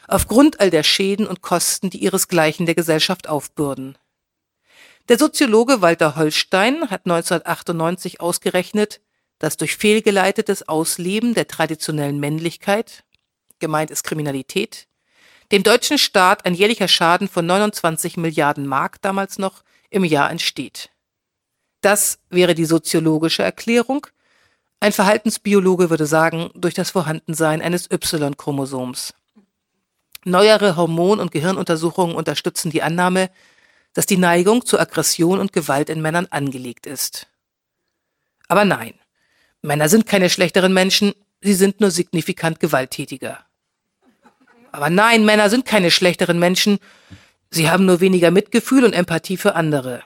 aufgrund 0.08 0.60
all 0.60 0.70
der 0.70 0.84
Schäden 0.84 1.28
und 1.28 1.42
Kosten, 1.42 1.90
die 1.90 2.04
ihresgleichen 2.04 2.66
der 2.66 2.76
Gesellschaft 2.76 3.28
aufbürden. 3.28 3.98
Der 5.10 5.18
Soziologe 5.18 5.82
Walter 5.82 6.16
Holstein 6.16 6.90
hat 6.90 7.06
1998 7.06 8.22
ausgerechnet, 8.22 9.02
dass 9.46 9.58
durch 9.58 9.78
fehlgeleitetes 9.78 10.68
Ausleben 10.68 11.36
der 11.36 11.48
traditionellen 11.48 12.20
Männlichkeit, 12.20 13.04
gemeint 13.60 13.92
ist 13.92 14.04
Kriminalität, 14.04 14.88
dem 15.52 15.62
deutschen 15.62 16.00
Staat 16.00 16.46
ein 16.46 16.56
jährlicher 16.56 16.88
Schaden 16.88 17.28
von 17.28 17.46
29 17.46 18.18
Milliarden 18.18 18.66
Mark 18.66 19.04
damals 19.04 19.38
noch 19.38 19.64
im 19.92 20.04
Jahr 20.04 20.32
entsteht. 20.32 20.90
Das 21.82 22.18
wäre 22.32 22.56
die 22.56 22.66
soziologische 22.66 23.44
Erklärung. 23.44 24.08
Ein 24.80 24.92
Verhaltensbiologe 24.92 25.92
würde 25.92 26.08
sagen, 26.08 26.50
durch 26.56 26.74
das 26.74 26.90
Vorhandensein 26.90 27.62
eines 27.62 27.88
Y-Chromosoms. 27.92 29.14
Neuere 30.24 30.76
Hormon- 30.76 31.20
und 31.20 31.32
Gehirnuntersuchungen 31.32 32.16
unterstützen 32.16 32.72
die 32.72 32.82
Annahme, 32.82 33.30
dass 33.94 34.08
die 34.08 34.18
Neigung 34.18 34.66
zu 34.66 34.80
Aggression 34.80 35.40
und 35.40 35.54
Gewalt 35.54 35.92
in 35.92 36.02
Männern 36.02 36.26
angelegt 36.32 36.88
ist. 36.88 37.28
Aber 38.48 38.66
nein, 38.66 38.96
Männer 39.66 39.90
sind 39.90 40.06
keine 40.06 40.30
schlechteren 40.30 40.74
Menschen, 40.74 41.14
sie 41.42 41.56
sind 41.56 41.82
nur 41.82 41.90
signifikant 41.90 42.60
gewalttätiger. 42.60 43.40
Aber 44.72 44.92
nein, 44.92 45.26
Männer 45.26 45.50
sind 45.50 45.66
keine 45.66 45.90
schlechteren 45.90 46.38
Menschen. 46.38 46.78
Sie 47.50 47.70
haben 47.70 47.86
nur 47.86 48.00
weniger 48.00 48.30
Mitgefühl 48.30 48.86
und 48.86 48.94
Empathie 48.94 49.38
für 49.38 49.56
andere. 49.56 50.04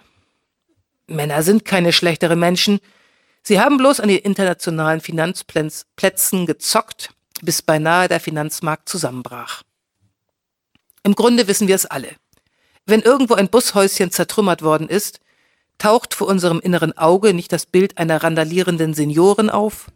Männer 1.07 1.43
sind 1.43 1.65
keine 1.65 1.91
schlechteren 1.91 2.39
Menschen. 2.39 2.79
Sie 3.43 3.59
haben 3.59 3.77
bloß 3.77 3.99
an 3.99 4.07
den 4.07 4.19
internationalen 4.19 5.01
Finanzplätzen 5.01 6.45
gezockt, 6.45 7.09
bis 7.41 7.61
beinahe 7.61 8.07
der 8.07 8.21
Finanzmarkt 8.21 8.87
zusammenbrach. 8.87 9.63
Im 11.03 11.15
Grunde 11.15 11.47
wissen 11.47 11.67
wir 11.67 11.75
es 11.75 11.85
alle. 11.85 12.11
Wenn 12.85 13.01
irgendwo 13.01 13.33
ein 13.33 13.49
Bushäuschen 13.49 14.11
zertrümmert 14.11 14.61
worden 14.61 14.87
ist, 14.87 15.19
taucht 15.79 16.13
vor 16.13 16.27
unserem 16.27 16.59
inneren 16.59 16.95
Auge 16.97 17.33
nicht 17.33 17.51
das 17.51 17.65
Bild 17.65 17.97
einer 17.97 18.23
randalierenden 18.23 18.93
Seniorin 18.93 19.49
auf, 19.49 19.87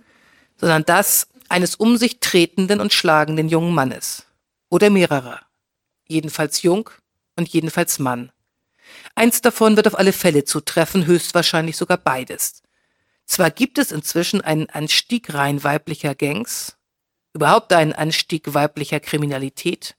sondern 0.57 0.83
das 0.85 1.27
eines 1.49 1.75
um 1.75 1.97
sich 1.97 2.19
tretenden 2.19 2.79
und 2.81 2.93
schlagenden 2.93 3.47
jungen 3.49 3.75
Mannes 3.75 4.25
oder 4.69 4.89
mehrerer. 4.89 5.41
Jedenfalls 6.07 6.63
jung 6.63 6.89
und 7.35 7.49
jedenfalls 7.49 7.99
Mann. 7.99 8.31
Eins 9.15 9.41
davon 9.41 9.75
wird 9.75 9.87
auf 9.87 9.97
alle 9.97 10.13
Fälle 10.13 10.43
zutreffen, 10.45 11.05
höchstwahrscheinlich 11.05 11.77
sogar 11.77 11.97
beides. 11.97 12.63
Zwar 13.25 13.51
gibt 13.51 13.77
es 13.77 13.91
inzwischen 13.91 14.41
einen 14.41 14.69
Anstieg 14.69 15.33
rein 15.33 15.63
weiblicher 15.63 16.15
Gangs, 16.15 16.75
überhaupt 17.33 17.71
einen 17.73 17.93
Anstieg 17.93 18.53
weiblicher 18.53 18.99
Kriminalität. 18.99 19.95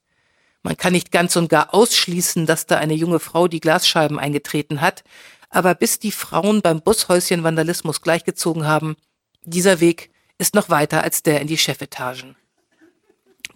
Man 0.62 0.76
kann 0.76 0.92
nicht 0.92 1.12
ganz 1.12 1.36
und 1.36 1.48
gar 1.48 1.74
ausschließen, 1.74 2.46
dass 2.46 2.66
da 2.66 2.78
eine 2.78 2.94
junge 2.94 3.20
Frau 3.20 3.48
die 3.48 3.60
Glasscheiben 3.60 4.18
eingetreten 4.18 4.80
hat, 4.80 5.04
aber 5.54 5.74
bis 5.74 5.98
die 5.98 6.10
Frauen 6.12 6.62
beim 6.62 6.80
Bushäuschen 6.80 7.44
Vandalismus 7.44 8.02
gleichgezogen 8.02 8.66
haben, 8.66 8.96
dieser 9.44 9.80
Weg 9.80 10.10
ist 10.36 10.54
noch 10.54 10.68
weiter 10.68 11.02
als 11.02 11.22
der 11.22 11.40
in 11.40 11.46
die 11.46 11.58
Chefetagen. 11.58 12.36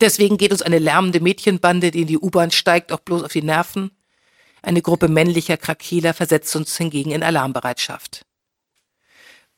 Deswegen 0.00 0.38
geht 0.38 0.52
uns 0.52 0.62
eine 0.62 0.78
lärmende 0.78 1.20
Mädchenbande, 1.20 1.90
die 1.90 2.02
in 2.02 2.06
die 2.06 2.18
U-Bahn 2.18 2.52
steigt, 2.52 2.92
auch 2.92 3.00
bloß 3.00 3.24
auf 3.24 3.32
die 3.32 3.42
Nerven. 3.42 3.90
Eine 4.62 4.80
Gruppe 4.80 5.08
männlicher 5.08 5.56
Krakeler 5.56 6.14
versetzt 6.14 6.54
uns 6.54 6.76
hingegen 6.76 7.10
in 7.10 7.24
Alarmbereitschaft. 7.24 8.22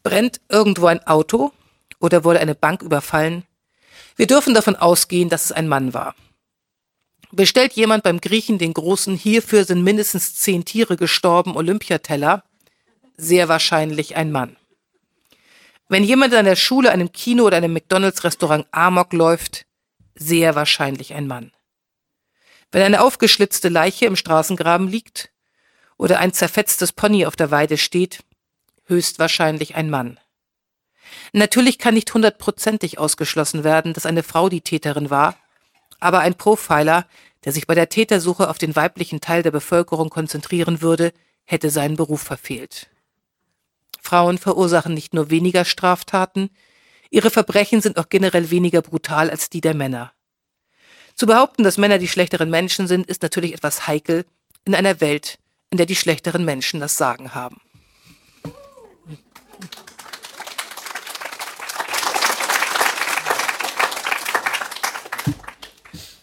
Brennt 0.03 0.41
irgendwo 0.49 0.87
ein 0.87 1.07
Auto 1.07 1.53
oder 1.99 2.25
wurde 2.25 2.41
eine 2.41 2.55
Bank 2.55 2.83
überfallen, 2.83 3.45
Wir 4.17 4.27
dürfen 4.27 4.53
davon 4.53 4.77
ausgehen, 4.77 5.31
dass 5.31 5.47
es 5.47 5.53
ein 5.53 5.69
Mann 5.69 5.95
war. 5.95 6.15
Bestellt 7.33 7.75
jemand 7.75 8.03
beim 8.03 8.21
Griechen 8.21 8.59
den 8.59 8.75
großen, 8.75 9.17
hierfür 9.17 9.65
sind 9.65 9.83
mindestens 9.83 10.35
zehn 10.35 10.65
Tiere 10.65 10.97
gestorben, 10.97 11.57
Olympiateller, 11.57 12.43
sehr 13.17 13.49
wahrscheinlich 13.49 14.17
ein 14.17 14.33
Mann. 14.33 14.57
Wenn 15.89 16.05
jemand 16.05 16.35
an 16.35 16.45
der 16.45 16.57
Schule, 16.57 16.91
einem 16.91 17.13
Kino 17.13 17.45
oder 17.45 17.57
einem 17.57 17.73
McDonalds-Restaurant 17.73 18.67
Amok 18.73 19.13
läuft, 19.13 19.67
sehr 20.15 20.55
wahrscheinlich 20.55 21.15
ein 21.15 21.27
Mann. 21.27 21.53
Wenn 22.73 22.83
eine 22.83 23.01
aufgeschlitzte 23.01 23.69
Leiche 23.69 24.07
im 24.07 24.17
Straßengraben 24.17 24.89
liegt 24.89 25.31
oder 25.97 26.19
ein 26.19 26.33
zerfetztes 26.33 26.93
Pony 26.93 27.27
auf 27.27 27.37
der 27.37 27.51
Weide 27.51 27.77
steht, 27.77 28.25
höchstwahrscheinlich 28.87 29.75
ein 29.75 29.91
Mann. 29.91 30.19
Natürlich 31.33 31.79
kann 31.79 31.95
nicht 31.95 32.13
hundertprozentig 32.13 32.99
ausgeschlossen 32.99 33.65
werden, 33.65 33.93
dass 33.93 34.07
eine 34.07 34.23
Frau 34.23 34.49
die 34.49 34.61
Täterin 34.61 35.11
war, 35.11 35.37
aber 36.01 36.21
ein 36.21 36.35
Profiler, 36.35 37.07
der 37.45 37.53
sich 37.53 37.67
bei 37.67 37.75
der 37.75 37.89
Tätersuche 37.89 38.49
auf 38.49 38.59
den 38.59 38.77
weiblichen 38.77 39.21
Teil 39.21 39.43
der 39.43 39.51
Bevölkerung 39.51 40.11
konzentrieren 40.11 40.83
würde, 40.83 41.13
hätte 41.45 41.71
seinen 41.71 41.97
Beruf 41.97 42.23
verfehlt. 42.23 42.91
Frauen 44.01 44.39
verursachen 44.39 44.95
nicht 44.95 45.15
nur 45.15 45.31
weniger 45.31 45.65
Straftaten, 45.65 46.51
ihre 47.11 47.31
Verbrechen 47.31 47.81
sind 47.81 47.99
auch 47.99 48.09
generell 48.09 48.51
weniger 48.51 48.83
brutal 48.83 49.31
als 49.31 49.51
die 49.51 49.61
der 49.61 49.75
Männer. 49.75 50.13
Zu 51.15 51.27
behaupten, 51.27 51.65
dass 51.65 51.77
Männer 51.77 51.99
die 51.99 52.09
schlechteren 52.09 52.51
Menschen 52.51 52.87
sind, 52.87 53.07
ist 53.07 53.23
natürlich 53.23 53.53
etwas 53.53 53.87
heikel 53.87 54.25
in 54.65 54.75
einer 54.75 55.01
Welt, 55.01 55.39
in 55.71 55.77
der 55.77 55.87
die 55.87 55.97
schlechteren 55.97 56.45
Menschen 56.45 56.81
das 56.81 56.97
Sagen 56.97 57.35
haben. 57.35 57.61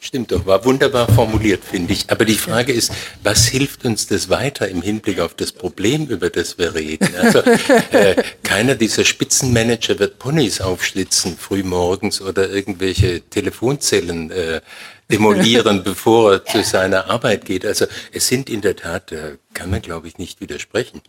Stimmt 0.08 0.32
doch, 0.32 0.46
war 0.46 0.64
wunderbar 0.64 1.06
formuliert, 1.12 1.66
finde 1.66 1.92
ich. 1.92 2.10
Aber 2.10 2.24
die 2.24 2.38
Frage 2.38 2.72
ist, 2.72 2.94
was 3.24 3.46
hilft 3.46 3.84
uns 3.84 4.08
das 4.08 4.30
weiter 4.30 4.70
im 4.70 4.82
Hinblick 4.82 5.20
auf 5.20 5.34
das 5.34 5.52
Problem, 5.52 6.08
über 6.08 6.30
das 6.30 6.58
wir 6.58 6.76
reden? 6.76 7.10
Also 7.22 7.40
äh, 7.92 8.16
keiner 8.42 8.76
dieser 8.76 9.04
Spitzenmanager 9.04 10.00
wird 10.00 10.18
Ponys 10.18 10.62
aufschlitzen 10.62 11.38
frühmorgens 11.38 12.22
oder 12.22 12.50
irgendwelche 12.50 13.20
Telefonzellen 13.20 14.32
äh, 14.32 14.62
demolieren, 15.12 15.84
bevor 15.84 16.32
er 16.32 16.46
zu 16.46 16.64
seiner 16.64 17.10
Arbeit 17.10 17.44
geht. 17.44 17.66
Also 17.66 17.86
es 18.14 18.30
sind 18.30 18.50
in 18.50 18.62
der 18.62 18.78
Tat, 18.78 19.12
da 19.12 19.32
kann 19.54 19.70
man 19.70 19.82
glaube 19.82 20.08
ich 20.08 20.18
nicht 20.18 20.40
widersprechen, 20.40 21.02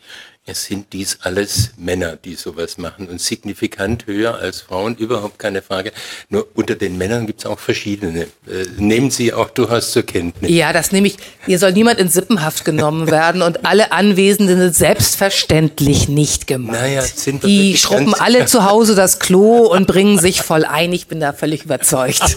es 0.49 0.64
sind 0.64 0.92
dies 0.94 1.18
alles 1.22 1.72
Männer, 1.76 2.16
die 2.16 2.34
sowas 2.34 2.78
machen 2.78 3.07
und 3.09 3.20
signifikant 3.20 4.07
höher 4.07 4.38
als 4.38 4.62
Frauen, 4.62 4.96
überhaupt 4.96 5.38
keine 5.38 5.61
Frage. 5.61 5.92
Nur 6.30 6.49
unter 6.55 6.74
den 6.74 6.96
Männern 6.96 7.26
gibt 7.26 7.40
es 7.40 7.46
auch 7.46 7.59
verschiedene. 7.59 8.22
Äh, 8.22 8.64
nehmen 8.78 9.11
Sie 9.11 9.34
auch 9.34 9.51
durchaus 9.51 9.92
zur 9.92 10.05
Kenntnis. 10.05 10.51
Ja, 10.51 10.72
das 10.72 10.90
nehme 10.90 11.09
ich. 11.09 11.18
Hier 11.44 11.59
soll 11.59 11.72
niemand 11.72 11.99
in 11.99 12.09
Sippenhaft 12.09 12.64
genommen 12.64 13.11
werden 13.11 13.42
und 13.42 13.66
alle 13.66 13.92
Anwesenden 13.92 14.59
sind 14.59 14.74
selbstverständlich 14.74 16.09
nicht 16.09 16.46
gemeint. 16.46 16.80
Naja, 16.80 17.03
sind 17.03 17.42
wir 17.42 17.49
die 17.49 17.76
schruppen 17.76 18.14
alle 18.14 18.46
zu 18.46 18.64
Hause 18.64 18.94
das 18.94 19.18
Klo 19.18 19.66
und 19.66 19.86
bringen 19.86 20.18
sich 20.18 20.40
voll 20.40 20.64
ein. 20.64 20.94
Ich 20.94 21.09
bin 21.09 21.20
da 21.20 21.34
völlig 21.34 21.64
überzeugt. 21.64 22.36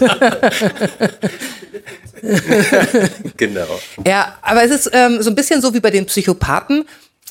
genau. 3.36 3.80
Ja, 4.06 4.38
aber 4.42 4.64
es 4.64 4.70
ist 4.70 4.90
ähm, 4.92 5.22
so 5.22 5.30
ein 5.30 5.34
bisschen 5.34 5.62
so 5.62 5.72
wie 5.72 5.80
bei 5.80 5.90
den 5.90 6.06
Psychopathen. 6.06 6.84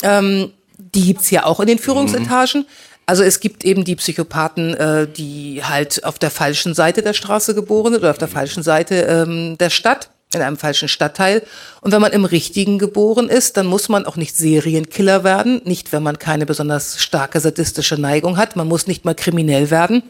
Ähm, 0.03 0.51
die 0.82 1.05
gibt's 1.05 1.29
ja 1.32 1.45
auch 1.45 1.59
in 1.59 1.67
den 1.67 1.79
Führungsetagen. 1.79 2.61
Mhm. 2.61 2.67
Also 3.05 3.23
es 3.23 3.39
gibt 3.39 3.65
eben 3.65 3.84
die 3.84 3.95
Psychopathen, 3.95 4.73
äh, 4.73 5.07
die 5.07 5.61
halt 5.63 6.03
auf 6.03 6.19
der 6.19 6.32
falschen 6.32 6.73
Seite 6.73 7.01
der 7.01 7.13
Straße 7.13 7.55
geboren 7.55 7.93
sind 7.93 8.01
oder 8.01 8.11
auf 8.11 8.17
der 8.17 8.27
falschen 8.27 8.63
Seite 8.63 8.95
ähm, 9.01 9.57
der 9.57 9.69
Stadt, 9.69 10.09
in 10.34 10.41
einem 10.41 10.57
falschen 10.57 10.88
Stadtteil. 10.88 11.43
Und 11.82 11.91
wenn 11.91 12.01
man 12.01 12.13
im 12.13 12.25
richtigen 12.25 12.79
geboren 12.79 13.27
ist, 13.27 13.57
dann 13.57 13.65
muss 13.65 13.89
man 13.89 14.05
auch 14.05 14.15
nicht 14.15 14.38
Serienkiller 14.38 15.23
werden, 15.23 15.61
nicht 15.65 15.91
wenn 15.91 16.03
man 16.03 16.19
keine 16.19 16.45
besonders 16.45 17.01
starke 17.01 17.39
sadistische 17.39 17.97
Neigung 17.97 18.38
hat, 18.38 18.55
man 18.55 18.67
muss 18.67 18.88
nicht 18.88 19.03
mal 19.03 19.15
kriminell 19.15 19.71
werden, 19.71 20.03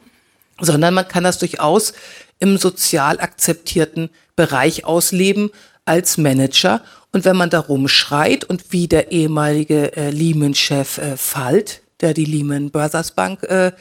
sondern 0.59 0.93
man 0.93 1.07
kann 1.07 1.23
das 1.23 1.39
durchaus 1.39 1.93
im 2.39 2.57
sozial 2.57 3.19
akzeptierten 3.19 4.09
Bereich 4.35 4.85
ausleben 4.85 5.51
als 5.85 6.17
Manager 6.17 6.81
und 7.11 7.25
wenn 7.25 7.35
man 7.35 7.49
da 7.49 7.59
rumschreit 7.59 8.43
und 8.45 8.71
wie 8.71 8.87
der 8.87 9.11
ehemalige 9.11 9.95
äh, 9.95 10.11
Lehman-Chef 10.11 10.97
äh, 10.97 11.17
Falt, 11.17 11.81
der 11.99 12.13
die 12.13 12.25
Lehman 12.25 12.71
Brothers 12.71 13.11
Bank 13.11 13.43
äh, 13.43 13.71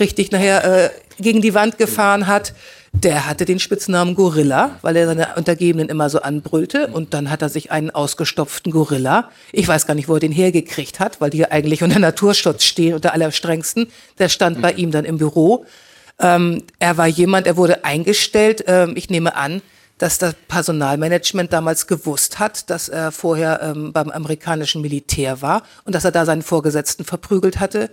richtig 0.00 0.32
nachher 0.32 0.64
äh, 0.64 0.90
gegen 1.20 1.40
die 1.40 1.54
Wand 1.54 1.78
gefahren 1.78 2.26
hat, 2.26 2.52
der 2.92 3.26
hatte 3.26 3.44
den 3.44 3.60
Spitznamen 3.60 4.16
Gorilla, 4.16 4.78
weil 4.82 4.96
er 4.96 5.06
seine 5.06 5.34
Untergebenen 5.36 5.88
immer 5.88 6.10
so 6.10 6.20
anbrüllte. 6.22 6.88
Und 6.88 7.14
dann 7.14 7.30
hat 7.30 7.42
er 7.42 7.48
sich 7.48 7.70
einen 7.70 7.90
ausgestopften 7.90 8.72
Gorilla, 8.72 9.30
ich 9.52 9.68
weiß 9.68 9.86
gar 9.86 9.94
nicht, 9.94 10.08
wo 10.08 10.14
er 10.14 10.20
den 10.20 10.32
hergekriegt 10.32 10.98
hat, 10.98 11.20
weil 11.20 11.30
die 11.30 11.46
eigentlich 11.46 11.84
unter 11.84 12.00
Naturschutz 12.00 12.64
stehen, 12.64 12.94
unter 12.94 13.12
allerstrengsten, 13.12 13.86
der 14.18 14.28
stand 14.28 14.60
bei 14.60 14.72
ihm 14.72 14.90
dann 14.90 15.04
im 15.04 15.18
Büro. 15.18 15.64
Ähm, 16.18 16.64
er 16.80 16.96
war 16.96 17.06
jemand, 17.06 17.46
er 17.46 17.56
wurde 17.56 17.84
eingestellt, 17.84 18.64
ähm, 18.66 18.94
ich 18.96 19.08
nehme 19.08 19.36
an, 19.36 19.62
dass 20.00 20.16
das 20.16 20.34
Personalmanagement 20.48 21.52
damals 21.52 21.86
gewusst 21.86 22.38
hat, 22.38 22.70
dass 22.70 22.88
er 22.88 23.12
vorher 23.12 23.60
ähm, 23.62 23.92
beim 23.92 24.08
amerikanischen 24.08 24.80
Militär 24.80 25.42
war 25.42 25.62
und 25.84 25.94
dass 25.94 26.06
er 26.06 26.10
da 26.10 26.24
seinen 26.24 26.40
Vorgesetzten 26.40 27.04
verprügelt 27.04 27.60
hatte. 27.60 27.90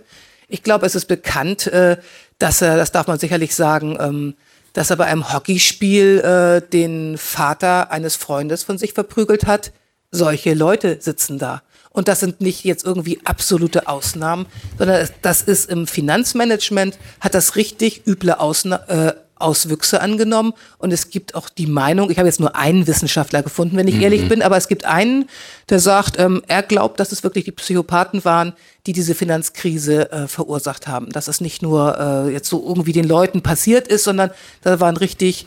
Ich 0.48 0.62
glaube, 0.62 0.86
es 0.86 0.94
ist 0.94 1.04
bekannt, 1.04 1.66
äh, 1.66 1.98
dass 2.38 2.62
er, 2.62 2.78
das 2.78 2.92
darf 2.92 3.08
man 3.08 3.18
sicherlich 3.18 3.54
sagen, 3.54 3.98
ähm, 4.00 4.34
dass 4.72 4.88
er 4.88 4.96
bei 4.96 5.04
einem 5.04 5.34
Hockeyspiel 5.34 6.20
äh, 6.20 6.66
den 6.66 7.18
Vater 7.18 7.90
eines 7.90 8.16
Freundes 8.16 8.62
von 8.62 8.78
sich 8.78 8.94
verprügelt 8.94 9.46
hat. 9.46 9.72
Solche 10.10 10.54
Leute 10.54 10.96
sitzen 11.02 11.38
da. 11.38 11.62
Und 11.90 12.08
das 12.08 12.20
sind 12.20 12.40
nicht 12.40 12.64
jetzt 12.64 12.86
irgendwie 12.86 13.20
absolute 13.24 13.86
Ausnahmen, 13.86 14.46
sondern 14.78 15.06
das 15.20 15.42
ist 15.42 15.70
im 15.70 15.86
Finanzmanagement, 15.86 16.98
hat 17.20 17.34
das 17.34 17.56
richtig 17.56 18.06
üble 18.06 18.32
Ausna 18.32 18.76
äh, 18.88 19.14
Auswüchse 19.40 20.00
angenommen. 20.00 20.52
Und 20.78 20.92
es 20.92 21.10
gibt 21.10 21.34
auch 21.34 21.48
die 21.48 21.66
Meinung, 21.66 22.10
ich 22.10 22.18
habe 22.18 22.28
jetzt 22.28 22.40
nur 22.40 22.56
einen 22.56 22.86
Wissenschaftler 22.86 23.42
gefunden, 23.42 23.76
wenn 23.76 23.88
ich 23.88 23.96
mhm. 23.96 24.02
ehrlich 24.02 24.28
bin, 24.28 24.42
aber 24.42 24.56
es 24.56 24.68
gibt 24.68 24.84
einen, 24.84 25.28
der 25.68 25.80
sagt, 25.80 26.18
ähm, 26.18 26.42
er 26.48 26.62
glaubt, 26.62 27.00
dass 27.00 27.12
es 27.12 27.22
wirklich 27.22 27.44
die 27.44 27.52
Psychopathen 27.52 28.24
waren, 28.24 28.52
die 28.86 28.92
diese 28.92 29.14
Finanzkrise 29.14 30.10
äh, 30.10 30.28
verursacht 30.28 30.86
haben. 30.86 31.10
Dass 31.10 31.28
es 31.28 31.40
nicht 31.40 31.62
nur 31.62 31.98
äh, 31.98 32.32
jetzt 32.32 32.48
so 32.48 32.64
irgendwie 32.66 32.92
den 32.92 33.06
Leuten 33.06 33.42
passiert 33.42 33.88
ist, 33.88 34.04
sondern 34.04 34.30
da 34.62 34.80
waren 34.80 34.96
richtig 34.96 35.46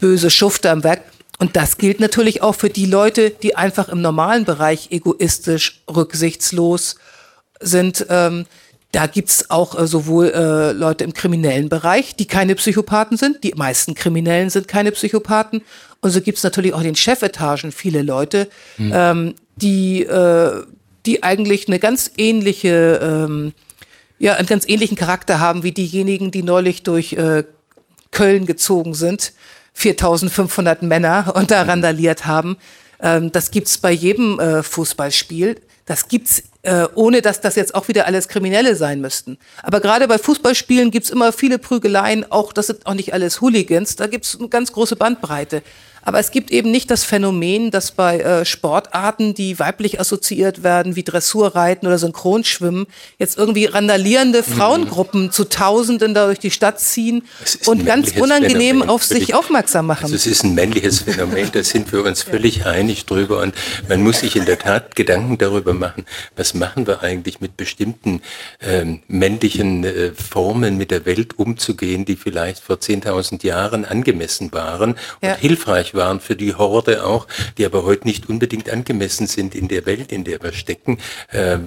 böse 0.00 0.30
Schufte 0.30 0.70
am 0.70 0.84
Werk. 0.84 1.02
Und 1.38 1.54
das 1.54 1.78
gilt 1.78 2.00
natürlich 2.00 2.42
auch 2.42 2.54
für 2.54 2.68
die 2.68 2.86
Leute, 2.86 3.30
die 3.30 3.54
einfach 3.56 3.88
im 3.88 4.00
normalen 4.00 4.44
Bereich 4.44 4.88
egoistisch, 4.90 5.82
rücksichtslos 5.88 6.96
sind. 7.60 8.06
Ähm, 8.08 8.46
da 8.92 9.06
gibt's 9.06 9.50
auch 9.50 9.78
äh, 9.78 9.86
sowohl 9.86 10.30
äh, 10.30 10.72
Leute 10.72 11.04
im 11.04 11.12
kriminellen 11.12 11.68
Bereich, 11.68 12.16
die 12.16 12.26
keine 12.26 12.54
Psychopathen 12.54 13.16
sind. 13.16 13.44
Die 13.44 13.52
meisten 13.54 13.94
Kriminellen 13.94 14.48
sind 14.48 14.66
keine 14.66 14.92
Psychopathen. 14.92 15.62
Und 16.00 16.10
so 16.10 16.20
gibt's 16.20 16.42
natürlich 16.42 16.72
auch 16.72 16.78
in 16.78 16.84
den 16.84 16.96
Chefetagen 16.96 17.70
viele 17.72 18.02
Leute, 18.02 18.48
mhm. 18.78 18.92
ähm, 18.94 19.34
die, 19.56 20.04
äh, 20.04 20.64
die 21.04 21.22
eigentlich 21.22 21.68
eine 21.68 21.78
ganz 21.78 22.10
ähnliche, 22.16 23.00
ähm, 23.02 23.52
ja, 24.18 24.34
einen 24.34 24.46
ganz 24.46 24.66
ähnlichen 24.66 24.96
Charakter 24.96 25.38
haben 25.38 25.64
wie 25.64 25.72
diejenigen, 25.72 26.30
die 26.30 26.42
neulich 26.42 26.82
durch 26.82 27.12
äh, 27.12 27.44
Köln 28.10 28.46
gezogen 28.46 28.94
sind. 28.94 29.32
4500 29.74 30.82
Männer 30.82 31.32
und 31.36 31.50
da 31.50 31.62
randaliert 31.62 32.26
haben. 32.26 32.56
Ähm, 33.00 33.30
das 33.32 33.50
gibt's 33.50 33.78
bei 33.78 33.92
jedem 33.92 34.40
äh, 34.40 34.62
Fußballspiel. 34.62 35.60
Das 35.88 36.08
gibt's 36.08 36.42
äh, 36.62 36.86
ohne 36.94 37.22
dass 37.22 37.40
das 37.40 37.56
jetzt 37.56 37.74
auch 37.74 37.88
wieder 37.88 38.06
alles 38.06 38.28
Kriminelle 38.28 38.76
sein 38.76 39.00
müssten. 39.00 39.38
Aber 39.62 39.80
gerade 39.80 40.06
bei 40.06 40.18
Fußballspielen 40.18 40.90
gibt's 40.90 41.08
immer 41.08 41.32
viele 41.32 41.58
Prügeleien, 41.58 42.30
auch 42.30 42.52
das 42.52 42.66
sind 42.66 42.84
auch 42.84 42.92
nicht 42.92 43.14
alles 43.14 43.40
Hooligans, 43.40 43.96
da 43.96 44.06
gibt's 44.06 44.36
eine 44.38 44.50
ganz 44.50 44.72
große 44.72 44.96
Bandbreite. 44.96 45.62
Aber 46.02 46.18
es 46.18 46.30
gibt 46.30 46.50
eben 46.50 46.70
nicht 46.70 46.90
das 46.90 47.04
Phänomen, 47.04 47.70
dass 47.70 47.92
bei 47.92 48.20
äh, 48.20 48.44
Sportarten, 48.44 49.34
die 49.34 49.58
weiblich 49.58 50.00
assoziiert 50.00 50.62
werden, 50.62 50.96
wie 50.96 51.02
Dressurreiten 51.02 51.86
oder 51.86 51.98
Synchronschwimmen, 51.98 52.86
jetzt 53.18 53.38
irgendwie 53.38 53.66
randalierende 53.66 54.44
mhm. 54.46 54.52
Frauengruppen 54.52 55.22
mhm. 55.24 55.32
zu 55.32 55.44
Tausenden 55.44 56.14
da 56.14 56.26
durch 56.26 56.38
die 56.38 56.50
Stadt 56.50 56.80
ziehen 56.80 57.22
und 57.66 57.86
ganz 57.86 58.12
unangenehm 58.16 58.78
Phänomen, 58.78 58.88
auf 58.88 59.04
sich 59.04 59.34
aufmerksam 59.34 59.86
machen. 59.86 60.04
Also 60.04 60.14
es 60.14 60.26
ist 60.26 60.44
ein 60.44 60.54
männliches 60.54 61.00
Phänomen, 61.00 61.50
da 61.52 61.62
sind 61.62 61.92
wir 61.92 62.04
uns 62.04 62.22
völlig 62.22 62.66
einig 62.66 63.06
drüber 63.06 63.40
und 63.40 63.54
man 63.88 64.02
muss 64.02 64.20
sich 64.20 64.36
in 64.36 64.44
der 64.44 64.58
Tat 64.58 64.96
Gedanken 64.96 65.38
darüber 65.38 65.74
machen, 65.74 66.04
was 66.36 66.54
machen 66.54 66.86
wir 66.86 67.02
eigentlich 67.02 67.40
mit 67.40 67.56
bestimmten 67.56 68.22
ähm, 68.60 69.00
männlichen 69.08 69.84
äh, 69.84 70.12
Formen 70.12 70.76
mit 70.76 70.90
der 70.90 71.06
Welt 71.06 71.38
umzugehen, 71.38 72.04
die 72.04 72.16
vielleicht 72.16 72.62
vor 72.62 72.76
10.000 72.76 73.44
Jahren 73.44 73.84
angemessen 73.84 74.52
waren 74.52 74.96
ja. 75.22 75.34
und 75.34 75.42
hilfreich 75.88 75.94
waren 75.94 76.20
für 76.20 76.36
die 76.36 76.54
Horde 76.54 77.04
auch, 77.04 77.26
die 77.56 77.66
aber 77.66 77.84
heute 77.84 78.06
nicht 78.06 78.28
unbedingt 78.28 78.70
angemessen 78.70 79.26
sind 79.26 79.54
in 79.54 79.68
der 79.68 79.86
Welt, 79.86 80.12
in 80.12 80.24
der 80.24 80.42
wir 80.42 80.52
stecken, 80.52 80.98
äh, 81.30 81.58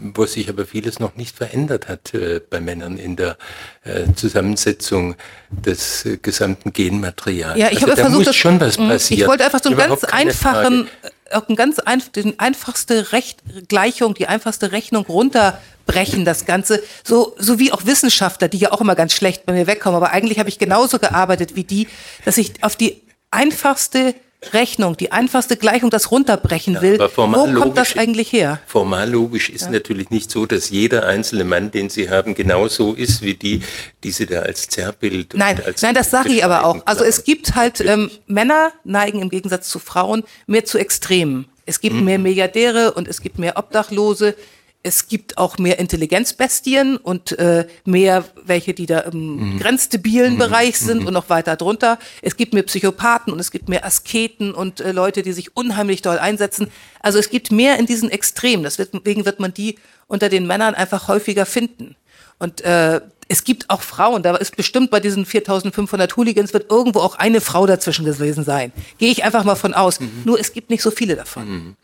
wo 0.00 0.26
sich 0.26 0.48
aber 0.48 0.66
vieles 0.66 0.98
noch 0.98 1.16
nicht 1.16 1.36
verändert 1.36 1.88
hat 1.88 2.14
äh, 2.14 2.40
bei 2.48 2.60
Männern 2.60 2.98
in 2.98 3.16
der 3.16 3.36
äh, 3.84 4.12
Zusammensetzung 4.14 5.16
des 5.50 6.04
äh, 6.04 6.18
gesamten 6.18 6.72
Genmaterials. 6.72 7.58
Ja, 7.58 7.68
ich 7.68 7.82
also 7.82 7.92
habe 7.92 8.10
versucht, 8.10 8.34
schon 8.34 8.60
was 8.60 8.76
passieren. 8.76 9.22
Ich 9.22 9.28
wollte 9.28 9.44
einfach 9.44 9.62
so 9.62 9.70
einen 9.70 9.78
ganz 9.78 10.04
einfachen, 10.04 10.88
auch 11.32 11.48
ein 11.48 11.56
ganz 11.56 11.78
ein, 11.78 12.02
die 12.14 12.38
einfachste 12.38 13.12
Recht, 13.12 13.42
Gleichung, 13.68 14.14
die 14.14 14.26
einfachste 14.26 14.72
Rechnung 14.72 15.04
runterbrechen, 15.06 16.24
das 16.24 16.44
Ganze. 16.44 16.82
So, 17.04 17.36
so 17.38 17.58
wie 17.58 17.72
auch 17.72 17.86
Wissenschaftler, 17.86 18.48
die 18.48 18.58
ja 18.58 18.72
auch 18.72 18.80
immer 18.80 18.96
ganz 18.96 19.12
schlecht 19.12 19.46
bei 19.46 19.52
mir 19.52 19.66
wegkommen. 19.66 19.96
Aber 19.96 20.10
eigentlich 20.10 20.38
habe 20.38 20.48
ich 20.48 20.58
genauso 20.58 20.98
gearbeitet 20.98 21.54
wie 21.54 21.64
die, 21.64 21.88
dass 22.24 22.36
ich 22.36 22.62
auf 22.62 22.74
die 22.74 23.00
einfachste 23.30 24.14
Rechnung, 24.52 24.96
die 24.96 25.12
einfachste 25.12 25.56
Gleichung, 25.56 25.90
das 25.90 26.10
runterbrechen 26.10 26.80
will. 26.80 26.98
Ja, 26.98 27.10
Wo 27.14 27.52
kommt 27.52 27.76
das 27.76 27.96
eigentlich 27.96 28.32
her? 28.32 28.58
Formal 28.66 29.10
logisch 29.10 29.50
ist 29.50 29.66
ja. 29.66 29.70
natürlich 29.70 30.10
nicht 30.10 30.30
so, 30.30 30.46
dass 30.46 30.70
jeder 30.70 31.06
einzelne 31.06 31.44
Mann, 31.44 31.70
den 31.70 31.90
Sie 31.90 32.08
haben, 32.08 32.34
genauso 32.34 32.94
ist 32.94 33.20
wie 33.20 33.34
die, 33.34 33.62
die 34.02 34.10
Sie 34.12 34.24
da 34.24 34.40
als 34.40 34.68
Zerrbild. 34.68 35.34
Nein, 35.34 35.60
als 35.64 35.82
nein, 35.82 35.94
das 35.94 36.10
sage 36.10 36.30
ich 36.30 36.44
aber 36.44 36.64
auch. 36.64 36.80
Also 36.86 37.04
es 37.04 37.24
gibt 37.24 37.54
halt 37.54 37.80
ähm, 37.80 38.10
Männer 38.26 38.72
neigen 38.84 39.20
im 39.20 39.28
Gegensatz 39.28 39.68
zu 39.68 39.78
Frauen 39.78 40.24
mehr 40.46 40.64
zu 40.64 40.78
Extremen. 40.78 41.46
Es 41.66 41.80
gibt 41.80 41.96
hm. 41.96 42.04
mehr 42.04 42.18
Milliardäre 42.18 42.92
und 42.92 43.08
es 43.08 43.20
gibt 43.20 43.38
mehr 43.38 43.58
Obdachlose 43.58 44.34
es 44.82 45.08
gibt 45.08 45.36
auch 45.36 45.58
mehr 45.58 45.78
Intelligenzbestien 45.78 46.96
und 46.96 47.38
äh, 47.38 47.66
mehr 47.84 48.24
welche, 48.44 48.72
die 48.72 48.86
da 48.86 49.00
im 49.00 49.54
mhm. 49.54 49.58
grenzdebilen 49.58 50.34
mhm. 50.34 50.38
Bereich 50.38 50.78
sind 50.78 51.02
mhm. 51.02 51.08
und 51.08 51.14
noch 51.14 51.28
weiter 51.28 51.56
drunter. 51.56 51.98
Es 52.22 52.36
gibt 52.36 52.54
mehr 52.54 52.62
Psychopathen 52.62 53.32
und 53.32 53.40
es 53.40 53.50
gibt 53.50 53.68
mehr 53.68 53.84
Asketen 53.84 54.54
und 54.54 54.80
äh, 54.80 54.92
Leute, 54.92 55.22
die 55.22 55.32
sich 55.32 55.54
unheimlich 55.54 56.00
doll 56.00 56.18
einsetzen. 56.18 56.68
Also 57.00 57.18
es 57.18 57.28
gibt 57.28 57.52
mehr 57.52 57.78
in 57.78 57.86
diesen 57.86 58.10
Extremen. 58.10 58.62
Deswegen 58.62 59.26
wird 59.26 59.38
man 59.38 59.52
die 59.52 59.78
unter 60.06 60.30
den 60.30 60.46
Männern 60.46 60.74
einfach 60.74 61.08
häufiger 61.08 61.44
finden. 61.44 61.94
Und 62.38 62.62
äh, 62.62 63.02
es 63.30 63.44
gibt 63.44 63.70
auch 63.70 63.82
Frauen, 63.82 64.24
da 64.24 64.34
ist 64.34 64.56
bestimmt 64.56 64.90
bei 64.90 64.98
diesen 64.98 65.24
4500 65.24 66.16
Hooligans 66.16 66.52
wird 66.52 66.68
irgendwo 66.68 66.98
auch 66.98 67.14
eine 67.14 67.40
Frau 67.40 67.64
dazwischen 67.64 68.04
gewesen 68.04 68.42
sein. 68.42 68.72
Gehe 68.98 69.12
ich 69.12 69.22
einfach 69.22 69.44
mal 69.44 69.54
von 69.54 69.72
aus. 69.72 70.00
Mhm. 70.00 70.22
Nur 70.24 70.40
es 70.40 70.52
gibt 70.52 70.68
nicht 70.68 70.82
so 70.82 70.90
viele 70.90 71.14
davon. 71.14 71.48
Mhm. 71.48 71.76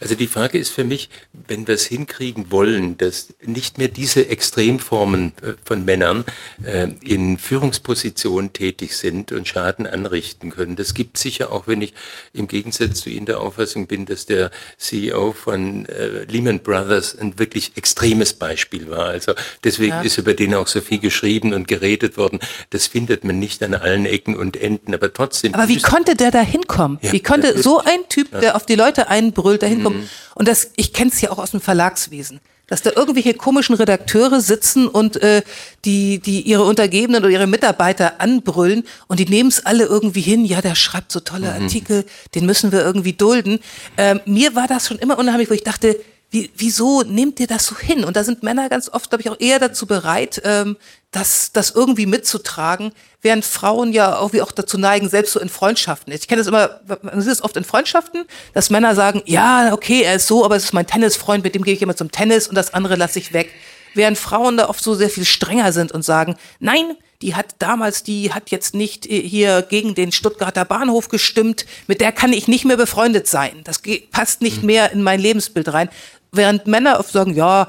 Also 0.00 0.14
die 0.14 0.26
Frage 0.26 0.56
ist 0.56 0.70
für 0.70 0.84
mich, 0.84 1.10
wenn 1.46 1.66
wir 1.66 1.74
es 1.74 1.84
hinkriegen 1.84 2.50
wollen, 2.50 2.96
dass 2.96 3.34
nicht 3.44 3.76
mehr 3.76 3.88
diese 3.88 4.28
Extremformen 4.28 5.34
äh, 5.42 5.52
von 5.62 5.84
Männern 5.84 6.24
äh, 6.64 6.88
in 7.02 7.36
Führungspositionen 7.36 8.54
tätig 8.54 8.96
sind 8.96 9.30
und 9.30 9.46
Schaden 9.46 9.86
anrichten 9.86 10.52
können. 10.52 10.74
Das 10.74 10.94
gibt 10.94 11.18
sicher 11.18 11.52
auch, 11.52 11.66
wenn 11.66 11.82
ich 11.82 11.92
im 12.32 12.48
Gegensatz 12.48 13.02
zu 13.02 13.10
Ihnen 13.10 13.26
der 13.26 13.40
Auffassung 13.40 13.88
bin, 13.88 14.06
dass 14.06 14.24
der 14.24 14.50
CEO 14.78 15.32
von 15.32 15.84
äh, 15.84 16.24
Lehman 16.24 16.60
Brothers 16.60 17.14
ein 17.14 17.38
wirklich 17.38 17.72
extremes 17.76 18.32
Beispiel 18.32 18.88
war. 18.88 19.08
Also 19.08 19.34
deswegen 19.62 19.90
ja. 19.90 20.00
ist 20.00 20.16
über 20.16 20.32
den 20.32 20.54
auch 20.54 20.66
so 20.66 20.80
viel 20.80 20.93
viel 20.94 21.00
geschrieben 21.00 21.52
und 21.52 21.68
geredet 21.68 22.16
worden. 22.16 22.38
Das 22.70 22.86
findet 22.86 23.24
man 23.24 23.38
nicht 23.38 23.62
an 23.62 23.74
allen 23.74 24.06
Ecken 24.06 24.36
und 24.36 24.56
Enden, 24.56 24.94
aber 24.94 25.12
trotzdem. 25.12 25.54
Aber 25.54 25.68
wie 25.68 25.80
konnte 25.80 26.14
der 26.14 26.30
da 26.30 26.40
hinkommen? 26.40 26.98
Ja, 27.02 27.12
wie 27.12 27.20
konnte 27.20 27.60
so 27.60 27.80
ein 27.80 28.08
Typ, 28.08 28.32
ja. 28.32 28.40
der 28.40 28.56
auf 28.56 28.66
die 28.66 28.76
Leute 28.76 29.08
einbrüllt, 29.08 29.62
da 29.62 29.66
hinkommen? 29.66 30.00
Mhm. 30.00 30.08
Und 30.34 30.48
das, 30.48 30.70
ich 30.76 30.92
kenne 30.92 31.10
es 31.10 31.20
ja 31.20 31.30
auch 31.30 31.38
aus 31.38 31.50
dem 31.52 31.60
Verlagswesen 31.60 32.40
dass 32.66 32.80
da 32.80 32.92
irgendwelche 32.96 33.34
komischen 33.34 33.74
Redakteure 33.74 34.40
sitzen 34.40 34.88
und 34.88 35.22
äh, 35.22 35.42
die, 35.84 36.18
die 36.18 36.40
ihre 36.40 36.64
Untergebenen 36.64 37.22
oder 37.22 37.30
ihre 37.30 37.46
Mitarbeiter 37.46 38.22
anbrüllen 38.22 38.84
und 39.06 39.20
die 39.20 39.26
nehmen 39.26 39.50
es 39.50 39.66
alle 39.66 39.84
irgendwie 39.84 40.22
hin, 40.22 40.46
ja, 40.46 40.62
der 40.62 40.74
schreibt 40.74 41.12
so 41.12 41.20
tolle 41.20 41.48
mhm. 41.48 41.64
Artikel, 41.64 42.06
den 42.34 42.46
müssen 42.46 42.72
wir 42.72 42.80
irgendwie 42.80 43.12
dulden. 43.12 43.58
Ähm, 43.98 44.20
mir 44.24 44.54
war 44.54 44.66
das 44.66 44.88
schon 44.88 44.98
immer 44.98 45.18
unheimlich, 45.18 45.50
wo 45.50 45.54
ich 45.54 45.62
dachte, 45.62 46.00
wie, 46.34 46.50
wieso 46.56 47.02
nehmt 47.02 47.38
ihr 47.38 47.46
das 47.46 47.64
so 47.64 47.78
hin? 47.78 48.04
Und 48.04 48.16
da 48.16 48.24
sind 48.24 48.42
Männer 48.42 48.68
ganz 48.68 48.88
oft, 48.88 49.08
glaube 49.08 49.22
ich, 49.22 49.30
auch 49.30 49.38
eher 49.38 49.60
dazu 49.60 49.86
bereit, 49.86 50.42
ähm, 50.44 50.76
das, 51.12 51.52
das 51.52 51.70
irgendwie 51.70 52.06
mitzutragen, 52.06 52.90
während 53.22 53.44
Frauen 53.44 53.92
ja 53.92 54.16
irgendwie 54.16 54.42
auch 54.42 54.50
dazu 54.50 54.76
neigen, 54.76 55.08
selbst 55.08 55.32
so 55.32 55.38
in 55.38 55.48
Freundschaften. 55.48 56.12
Ich 56.12 56.26
kenne 56.26 56.40
das 56.40 56.48
immer, 56.48 56.80
man 57.02 57.20
sieht 57.20 57.30
es 57.30 57.44
oft 57.44 57.56
in 57.56 57.62
Freundschaften, 57.62 58.24
dass 58.52 58.68
Männer 58.68 58.96
sagen, 58.96 59.22
ja, 59.26 59.72
okay, 59.72 60.02
er 60.02 60.16
ist 60.16 60.26
so, 60.26 60.44
aber 60.44 60.56
es 60.56 60.64
ist 60.64 60.72
mein 60.72 60.88
Tennisfreund, 60.88 61.44
mit 61.44 61.54
dem 61.54 61.62
gehe 61.62 61.74
ich 61.74 61.82
immer 61.82 61.94
zum 61.94 62.10
Tennis 62.10 62.48
und 62.48 62.56
das 62.56 62.74
andere 62.74 62.96
lasse 62.96 63.20
ich 63.20 63.32
weg. 63.32 63.52
Während 63.94 64.18
Frauen 64.18 64.56
da 64.56 64.68
oft 64.68 64.82
so 64.82 64.96
sehr 64.96 65.10
viel 65.10 65.24
strenger 65.24 65.72
sind 65.72 65.92
und 65.92 66.04
sagen, 66.04 66.34
nein, 66.58 66.96
die 67.22 67.36
hat 67.36 67.54
damals, 67.60 68.02
die 68.02 68.32
hat 68.32 68.50
jetzt 68.50 68.74
nicht 68.74 69.06
äh, 69.06 69.20
hier 69.20 69.62
gegen 69.62 69.94
den 69.94 70.10
Stuttgarter 70.10 70.64
Bahnhof 70.64 71.08
gestimmt, 71.08 71.64
mit 71.86 72.00
der 72.00 72.10
kann 72.10 72.32
ich 72.32 72.48
nicht 72.48 72.64
mehr 72.64 72.76
befreundet 72.76 73.28
sein. 73.28 73.60
Das 73.62 73.80
passt 74.10 74.42
nicht 74.42 74.62
mhm. 74.62 74.66
mehr 74.66 74.90
in 74.90 75.02
mein 75.02 75.20
Lebensbild 75.20 75.72
rein. 75.72 75.88
Während 76.36 76.66
Männer 76.66 77.00
oft 77.00 77.12
sagen, 77.12 77.34
ja, 77.34 77.68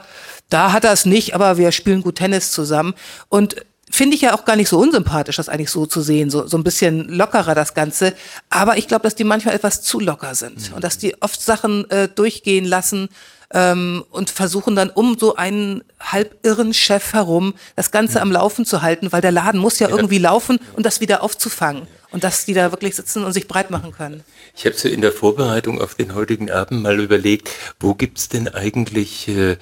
da 0.50 0.72
hat 0.72 0.84
er 0.84 0.94
es 0.94 1.06
nicht, 1.06 1.34
aber 1.34 1.58
wir 1.58 1.72
spielen 1.72 2.02
gut 2.02 2.16
Tennis 2.16 2.52
zusammen. 2.52 2.94
Und 3.30 3.56
finde 3.96 4.16
ich 4.16 4.22
ja 4.22 4.36
auch 4.36 4.44
gar 4.44 4.58
nicht 4.58 4.68
so 4.68 4.78
unsympathisch, 4.78 5.38
das 5.38 5.48
eigentlich 5.48 5.72
so 5.72 5.86
zu 5.86 6.02
sehen, 6.02 6.30
so, 6.30 6.46
so 6.48 6.58
ein 6.58 6.64
bisschen 6.64 7.08
lockerer 7.08 7.56
das 7.56 7.74
Ganze. 7.74 8.14
Aber 8.50 8.78
ich 8.78 8.88
glaube, 8.88 9.04
dass 9.04 9.16
die 9.16 9.24
manchmal 9.24 9.56
etwas 9.56 9.82
zu 9.82 10.02
locker 10.02 10.36
sind 10.36 10.70
mhm. 10.70 10.76
und 10.76 10.84
dass 10.84 10.98
die 10.98 11.22
oft 11.22 11.42
Sachen 11.42 11.90
äh, 11.90 12.10
durchgehen 12.10 12.66
lassen 12.66 13.08
ähm, 13.54 14.04
und 14.10 14.30
versuchen 14.30 14.76
dann 14.76 14.90
um 14.90 15.18
so 15.18 15.38
einen 15.38 15.82
halbirren 16.02 16.74
Chef 16.74 17.14
herum 17.14 17.54
das 17.78 17.92
Ganze 17.92 18.18
mhm. 18.18 18.24
am 18.24 18.32
Laufen 18.34 18.66
zu 18.66 18.82
halten, 18.82 19.14
weil 19.14 19.22
der 19.22 19.32
Laden 19.32 19.62
muss 19.62 19.80
ja, 19.80 19.88
ja 19.88 19.96
irgendwie 19.96 20.20
laufen 20.20 20.60
und 20.74 20.86
das 20.86 21.00
wieder 21.00 21.24
aufzufangen 21.24 21.88
und 22.12 22.26
dass 22.26 22.44
die 22.44 22.54
da 22.54 22.72
wirklich 22.72 22.96
sitzen 22.96 23.24
und 23.24 23.32
sich 23.32 23.48
breit 23.48 23.72
machen 23.72 23.94
können. 23.94 24.26
Ich 24.58 24.66
habe 24.66 24.76
so 24.76 24.90
in 24.90 25.00
der 25.00 25.14
Vorbereitung 25.14 25.82
auf 25.82 25.96
den 25.96 26.16
heutigen 26.16 26.52
Abend 26.52 26.82
mal 26.82 27.00
überlegt, 27.00 27.50
wo 27.80 27.94
gibt's 27.94 28.28
denn 28.28 28.50
eigentlich 28.50 29.30
äh, 29.30 29.56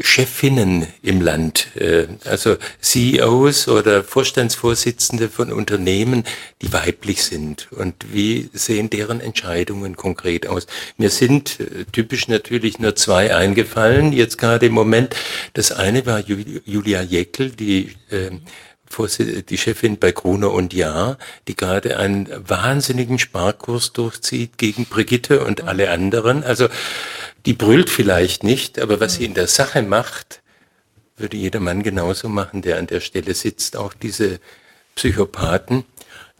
Chefinnen 0.00 0.86
im 1.02 1.20
Land, 1.20 1.68
äh, 1.76 2.06
also 2.24 2.56
CEOs 2.80 3.68
oder 3.68 4.02
Vorstandsvorsitzende 4.02 5.28
von 5.28 5.52
Unternehmen, 5.52 6.24
die 6.62 6.72
weiblich 6.72 7.24
sind. 7.24 7.68
Und 7.72 7.94
wie 8.12 8.50
sehen 8.52 8.90
deren 8.90 9.20
Entscheidungen 9.20 9.96
konkret 9.96 10.46
aus? 10.46 10.66
Mir 10.96 11.10
sind 11.10 11.60
äh, 11.60 11.84
typisch 11.92 12.28
natürlich 12.28 12.78
nur 12.78 12.96
zwei 12.96 13.34
eingefallen, 13.34 14.12
jetzt 14.12 14.38
gerade 14.38 14.66
im 14.66 14.72
Moment. 14.72 15.14
Das 15.52 15.72
eine 15.72 16.06
war 16.06 16.20
Julia 16.20 17.02
Jeckel, 17.02 17.50
die 17.50 17.96
äh, 18.10 18.30
die 19.50 19.58
Chefin 19.58 19.98
bei 19.98 20.12
Gruner 20.12 20.52
und 20.52 20.72
Jahr, 20.72 21.18
die 21.48 21.56
gerade 21.56 21.96
einen 21.96 22.28
wahnsinnigen 22.48 23.18
Sparkurs 23.18 23.92
durchzieht 23.92 24.56
gegen 24.56 24.86
Brigitte 24.86 25.44
und 25.44 25.62
alle 25.64 25.90
anderen. 25.90 26.44
Also 26.44 26.68
die 27.46 27.52
brüllt 27.52 27.90
vielleicht 27.90 28.42
nicht, 28.42 28.78
aber 28.78 29.00
was 29.00 29.14
sie 29.14 29.24
in 29.24 29.34
der 29.34 29.46
Sache 29.46 29.82
macht, 29.82 30.40
würde 31.16 31.36
jeder 31.36 31.60
Mann 31.60 31.82
genauso 31.82 32.28
machen, 32.28 32.62
der 32.62 32.78
an 32.78 32.86
der 32.86 33.00
Stelle 33.00 33.34
sitzt. 33.34 33.76
Auch 33.76 33.94
diese 33.94 34.40
Psychopathen. 34.96 35.84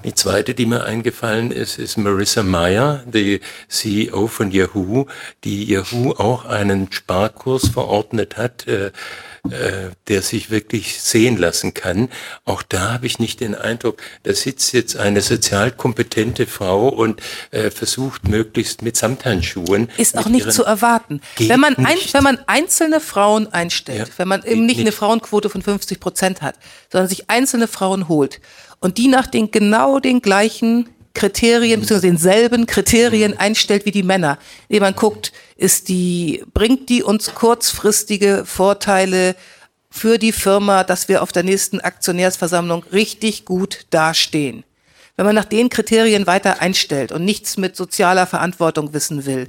Die 0.04 0.14
zweite, 0.14 0.52
die 0.54 0.66
mir 0.66 0.84
eingefallen 0.84 1.50
ist, 1.50 1.78
ist 1.78 1.96
Marissa 1.96 2.42
Meyer, 2.42 3.02
die 3.06 3.40
CEO 3.68 4.26
von 4.26 4.50
Yahoo, 4.50 5.06
die 5.44 5.64
Yahoo 5.64 6.12
auch 6.12 6.44
einen 6.44 6.92
Sparkurs 6.92 7.68
verordnet 7.68 8.36
hat, 8.36 8.66
äh, 8.66 8.92
äh, 9.50 9.90
der 10.08 10.20
sich 10.20 10.50
wirklich 10.50 11.00
sehen 11.00 11.38
lassen 11.38 11.72
kann. 11.72 12.10
Auch 12.44 12.62
da 12.62 12.92
habe 12.92 13.06
ich 13.06 13.18
nicht 13.18 13.40
den 13.40 13.54
Eindruck, 13.54 14.02
da 14.24 14.34
sitzt 14.34 14.74
jetzt 14.74 14.96
eine 14.98 15.22
sozial 15.22 15.70
kompetente 15.70 16.46
Frau 16.46 16.88
und 16.88 17.22
äh, 17.50 17.70
versucht 17.70 18.28
möglichst 18.28 18.82
mit 18.82 18.96
Samthandschuhen. 18.96 19.88
Ist 19.96 20.18
auch 20.18 20.28
nicht 20.28 20.52
zu 20.52 20.64
erwarten. 20.64 21.22
Wenn 21.38 21.60
man, 21.60 21.76
ein, 21.76 21.96
wenn 22.12 22.22
man 22.22 22.38
einzelne 22.46 23.00
Frauen 23.00 23.50
einstellt, 23.52 24.08
ja, 24.08 24.14
wenn 24.18 24.28
man 24.28 24.42
eben 24.44 24.66
nicht, 24.66 24.76
nicht 24.76 24.80
eine 24.80 24.92
Frauenquote 24.92 25.48
von 25.48 25.62
50 25.62 25.98
Prozent 25.98 26.42
hat, 26.42 26.56
sondern 26.92 27.08
sich 27.08 27.30
einzelne 27.30 27.68
Frauen 27.68 28.08
holt 28.08 28.40
und 28.84 28.98
die 28.98 29.08
nach 29.08 29.26
den 29.26 29.50
genau 29.50 29.98
den 29.98 30.20
gleichen 30.20 30.90
Kriterien, 31.14 31.80
beziehungsweise 31.80 32.12
denselben 32.12 32.66
Kriterien 32.66 33.34
einstellt 33.34 33.86
wie 33.86 33.92
die 33.92 34.02
Männer. 34.02 34.38
Indem 34.68 34.82
man 34.82 34.94
guckt, 34.94 35.32
ist 35.56 35.88
die, 35.88 36.44
bringt 36.52 36.90
die 36.90 37.02
uns 37.02 37.34
kurzfristige 37.34 38.42
Vorteile 38.44 39.36
für 39.88 40.18
die 40.18 40.32
Firma, 40.32 40.84
dass 40.84 41.08
wir 41.08 41.22
auf 41.22 41.32
der 41.32 41.44
nächsten 41.44 41.80
Aktionärsversammlung 41.80 42.84
richtig 42.92 43.46
gut 43.46 43.86
dastehen. 43.88 44.64
Wenn 45.16 45.24
man 45.24 45.34
nach 45.34 45.46
den 45.46 45.70
Kriterien 45.70 46.26
weiter 46.26 46.60
einstellt 46.60 47.10
und 47.10 47.24
nichts 47.24 47.56
mit 47.56 47.76
sozialer 47.76 48.26
Verantwortung 48.26 48.92
wissen 48.92 49.24
will, 49.24 49.48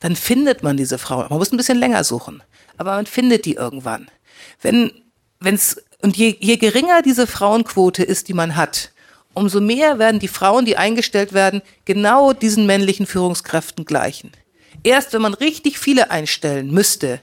dann 0.00 0.14
findet 0.14 0.62
man 0.62 0.76
diese 0.76 0.98
Frau. 0.98 1.26
Man 1.30 1.38
muss 1.38 1.52
ein 1.52 1.56
bisschen 1.56 1.78
länger 1.78 2.04
suchen, 2.04 2.42
aber 2.76 2.96
man 2.96 3.06
findet 3.06 3.46
die 3.46 3.54
irgendwann. 3.54 4.10
Wenn, 4.60 4.92
wenn's, 5.40 5.78
und 6.04 6.16
je, 6.16 6.36
je 6.38 6.56
geringer 6.56 7.02
diese 7.02 7.26
Frauenquote 7.26 8.02
ist, 8.04 8.28
die 8.28 8.34
man 8.34 8.56
hat, 8.56 8.92
umso 9.32 9.60
mehr 9.60 9.98
werden 9.98 10.20
die 10.20 10.28
Frauen, 10.28 10.64
die 10.64 10.76
eingestellt 10.76 11.32
werden, 11.32 11.62
genau 11.84 12.32
diesen 12.32 12.66
männlichen 12.66 13.06
Führungskräften 13.06 13.84
gleichen. 13.84 14.30
Erst 14.82 15.12
wenn 15.12 15.22
man 15.22 15.34
richtig 15.34 15.78
viele 15.78 16.10
einstellen 16.10 16.70
müsste, 16.70 17.20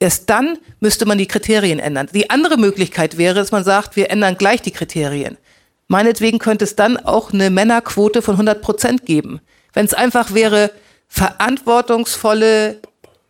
Erst 0.00 0.30
dann 0.30 0.58
müsste 0.80 1.06
man 1.06 1.16
die 1.16 1.28
Kriterien 1.28 1.78
ändern. 1.78 2.08
Die 2.12 2.28
andere 2.28 2.56
Möglichkeit 2.56 3.18
wäre, 3.18 3.36
dass 3.36 3.52
man 3.52 3.62
sagt, 3.62 3.94
wir 3.94 4.10
ändern 4.10 4.36
gleich 4.36 4.60
die 4.60 4.72
Kriterien. 4.72 5.38
Meinetwegen 5.86 6.40
könnte 6.40 6.64
es 6.64 6.74
dann 6.74 6.96
auch 6.96 7.32
eine 7.32 7.50
Männerquote 7.50 8.20
von 8.20 8.34
100 8.34 8.62
Prozent 8.62 9.06
geben. 9.06 9.40
Wenn 9.74 9.86
es 9.86 9.94
einfach 9.94 10.34
wäre, 10.34 10.72
verantwortungsvolle, 11.06 12.80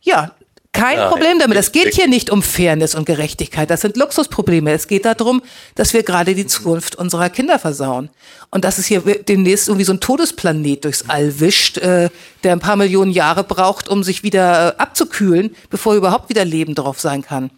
ja, 0.01 0.35
kein 0.73 0.97
ja, 0.97 1.09
Problem 1.09 1.39
damit. 1.39 1.59
Es 1.59 1.71
geht 1.71 1.95
hier 1.95 2.09
nicht 2.09 2.31
um 2.31 2.43
Fairness 2.43 2.95
und 2.95 3.05
Gerechtigkeit. 3.05 3.69
Das 3.69 3.83
sind 3.83 3.97
Luxusprobleme. 3.97 4.73
Es 4.73 4.89
geht 4.89 5.05
darum, 5.05 5.43
dass 5.75 5.93
wir 5.93 6.03
gerade 6.03 6.35
die 6.35 6.47
Zukunft 6.47 6.95
unserer 6.95 7.29
Kinder 7.29 7.59
versauen. 7.59 8.09
Und 8.51 8.65
dass 8.65 8.79
es 8.79 8.87
hier 8.87 9.01
demnächst 9.01 9.69
irgendwie 9.69 9.85
so 9.85 9.93
ein 9.93 10.01
Todesplanet 10.01 10.85
durchs 10.85 11.09
All 11.09 11.41
wischt, 11.41 11.79
äh, 11.79 12.09
der 12.43 12.53
ein 12.53 12.61
paar 12.61 12.77
Millionen 12.77 13.11
Jahre 13.11 13.45
braucht, 13.45 13.89
um 13.89 14.03
sich 14.03 14.23
wieder 14.23 14.75
äh, 14.75 14.77
abzukühlen, 14.79 15.55
bevor 15.69 15.95
überhaupt 15.95 16.31
wieder 16.31 16.45
Leben 16.45 16.75
drauf 16.75 17.01
sein 17.01 17.23
kann. 17.23 17.51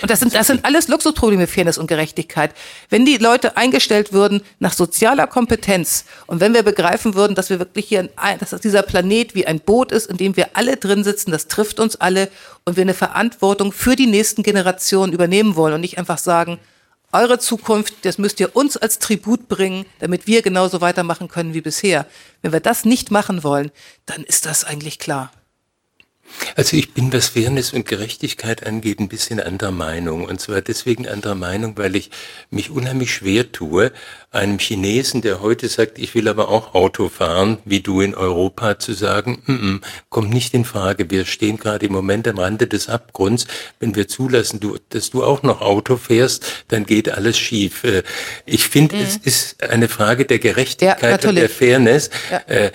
Und 0.00 0.10
das 0.10 0.20
sind, 0.20 0.34
das 0.34 0.46
sind 0.46 0.64
alles 0.64 0.88
Luxusprobleme, 0.88 1.46
Fairness 1.46 1.78
und 1.78 1.86
Gerechtigkeit. 1.86 2.54
Wenn 2.90 3.04
die 3.04 3.16
Leute 3.16 3.56
eingestellt 3.56 4.12
würden 4.12 4.42
nach 4.58 4.72
sozialer 4.72 5.26
Kompetenz 5.26 6.04
und 6.26 6.40
wenn 6.40 6.54
wir 6.54 6.62
begreifen 6.62 7.14
würden, 7.14 7.34
dass 7.34 7.50
wir 7.50 7.58
wirklich 7.58 7.86
hier, 7.86 8.08
ein, 8.16 8.38
dass 8.38 8.50
dieser 8.60 8.82
Planet 8.82 9.34
wie 9.34 9.46
ein 9.46 9.60
Boot 9.60 9.92
ist, 9.92 10.06
in 10.08 10.16
dem 10.16 10.36
wir 10.36 10.50
alle 10.54 10.76
drin 10.76 11.04
sitzen, 11.04 11.30
das 11.30 11.48
trifft 11.48 11.80
uns 11.80 11.96
alle 11.96 12.28
und 12.64 12.76
wir 12.76 12.82
eine 12.82 12.94
Verantwortung 12.94 13.72
für 13.72 13.96
die 13.96 14.06
nächsten 14.06 14.42
Generationen 14.42 15.12
übernehmen 15.12 15.56
wollen 15.56 15.74
und 15.74 15.80
nicht 15.80 15.98
einfach 15.98 16.18
sagen, 16.18 16.58
eure 17.12 17.38
Zukunft, 17.38 17.94
das 18.02 18.18
müsst 18.18 18.40
ihr 18.40 18.56
uns 18.56 18.76
als 18.76 18.98
Tribut 18.98 19.48
bringen, 19.48 19.84
damit 19.98 20.26
wir 20.26 20.40
genauso 20.40 20.80
weitermachen 20.80 21.28
können 21.28 21.52
wie 21.52 21.60
bisher. 21.60 22.06
Wenn 22.40 22.52
wir 22.52 22.60
das 22.60 22.84
nicht 22.84 23.10
machen 23.10 23.44
wollen, 23.44 23.70
dann 24.06 24.24
ist 24.24 24.46
das 24.46 24.64
eigentlich 24.64 24.98
klar. 24.98 25.30
Also 26.56 26.76
ich 26.76 26.92
bin, 26.94 27.12
was 27.12 27.28
Fairness 27.28 27.72
und 27.72 27.86
Gerechtigkeit 27.86 28.66
angeht, 28.66 29.00
ein 29.00 29.08
bisschen 29.08 29.40
anderer 29.40 29.70
Meinung. 29.70 30.24
Und 30.24 30.40
zwar 30.40 30.60
deswegen 30.60 31.08
anderer 31.08 31.34
Meinung, 31.34 31.76
weil 31.76 31.96
ich 31.96 32.10
mich 32.50 32.70
unheimlich 32.70 33.14
schwer 33.14 33.52
tue, 33.52 33.92
einem 34.30 34.58
Chinesen, 34.58 35.20
der 35.20 35.40
heute 35.40 35.68
sagt, 35.68 35.98
ich 35.98 36.14
will 36.14 36.26
aber 36.26 36.48
auch 36.48 36.74
Auto 36.74 37.08
fahren, 37.08 37.58
wie 37.64 37.80
du 37.80 38.00
in 38.00 38.14
Europa, 38.14 38.78
zu 38.78 38.94
sagen, 38.94 39.42
mm 39.46 39.52
-mm, 39.52 39.80
kommt 40.08 40.32
nicht 40.32 40.54
in 40.54 40.64
Frage. 40.64 41.10
Wir 41.10 41.26
stehen 41.26 41.58
gerade 41.58 41.86
im 41.86 41.92
Moment 41.92 42.26
am 42.26 42.38
Rande 42.38 42.66
des 42.66 42.88
Abgrunds. 42.88 43.46
Wenn 43.78 43.94
wir 43.94 44.08
zulassen, 44.08 44.60
du, 44.60 44.78
dass 44.88 45.10
du 45.10 45.22
auch 45.22 45.42
noch 45.42 45.60
Auto 45.60 45.96
fährst, 45.96 46.64
dann 46.68 46.86
geht 46.86 47.10
alles 47.10 47.38
schief. 47.38 47.84
Äh, 47.84 48.02
ich 48.46 48.68
finde, 48.68 48.96
mhm. 48.96 49.02
es 49.02 49.16
ist 49.16 49.62
eine 49.62 49.88
Frage 49.88 50.24
der 50.24 50.38
Gerechtigkeit 50.38 51.22
ja, 51.22 51.28
und 51.28 51.36
der 51.36 51.50
Fairness. 51.50 52.10
Ja. 52.30 52.70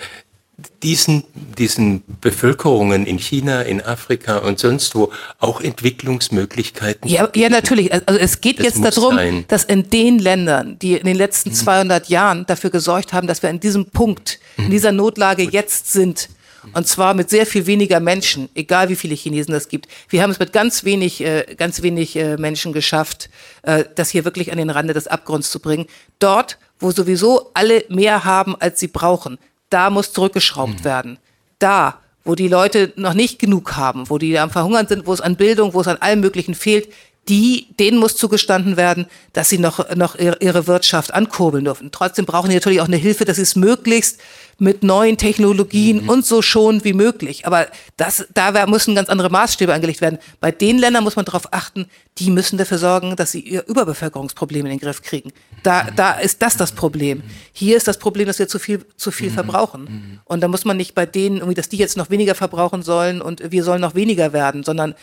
Diesen, 0.82 1.22
diesen 1.56 2.02
Bevölkerungen 2.20 3.06
in 3.06 3.18
China, 3.18 3.62
in 3.62 3.80
Afrika 3.80 4.38
und 4.38 4.58
sonst 4.58 4.94
wo 4.96 5.12
auch 5.38 5.60
Entwicklungsmöglichkeiten. 5.60 7.08
Ja, 7.08 7.28
ja 7.36 7.48
natürlich. 7.48 7.92
Also 7.92 8.18
es 8.18 8.40
geht 8.40 8.58
das 8.58 8.66
jetzt 8.66 8.82
darum, 8.82 9.14
sein. 9.14 9.44
dass 9.46 9.62
in 9.62 9.88
den 9.88 10.18
Ländern, 10.18 10.76
die 10.80 10.94
in 10.94 11.06
den 11.06 11.16
letzten 11.16 11.52
200 11.52 12.08
mhm. 12.08 12.12
Jahren 12.12 12.46
dafür 12.46 12.70
gesorgt 12.70 13.12
haben, 13.12 13.28
dass 13.28 13.40
wir 13.42 13.50
in 13.50 13.60
diesem 13.60 13.86
Punkt, 13.86 14.40
in 14.56 14.64
mhm. 14.64 14.70
dieser 14.70 14.90
Notlage 14.90 15.44
Gut. 15.44 15.52
jetzt 15.52 15.92
sind, 15.92 16.28
und 16.74 16.86
zwar 16.86 17.14
mit 17.14 17.30
sehr 17.30 17.46
viel 17.46 17.66
weniger 17.66 18.00
Menschen, 18.00 18.48
egal 18.54 18.88
wie 18.88 18.96
viele 18.96 19.14
Chinesen 19.14 19.54
es 19.54 19.68
gibt. 19.68 19.86
Wir 20.08 20.22
haben 20.22 20.30
es 20.30 20.38
mit 20.38 20.52
ganz 20.52 20.84
wenig, 20.84 21.20
äh, 21.20 21.54
ganz 21.56 21.82
wenig 21.82 22.16
äh, 22.16 22.36
Menschen 22.36 22.72
geschafft, 22.72 23.30
äh, 23.62 23.84
das 23.94 24.10
hier 24.10 24.24
wirklich 24.24 24.50
an 24.52 24.58
den 24.58 24.70
Rande 24.70 24.94
des 24.94 25.06
Abgrunds 25.06 25.50
zu 25.50 25.60
bringen. 25.60 25.86
Dort, 26.18 26.58
wo 26.80 26.90
sowieso 26.90 27.50
alle 27.54 27.84
mehr 27.88 28.24
haben, 28.24 28.56
als 28.56 28.80
sie 28.80 28.88
brauchen 28.88 29.38
da 29.70 29.90
muss 29.90 30.12
zurückgeschraubt 30.12 30.80
mhm. 30.80 30.84
werden. 30.84 31.18
Da, 31.58 32.00
wo 32.24 32.34
die 32.34 32.48
Leute 32.48 32.92
noch 32.96 33.14
nicht 33.14 33.38
genug 33.38 33.76
haben, 33.76 34.10
wo 34.10 34.18
die 34.18 34.38
am 34.38 34.50
Verhungern 34.50 34.86
sind, 34.86 35.06
wo 35.06 35.12
es 35.12 35.20
an 35.20 35.36
Bildung, 35.36 35.74
wo 35.74 35.80
es 35.80 35.88
an 35.88 35.96
allem 35.96 36.20
Möglichen 36.20 36.54
fehlt, 36.54 36.92
die, 37.28 37.66
denen 37.78 37.98
muss 37.98 38.16
zugestanden 38.16 38.76
werden, 38.76 39.06
dass 39.32 39.48
sie 39.50 39.58
noch, 39.58 39.94
noch 39.94 40.16
ihre 40.16 40.66
Wirtschaft 40.66 41.12
ankurbeln 41.12 41.64
dürfen. 41.64 41.90
Trotzdem 41.92 42.24
brauchen 42.24 42.48
die 42.48 42.56
natürlich 42.56 42.80
auch 42.80 42.86
eine 42.86 42.96
Hilfe, 42.96 43.24
dass 43.24 43.36
sie 43.36 43.42
es 43.42 43.54
möglichst 43.54 44.20
mit 44.60 44.82
neuen 44.82 45.16
Technologien 45.16 46.02
mhm. 46.02 46.08
und 46.08 46.26
so 46.26 46.42
schon 46.42 46.82
wie 46.84 46.92
möglich. 46.92 47.46
Aber 47.46 47.68
das, 47.96 48.26
da 48.34 48.66
müssen 48.66 48.94
ganz 48.96 49.08
andere 49.08 49.30
Maßstäbe 49.30 49.72
angelegt 49.72 50.00
werden. 50.00 50.18
Bei 50.40 50.50
den 50.50 50.78
Ländern 50.78 51.04
muss 51.04 51.14
man 51.14 51.24
darauf 51.24 51.52
achten, 51.52 51.86
die 52.18 52.30
müssen 52.30 52.58
dafür 52.58 52.78
sorgen, 52.78 53.14
dass 53.14 53.30
sie 53.30 53.40
ihr 53.40 53.64
Überbevölkerungsproblem 53.68 54.66
in 54.66 54.70
den 54.70 54.80
Griff 54.80 55.02
kriegen. 55.02 55.32
Da, 55.62 55.88
da 55.94 56.12
ist 56.12 56.42
das 56.42 56.56
das 56.56 56.72
Problem. 56.72 57.22
Hier 57.52 57.76
ist 57.76 57.86
das 57.86 57.98
Problem, 57.98 58.26
dass 58.26 58.40
wir 58.40 58.48
zu 58.48 58.58
viel, 58.58 58.84
zu 58.96 59.12
viel 59.12 59.30
mhm. 59.30 59.34
verbrauchen. 59.34 59.82
Mhm. 59.82 60.20
Und 60.24 60.40
da 60.40 60.48
muss 60.48 60.64
man 60.64 60.76
nicht 60.76 60.94
bei 60.94 61.06
denen 61.06 61.36
irgendwie, 61.36 61.54
dass 61.54 61.68
die 61.68 61.76
jetzt 61.76 61.96
noch 61.96 62.10
weniger 62.10 62.34
verbrauchen 62.34 62.82
sollen 62.82 63.20
und 63.20 63.52
wir 63.52 63.62
sollen 63.62 63.80
noch 63.80 63.94
weniger 63.94 64.32
werden, 64.32 64.64
sondern 64.64 64.94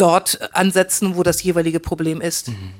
dort 0.00 0.54
ansetzen, 0.54 1.16
wo 1.16 1.22
das 1.22 1.42
jeweilige 1.42 1.80
Problem 1.80 2.20
ist. 2.20 2.48
Mhm. 2.48 2.74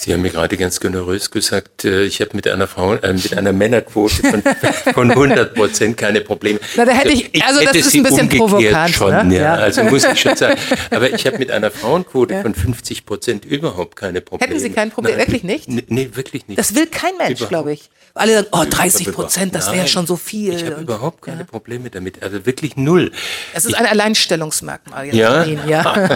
Sie 0.00 0.14
haben 0.14 0.22
mir 0.22 0.30
gerade 0.30 0.56
ganz 0.56 0.80
generös 0.80 1.30
gesagt, 1.30 1.84
äh, 1.84 2.04
ich 2.04 2.22
habe 2.22 2.30
mit 2.32 2.48
einer 2.48 2.66
Frau, 2.66 2.94
äh, 2.94 3.12
mit 3.12 3.36
einer 3.36 3.52
Männerquote 3.52 4.14
von, 4.14 4.42
von 4.94 5.10
100 5.10 5.54
Prozent 5.54 5.98
keine 5.98 6.22
Probleme. 6.22 6.58
Na, 6.74 6.86
da 6.86 6.92
hätte 6.92 7.10
ich, 7.10 7.44
also 7.44 7.60
das 7.62 7.76
ist 7.76 7.94
ein 7.94 8.02
bisschen 8.02 8.30
provokant. 8.30 8.94
Schon, 8.94 9.28
ne? 9.28 9.34
ja, 9.34 9.42
ja. 9.42 9.54
Also 9.56 9.84
muss 9.84 10.04
ich 10.04 10.18
schon 10.18 10.36
sagen. 10.36 10.58
Aber 10.90 11.12
ich 11.12 11.26
habe 11.26 11.36
mit 11.36 11.50
einer 11.50 11.70
Frauenquote 11.70 12.32
ja. 12.36 12.40
von 12.40 12.54
50 12.54 13.04
Prozent 13.04 13.44
überhaupt 13.44 13.96
keine 13.96 14.22
Probleme. 14.22 14.50
Hätten 14.50 14.62
Sie 14.62 14.70
kein 14.70 14.90
Problem? 14.90 15.18
Nein, 15.18 15.26
wirklich 15.26 15.44
nicht? 15.44 15.68
Nee, 15.68 16.08
wirklich 16.14 16.48
nicht. 16.48 16.58
Das 16.58 16.74
will 16.74 16.86
kein 16.86 17.18
Mensch, 17.18 17.46
glaube 17.46 17.74
ich. 17.74 17.90
Alle 18.14 18.36
sagen, 18.36 18.48
oh, 18.52 18.64
30 18.68 19.12
Prozent, 19.12 19.54
das 19.54 19.70
wäre 19.70 19.86
schon 19.86 20.06
so 20.06 20.16
viel. 20.16 20.54
Ich 20.54 20.64
habe 20.64 20.80
überhaupt 20.80 21.20
keine 21.20 21.44
Probleme 21.44 21.90
damit. 21.90 22.22
Also 22.22 22.46
wirklich 22.46 22.76
null. 22.76 23.12
Es 23.52 23.66
ist 23.66 23.72
ich, 23.72 23.76
ein 23.78 23.84
Alleinstellungsmerkmal. 23.84 25.14
Ja. 25.14 25.44
ja. 25.44 26.06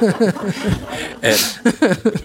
äh, 1.21 1.35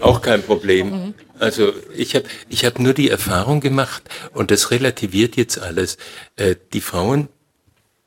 auch 0.00 0.22
kein 0.22 0.42
Problem. 0.42 0.90
Mhm. 0.90 1.14
Also 1.50 1.72
ich 1.96 2.14
habe 2.14 2.26
ich 2.48 2.64
hab 2.64 2.78
nur 2.78 2.94
die 2.94 3.10
Erfahrung 3.10 3.58
gemacht, 3.58 4.04
und 4.32 4.52
das 4.52 4.70
relativiert 4.70 5.34
jetzt 5.34 5.58
alles, 5.58 5.98
äh, 6.36 6.54
die 6.72 6.80
Frauen, 6.80 7.28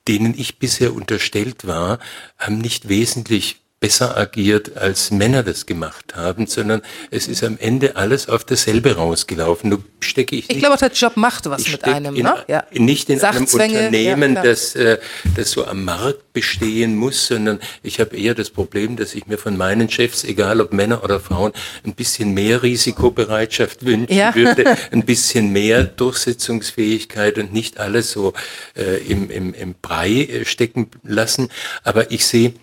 denen 0.07 0.33
ich 0.33 0.59
bisher 0.59 0.93
unterstellt 0.93 1.67
war, 1.67 1.99
haben 2.37 2.59
nicht 2.59 2.87
wesentlich 2.87 3.59
besser 3.83 4.15
agiert, 4.15 4.77
als 4.77 5.11
Männer 5.11 5.43
das 5.43 5.65
gemacht 5.65 6.15
haben, 6.15 6.47
sondern 6.47 6.81
es 7.11 7.27
ist 7.27 7.43
am 7.43 7.57
Ende 7.59 7.97
alles 7.97 8.29
auf 8.29 8.45
dasselbe 8.45 8.95
rausgelaufen. 8.95 9.71
Du 9.71 9.83
stecke 9.99 10.37
ich. 10.37 10.49
Ich 10.49 10.59
glaube, 10.59 10.77
der 10.77 10.89
Job 10.89 11.17
macht 11.17 11.49
was 11.49 11.69
mit 11.69 11.83
einem, 11.83 12.15
in, 12.15 12.23
ne? 12.23 12.45
Ja. 12.47 12.63
Nicht 12.71 13.09
in 13.09 13.19
einem 13.19 13.43
Unternehmen, 13.43 14.35
ja, 14.35 14.41
das, 14.41 14.73
äh, 14.75 14.99
das 15.35 15.51
so 15.51 15.65
am 15.65 15.83
Markt 15.83 16.31
bestehen 16.31 16.95
muss, 16.95 17.27
sondern 17.27 17.59
ich 17.81 17.99
habe 17.99 18.15
eher 18.15 18.33
das 18.35 18.51
Problem, 18.51 18.95
dass 18.95 19.15
ich 19.15 19.27
mir 19.27 19.37
von 19.37 19.57
meinen 19.57 19.89
Chefs, 19.89 20.23
egal 20.23 20.61
ob 20.61 20.71
Männer 20.71 21.03
oder 21.03 21.19
Frauen, 21.19 21.51
ein 21.85 21.93
bisschen 21.93 22.33
mehr 22.33 22.63
Risikobereitschaft 22.63 23.85
wünschen 23.85 24.15
ja. 24.15 24.33
würde, 24.33 24.77
ein 24.93 25.03
bisschen 25.03 25.51
mehr 25.51 25.83
Durchsetzungsfähigkeit 25.83 27.37
und 27.37 27.51
nicht 27.51 27.81
alles 27.81 28.11
so 28.11 28.31
äh, 28.77 29.05
im, 29.05 29.29
im, 29.29 29.53
im 29.53 29.75
Brei 29.81 30.21
äh, 30.21 30.45
stecken 30.45 30.89
lassen. 31.03 31.49
Aber 31.83 32.11
ich 32.11 32.25
sehe 32.25 32.53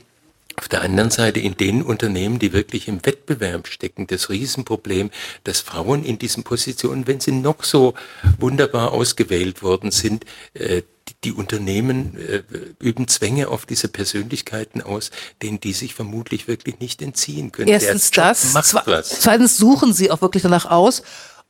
auf 0.61 0.69
der 0.69 0.83
anderen 0.83 1.11
Seite 1.11 1.41
in 1.41 1.57
den 1.57 1.81
Unternehmen, 1.81 2.39
die 2.39 2.53
wirklich 2.53 2.87
im 2.87 3.05
Wettbewerb 3.07 3.67
stecken, 3.67 4.07
das 4.07 4.29
Riesenproblem, 4.29 5.11
dass 5.43 5.61
Frauen 5.61 6.05
in 6.05 6.19
diesen 6.19 6.45
Positionen, 6.45 7.07
wenn 7.07 7.19
sie 7.19 7.33
noch 7.33 7.65
so 7.65 7.95
wunderbar 8.39 8.93
ausgewählt 8.93 9.63
worden 9.63 9.91
sind, 9.91 10.27
äh, 10.53 10.83
die 11.25 11.33
Unternehmen 11.33 12.15
äh, 12.19 12.43
üben 12.79 13.09
Zwänge 13.09 13.49
auf 13.49 13.65
diese 13.65 13.89
Persönlichkeiten 13.89 14.83
aus, 14.83 15.11
denen 15.41 15.61
die 15.61 15.73
sich 15.73 15.95
vermutlich 15.95 16.47
wirklich 16.47 16.79
nicht 16.79 17.01
entziehen 17.01 17.53
können. 17.53 17.69
Erstens 17.69 18.11
das, 18.11 18.53
zweitens 18.53 19.57
suchen 19.57 19.95
sie 19.95 20.11
auch 20.11 20.21
wirklich 20.21 20.43
danach 20.43 20.67
aus 20.67 21.03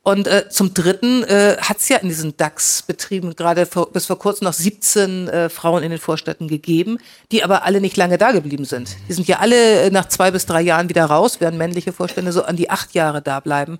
und 0.03 0.25
äh, 0.25 0.49
zum 0.49 0.73
Dritten 0.73 1.23
äh, 1.23 1.57
hat 1.61 1.77
es 1.77 1.87
ja 1.87 1.97
in 1.97 2.07
diesen 2.09 2.35
DAX-Betrieben 2.35 3.35
gerade 3.35 3.67
bis 3.93 4.07
vor 4.07 4.17
kurzem 4.17 4.45
noch 4.45 4.53
17 4.53 5.27
äh, 5.27 5.49
Frauen 5.49 5.83
in 5.83 5.91
den 5.91 5.99
Vorstädten 5.99 6.47
gegeben, 6.47 6.97
die 7.31 7.43
aber 7.43 7.63
alle 7.65 7.81
nicht 7.81 7.97
lange 7.97 8.17
da 8.17 8.31
geblieben 8.31 8.65
sind. 8.65 8.97
Die 9.07 9.13
sind 9.13 9.27
ja 9.27 9.37
alle 9.39 9.81
äh, 9.81 9.91
nach 9.91 10.07
zwei 10.07 10.31
bis 10.31 10.47
drei 10.47 10.61
Jahren 10.61 10.89
wieder 10.89 11.05
raus, 11.05 11.37
während 11.39 11.59
männliche 11.59 11.93
Vorstände 11.93 12.31
so 12.31 12.43
an 12.43 12.55
die 12.55 12.71
acht 12.71 12.95
Jahre 12.95 13.21
da 13.21 13.39
bleiben. 13.39 13.79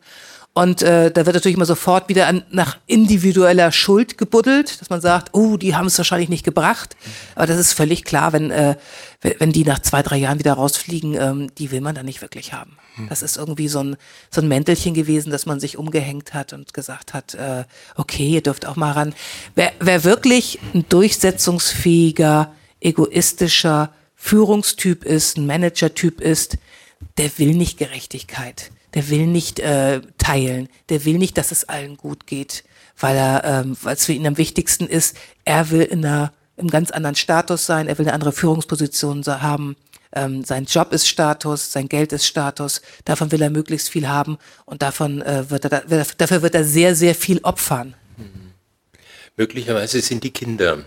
Und 0.54 0.82
äh, 0.82 1.12
da 1.12 1.26
wird 1.26 1.36
natürlich 1.36 1.56
immer 1.56 1.66
sofort 1.66 2.10
wieder 2.10 2.28
an, 2.28 2.44
nach 2.52 2.78
individueller 2.86 3.72
Schuld 3.72 4.18
gebuddelt, 4.18 4.82
dass 4.82 4.90
man 4.90 5.00
sagt, 5.00 5.30
oh, 5.34 5.56
die 5.56 5.76
haben 5.76 5.88
es 5.88 5.98
wahrscheinlich 5.98 6.28
nicht 6.28 6.44
gebracht. 6.44 6.98
Aber 7.36 7.48
das 7.48 7.58
ist 7.58 7.72
völlig 7.72 8.04
klar, 8.04 8.34
wenn, 8.34 8.52
äh, 8.52 8.76
wenn 9.22 9.54
die 9.54 9.64
nach 9.64 9.80
zwei, 9.80 10.02
drei 10.04 10.18
Jahren 10.18 10.40
wieder 10.40 10.54
rausfliegen, 10.54 11.14
ähm, 11.14 11.56
die 11.58 11.72
will 11.72 11.80
man 11.80 11.96
dann 11.96 12.06
nicht 12.06 12.22
wirklich 12.22 12.52
haben. 12.52 12.78
Hm. 12.96 13.08
Das 13.08 13.22
ist 13.22 13.38
irgendwie 13.38 13.70
so 13.70 13.80
ein, 13.80 13.96
so 14.30 14.42
ein 14.42 14.50
Mäntelchen 14.50 14.94
gewesen, 14.94 15.32
dass 15.32 15.46
man 15.46 15.62
sich 15.62 15.78
umgehängt 15.78 16.34
hat 16.34 16.52
und 16.52 16.74
gesagt 16.74 17.14
hat, 17.14 17.34
äh, 17.36 17.64
okay, 17.96 18.28
ihr 18.28 18.44
dürft 18.44 18.66
auch 18.66 18.76
mal 18.76 18.92
ran. 18.92 19.14
Wer, 19.56 19.72
wer 19.80 20.04
wirklich 20.04 20.60
ein 20.74 20.84
durchsetzungsfähiger, 20.90 22.54
egoistischer 22.82 23.94
Führungstyp 24.16 25.06
ist, 25.06 25.38
ein 25.38 25.46
Managertyp 25.46 26.20
ist, 26.20 26.58
der 27.18 27.32
will 27.38 27.56
nicht 27.56 27.78
Gerechtigkeit 27.78 28.72
der 28.94 29.10
will 29.10 29.28
nicht 29.28 29.60
äh, 29.60 30.02
teilen, 30.18 30.70
der 30.90 31.06
will 31.06 31.18
nicht, 31.18 31.38
dass 31.38 31.52
es 31.52 31.68
allen 31.68 31.98
gut 31.98 32.28
geht, 32.28 32.64
weil 33.00 33.16
er, 33.16 33.44
ähm, 33.44 33.78
es 33.86 34.06
für 34.06 34.14
ihn 34.14 34.28
am 34.28 34.38
wichtigsten 34.38 34.88
ist, 34.88 35.18
er 35.46 35.70
will 35.72 35.82
in 35.82 36.06
einer, 36.06 36.34
im 36.58 36.70
ganz 36.70 36.92
anderen 36.92 37.16
Status 37.16 37.66
sein, 37.66 37.88
er 37.88 37.98
will 37.98 38.06
eine 38.06 38.14
andere 38.14 38.32
Führungsposition 38.32 39.26
haben, 39.26 39.76
ähm, 40.14 40.44
sein 40.44 40.66
Job 40.66 40.92
ist 40.92 41.08
Status, 41.08 41.72
sein 41.72 41.88
Geld 41.88 42.12
ist 42.12 42.26
Status, 42.26 42.82
davon 43.06 43.32
will 43.32 43.42
er 43.42 43.50
möglichst 43.50 43.90
viel 43.90 44.08
haben 44.08 44.38
und 44.66 44.82
davon 44.82 45.22
äh, 45.22 45.50
wird 45.50 45.66
er, 45.66 46.06
dafür 46.18 46.42
wird 46.42 46.56
er 46.56 46.64
sehr, 46.64 46.96
sehr 46.96 47.16
viel 47.16 47.40
opfern. 47.44 47.96
Möglicherweise 49.38 50.02
sind 50.02 50.24
die 50.24 50.32
Kinder 50.32 50.80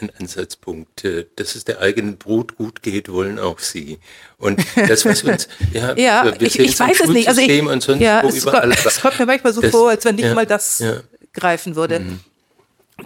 ein 0.00 0.10
Ansatzpunkt. 0.18 1.04
Äh, 1.04 1.26
dass 1.36 1.54
es 1.54 1.64
der 1.64 1.80
eigenen 1.80 2.18
Brut 2.18 2.56
gut 2.56 2.82
geht, 2.82 3.10
wollen 3.10 3.38
auch 3.38 3.58
sie. 3.58 3.98
Und 4.38 4.60
das, 4.74 5.04
was 5.04 5.22
uns, 5.22 5.48
ja, 5.72 5.96
ja 5.96 6.32
ich, 6.38 6.58
ich 6.58 6.78
weiß 6.78 7.00
es 7.00 7.08
nicht. 7.08 7.28
Also 7.28 7.40
ich, 7.40 7.62
und 7.62 7.82
sonst 7.82 8.00
ja, 8.00 8.22
wo 8.22 8.28
es, 8.28 8.42
überall, 8.42 8.70
kommt, 8.70 8.86
es 8.86 9.00
kommt 9.00 9.18
mir 9.18 9.26
manchmal 9.26 9.52
so 9.52 9.60
das, 9.60 9.70
vor, 9.70 9.90
als 9.90 10.04
wenn 10.04 10.16
nicht 10.16 10.24
ja, 10.26 10.34
mal 10.34 10.46
das 10.46 10.82
greifen 11.32 11.76
würde. 11.76 12.00
Mhm. 12.00 12.20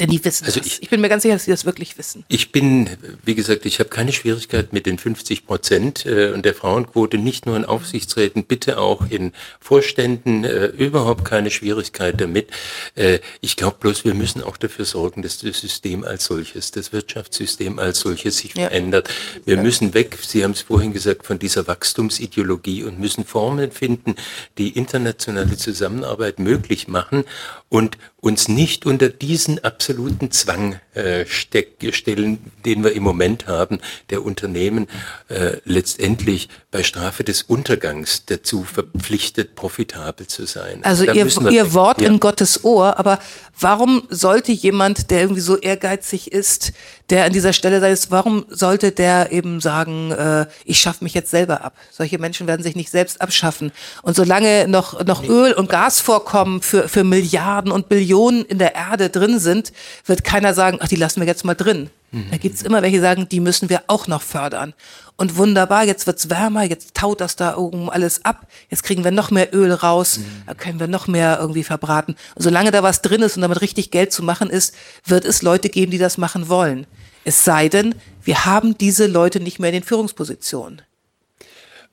Denn 0.01 0.09
die 0.09 0.25
wissen 0.25 0.47
also 0.47 0.59
das. 0.59 0.67
Ich, 0.67 0.83
ich, 0.83 0.89
bin 0.89 1.03
mir 1.03 1.11
ganz 1.11 1.23
sicher, 1.23 1.35
dass 1.35 1.45
sie 1.45 1.51
das 1.51 1.67
wirklich 1.67 1.99
wissen. 1.99 2.25
Ich 2.29 2.51
bin, 2.51 2.89
wie 3.25 3.35
gesagt, 3.35 3.67
ich 3.67 3.79
habe 3.79 3.91
keine 3.91 4.13
Schwierigkeit 4.13 4.73
mit 4.73 4.87
den 4.87 4.97
50 4.97 5.47
Prozent 5.47 6.07
äh, 6.07 6.31
und 6.31 6.47
der 6.47 6.55
Frauenquote, 6.55 7.19
nicht 7.19 7.45
nur 7.45 7.57
in 7.57 7.67
Aufsichtsräten, 7.67 8.45
bitte 8.45 8.79
auch 8.79 9.11
in 9.11 9.33
Vorständen, 9.61 10.45
äh, 10.45 10.67
überhaupt 10.67 11.27
keine 11.27 11.51
Schwierigkeit 11.51 12.19
damit. 12.19 12.49
Äh, 12.95 13.19
ich 13.43 13.57
glaube 13.57 13.77
bloß, 13.81 14.07
wir 14.07 14.15
müssen 14.15 14.43
auch 14.43 14.57
dafür 14.57 14.87
sorgen, 14.87 15.21
dass 15.21 15.39
das 15.39 15.61
System 15.61 16.05
als 16.05 16.25
solches, 16.25 16.71
das 16.71 16.95
Wirtschaftssystem 16.95 17.79
als 17.79 18.01
solches 18.01 18.39
sich 18.39 18.55
ja. 18.55 18.69
verändert. 18.69 19.11
Wir 19.45 19.57
ja. 19.57 19.63
müssen 19.63 19.93
weg, 19.93 20.17
Sie 20.23 20.43
haben 20.43 20.53
es 20.53 20.63
vorhin 20.63 20.95
gesagt, 20.95 21.27
von 21.27 21.39
dieser 21.39 21.67
Wachstumsideologie 21.67 22.85
und 22.85 22.99
müssen 22.99 23.27
Formen 23.27 23.71
finden, 23.71 24.15
die 24.57 24.71
internationale 24.71 25.59
Zusammenarbeit 25.59 26.39
möglich 26.39 26.89
machen 26.89 27.25
und 27.73 27.97
uns 28.21 28.49
nicht 28.49 28.85
unter 28.85 29.09
diesen 29.09 29.65
absoluten 29.65 30.31
Zwang 30.31 30.79
äh, 30.93 31.25
stellen, 31.25 32.39
den 32.67 32.85
wir 32.85 32.93
im 32.93 33.03
Moment 33.03 33.47
haben, 33.47 33.81
der 34.11 34.23
Unternehmen 34.23 34.89
äh, 35.29 35.57
letztendlich 35.65 36.51
bei 36.71 36.83
Strafe 36.83 37.25
des 37.25 37.41
Untergangs 37.43 38.27
dazu 38.27 38.65
verpflichtet, 38.65 39.55
profitabel 39.55 40.27
zu 40.27 40.45
sein. 40.45 40.85
Also 40.85 41.05
ihr, 41.05 41.27
ihr 41.51 41.73
Wort 41.73 42.03
ja. 42.03 42.09
in 42.09 42.21
Gottes 42.21 42.63
Ohr, 42.63 42.99
aber 42.99 43.19
warum 43.59 44.03
sollte 44.11 44.53
jemand, 44.53 45.11
der 45.11 45.23
irgendwie 45.23 45.41
so 45.41 45.57
ehrgeizig 45.57 46.31
ist, 46.31 46.73
der 47.13 47.27
an 47.27 47.33
dieser 47.33 47.53
Stelle 47.53 47.79
sei, 47.79 47.95
warum 48.09 48.47
sollte 48.49 48.91
der 48.91 49.33
eben 49.33 49.61
sagen, 49.61 50.13
äh, 50.13 50.47
ich 50.65 50.81
schaffe 50.81 51.05
mich 51.05 51.13
jetzt 51.13 51.31
selber 51.31 51.63
ab? 51.63 51.75
Solche 51.91 52.19
Menschen 52.19 52.47
werden 52.47 52.63
sich 52.63 52.75
nicht 52.75 52.91
selbst 52.91 53.21
abschaffen. 53.21 53.71
Und 54.01 54.17
solange 54.17 54.67
noch, 54.67 55.05
noch 55.05 55.23
Öl- 55.23 55.53
und 55.53 55.69
Gasvorkommen 55.69 56.63
für, 56.63 56.89
für 56.89 57.05
Milliarden 57.05 57.71
und 57.71 57.91
Billionen 57.91 58.47
in 58.47 58.59
der 58.59 58.75
Erde 58.75 59.11
drin 59.11 59.39
sind, 59.39 59.75
wird 60.07 60.25
keiner 60.25 60.55
sagen, 60.55 60.79
ach, 60.81 60.89
die 60.89 60.97
lassen 60.97 61.21
wir 61.21 61.27
jetzt 61.27 61.45
mal 61.45 61.55
drin. 61.55 61.91
Mhm. 62.13 62.31
Da 62.31 62.39
gibt's 62.39 62.63
immer 62.63 62.81
welche, 62.81 62.97
die 62.97 63.03
sagen, 63.03 63.29
die 63.29 63.41
müssen 63.41 63.69
wir 63.69 63.83
auch 63.89 64.07
noch 64.07 64.23
fördern. 64.23 64.73
Und 65.17 65.37
wunderbar, 65.37 65.85
jetzt 65.85 66.07
wird's 66.07 66.31
wärmer, 66.31 66.63
jetzt 66.63 66.95
taut 66.95 67.21
das 67.21 67.37
da 67.37 67.59
oben 67.59 67.91
alles 67.91 68.25
ab, 68.25 68.47
jetzt 68.71 68.83
kriegen 68.83 69.05
wir 69.05 69.11
noch 69.11 69.31
mehr 69.31 69.55
Öl 69.55 69.73
raus, 69.73 70.19
mhm. 70.19 70.25
da 70.47 70.55
können 70.55 70.81
wir 70.81 70.89
noch 70.89 71.09
mehr 71.09 71.39
irgendwie 71.39 71.63
verbraten. 71.63 72.17
Und 72.35 72.43
solange 72.43 72.71
da 72.71 72.83
was 72.83 73.03
drin 73.03 73.21
ist 73.21 73.37
und 73.37 73.43
damit 73.43 73.61
richtig 73.61 73.91
Geld 73.91 74.13
zu 74.13 74.23
machen 74.23 74.49
ist, 74.49 74.75
wird 75.05 75.27
es 75.27 75.43
Leute 75.43 75.69
geben, 75.69 75.93
die 75.93 75.99
das 75.99 76.17
machen 76.17 76.49
wollen. 76.49 76.87
Es 77.25 77.45
sei 77.45 77.69
denn, 77.69 77.95
wir 78.23 78.45
haben 78.45 78.77
diese 78.79 79.07
Leute 79.07 79.41
nicht 79.41 79.59
mehr 79.59 79.71
in 79.71 79.75
den 79.75 79.83
Führungspositionen. 79.85 80.83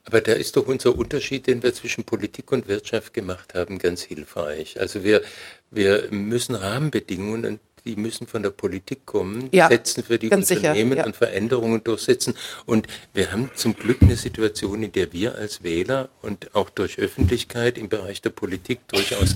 Aber 0.05 0.21
da 0.21 0.33
ist 0.33 0.55
doch 0.55 0.65
unser 0.65 0.97
Unterschied, 0.97 1.45
den 1.45 1.61
wir 1.61 1.73
zwischen 1.73 2.03
Politik 2.03 2.51
und 2.51 2.67
Wirtschaft 2.67 3.13
gemacht 3.13 3.53
haben, 3.53 3.77
ganz 3.77 4.01
hilfreich. 4.01 4.79
Also 4.79 5.03
wir, 5.03 5.21
wir 5.69 6.07
müssen 6.09 6.55
Rahmenbedingungen, 6.55 7.59
die 7.85 7.95
müssen 7.95 8.27
von 8.27 8.43
der 8.43 8.49
Politik 8.49 9.05
kommen, 9.05 9.49
ja, 9.51 9.67
setzen 9.67 10.03
für 10.03 10.17
die 10.17 10.27
Unternehmen 10.27 10.45
sicher, 10.45 10.73
ja. 10.75 11.05
und 11.05 11.15
Veränderungen 11.15 11.83
durchsetzen. 11.83 12.33
Und 12.65 12.87
wir 13.13 13.31
haben 13.31 13.51
zum 13.55 13.75
Glück 13.75 14.01
eine 14.01 14.15
Situation, 14.15 14.83
in 14.83 14.91
der 14.91 15.13
wir 15.13 15.35
als 15.35 15.63
Wähler 15.63 16.09
und 16.21 16.55
auch 16.55 16.69
durch 16.69 16.97
Öffentlichkeit 16.97 17.77
im 17.77 17.89
Bereich 17.89 18.21
der 18.21 18.31
Politik 18.31 18.79
durchaus 18.87 19.35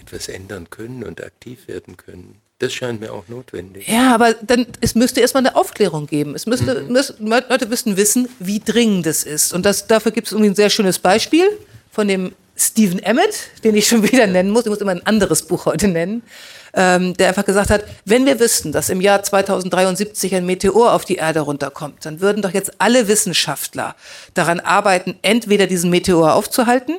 etwas 0.00 0.28
ändern 0.28 0.68
können 0.70 1.04
und 1.04 1.22
aktiv 1.22 1.68
werden 1.68 1.96
können. 1.96 2.40
Das 2.58 2.72
scheint 2.74 3.00
mir 3.00 3.12
auch 3.12 3.28
notwendig. 3.28 3.86
Ja, 3.86 4.12
aber 4.14 4.34
dann, 4.34 4.66
es 4.80 4.96
müsste 4.96 5.20
erstmal 5.20 5.46
eine 5.46 5.54
Aufklärung 5.54 6.06
geben. 6.06 6.34
Es 6.34 6.46
müsste, 6.46 6.82
mhm. 6.82 6.92
müsste, 6.92 7.14
Leute 7.20 7.66
müssten 7.66 7.96
wissen, 7.96 8.28
wie 8.40 8.58
dringend 8.58 9.06
es 9.06 9.22
ist. 9.22 9.52
Und 9.52 9.64
das, 9.64 9.86
dafür 9.86 10.10
gibt 10.10 10.26
es 10.26 10.32
irgendwie 10.32 10.50
ein 10.50 10.56
sehr 10.56 10.70
schönes 10.70 10.98
Beispiel 10.98 11.46
von 11.92 12.08
dem 12.08 12.32
Stephen 12.56 12.98
Emmett, 12.98 13.50
den 13.62 13.76
ich 13.76 13.86
schon 13.86 14.02
wieder 14.02 14.26
nennen 14.26 14.50
muss. 14.50 14.64
Ich 14.64 14.70
muss 14.70 14.80
immer 14.80 14.90
ein 14.90 15.06
anderes 15.06 15.42
Buch 15.42 15.66
heute 15.66 15.86
nennen. 15.86 16.22
Ähm, 16.74 17.16
der 17.16 17.28
einfach 17.28 17.46
gesagt 17.46 17.70
hat, 17.70 17.84
wenn 18.04 18.26
wir 18.26 18.40
wüssten, 18.40 18.72
dass 18.72 18.90
im 18.90 19.00
Jahr 19.00 19.22
2073 19.22 20.34
ein 20.34 20.44
Meteor 20.44 20.92
auf 20.92 21.04
die 21.04 21.16
Erde 21.16 21.40
runterkommt, 21.40 22.04
dann 22.04 22.20
würden 22.20 22.42
doch 22.42 22.52
jetzt 22.52 22.72
alle 22.78 23.08
Wissenschaftler 23.08 23.96
daran 24.34 24.60
arbeiten, 24.60 25.16
entweder 25.22 25.66
diesen 25.66 25.88
Meteor 25.88 26.34
aufzuhalten 26.34 26.98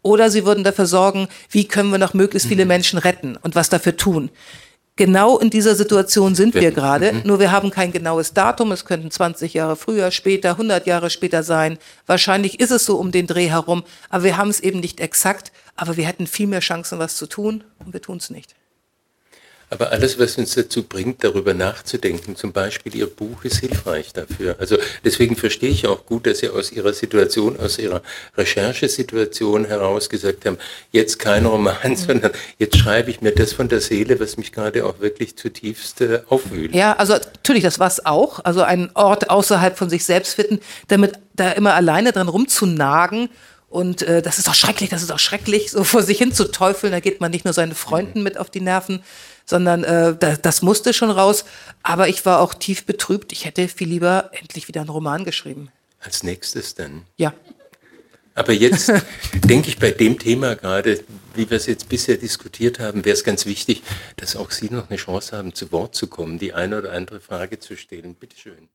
oder 0.00 0.30
sie 0.30 0.46
würden 0.46 0.64
dafür 0.64 0.86
sorgen, 0.86 1.28
wie 1.50 1.68
können 1.68 1.90
wir 1.90 1.98
noch 1.98 2.14
möglichst 2.14 2.48
viele 2.48 2.64
mhm. 2.64 2.68
Menschen 2.68 2.98
retten 2.98 3.36
und 3.36 3.54
was 3.54 3.68
dafür 3.68 3.96
tun. 3.96 4.30
Genau 5.00 5.38
in 5.38 5.48
dieser 5.48 5.76
Situation 5.76 6.34
sind 6.34 6.52
wir 6.54 6.72
gerade, 6.72 7.14
mhm. 7.14 7.22
nur 7.24 7.40
wir 7.40 7.52
haben 7.52 7.70
kein 7.70 7.90
genaues 7.90 8.34
Datum. 8.34 8.70
Es 8.70 8.84
könnten 8.84 9.10
20 9.10 9.54
Jahre 9.54 9.74
früher, 9.74 10.10
später, 10.10 10.50
100 10.50 10.86
Jahre 10.86 11.08
später 11.08 11.42
sein. 11.42 11.78
Wahrscheinlich 12.04 12.60
ist 12.60 12.70
es 12.70 12.84
so 12.84 12.98
um 12.98 13.10
den 13.10 13.26
Dreh 13.26 13.48
herum, 13.48 13.82
aber 14.10 14.24
wir 14.24 14.36
haben 14.36 14.50
es 14.50 14.60
eben 14.60 14.78
nicht 14.78 15.00
exakt. 15.00 15.52
Aber 15.74 15.96
wir 15.96 16.04
hätten 16.04 16.26
viel 16.26 16.46
mehr 16.46 16.60
Chancen, 16.60 16.98
was 16.98 17.16
zu 17.16 17.26
tun 17.26 17.64
und 17.78 17.94
wir 17.94 18.02
tun 18.02 18.18
es 18.18 18.28
nicht. 18.28 18.54
Aber 19.72 19.92
alles, 19.92 20.18
was 20.18 20.36
uns 20.36 20.56
dazu 20.56 20.82
bringt, 20.82 21.22
darüber 21.22 21.54
nachzudenken, 21.54 22.34
zum 22.34 22.52
Beispiel 22.52 22.96
Ihr 22.96 23.06
Buch, 23.06 23.44
ist 23.44 23.58
hilfreich 23.58 24.12
dafür. 24.12 24.56
Also 24.58 24.76
deswegen 25.04 25.36
verstehe 25.36 25.70
ich 25.70 25.86
auch 25.86 26.06
gut, 26.06 26.26
dass 26.26 26.38
Sie 26.38 26.48
aus 26.48 26.72
Ihrer 26.72 26.92
Situation, 26.92 27.58
aus 27.58 27.78
Ihrer 27.78 28.02
Recherchesituation 28.36 29.66
heraus 29.66 30.08
gesagt 30.08 30.44
haben, 30.44 30.58
jetzt 30.90 31.20
kein 31.20 31.46
Roman, 31.46 31.76
mhm. 31.84 31.96
sondern 31.96 32.32
jetzt 32.58 32.78
schreibe 32.78 33.12
ich 33.12 33.20
mir 33.20 33.30
das 33.30 33.52
von 33.52 33.68
der 33.68 33.80
Seele, 33.80 34.18
was 34.18 34.36
mich 34.36 34.50
gerade 34.50 34.84
auch 34.84 34.98
wirklich 34.98 35.36
zutiefst 35.36 36.00
äh, 36.00 36.22
aufwühlt. 36.28 36.74
Ja, 36.74 36.94
also 36.94 37.12
natürlich, 37.14 37.62
das 37.62 37.78
war 37.78 37.86
es 37.86 38.04
auch. 38.04 38.44
Also 38.44 38.62
einen 38.62 38.90
Ort 38.94 39.30
außerhalb 39.30 39.78
von 39.78 39.88
sich 39.88 40.04
selbst 40.04 40.34
finden, 40.34 40.58
damit 40.88 41.12
da 41.34 41.52
immer 41.52 41.74
alleine 41.74 42.10
dran 42.10 42.28
rumzunagen 42.28 43.28
und 43.70 44.02
äh, 44.02 44.20
das 44.20 44.38
ist 44.38 44.48
doch 44.48 44.54
schrecklich, 44.54 44.90
das 44.90 45.02
ist 45.02 45.12
doch 45.12 45.20
schrecklich, 45.20 45.70
so 45.70 45.84
vor 45.84 46.02
sich 46.02 46.18
hin 46.18 46.32
zu 46.32 46.50
teufeln. 46.50 46.92
Da 46.92 46.98
geht 46.98 47.20
man 47.20 47.30
nicht 47.30 47.44
nur 47.44 47.54
seinen 47.54 47.76
Freunden 47.76 48.24
mit 48.24 48.36
auf 48.36 48.50
die 48.50 48.60
Nerven, 48.60 49.00
sondern 49.50 49.84
äh, 49.84 50.16
das, 50.18 50.40
das 50.40 50.62
musste 50.62 50.94
schon 50.94 51.10
raus. 51.10 51.44
Aber 51.82 52.08
ich 52.08 52.24
war 52.24 52.40
auch 52.40 52.54
tief 52.54 52.86
betrübt. 52.86 53.32
Ich 53.32 53.44
hätte 53.44 53.68
viel 53.68 53.88
lieber 53.88 54.30
endlich 54.32 54.68
wieder 54.68 54.80
einen 54.80 54.90
Roman 54.90 55.24
geschrieben. 55.24 55.70
Als 56.00 56.22
nächstes 56.22 56.74
dann? 56.74 57.02
Ja. 57.18 57.34
Aber 58.34 58.52
jetzt 58.52 58.90
denke 59.44 59.68
ich 59.68 59.78
bei 59.78 59.90
dem 59.90 60.18
Thema 60.18 60.54
gerade, 60.54 61.04
wie 61.34 61.50
wir 61.50 61.56
es 61.56 61.66
jetzt 61.66 61.88
bisher 61.88 62.16
diskutiert 62.16 62.78
haben, 62.78 63.04
wäre 63.04 63.14
es 63.14 63.24
ganz 63.24 63.44
wichtig, 63.44 63.82
dass 64.16 64.36
auch 64.36 64.50
Sie 64.50 64.70
noch 64.70 64.88
eine 64.88 64.96
Chance 64.98 65.36
haben, 65.36 65.54
zu 65.54 65.72
Wort 65.72 65.94
zu 65.94 66.06
kommen, 66.06 66.38
die 66.38 66.54
eine 66.54 66.78
oder 66.78 66.92
andere 66.92 67.20
Frage 67.20 67.58
zu 67.58 67.76
stellen. 67.76 68.14
Bitte 68.14 68.38
schön. 68.38 68.68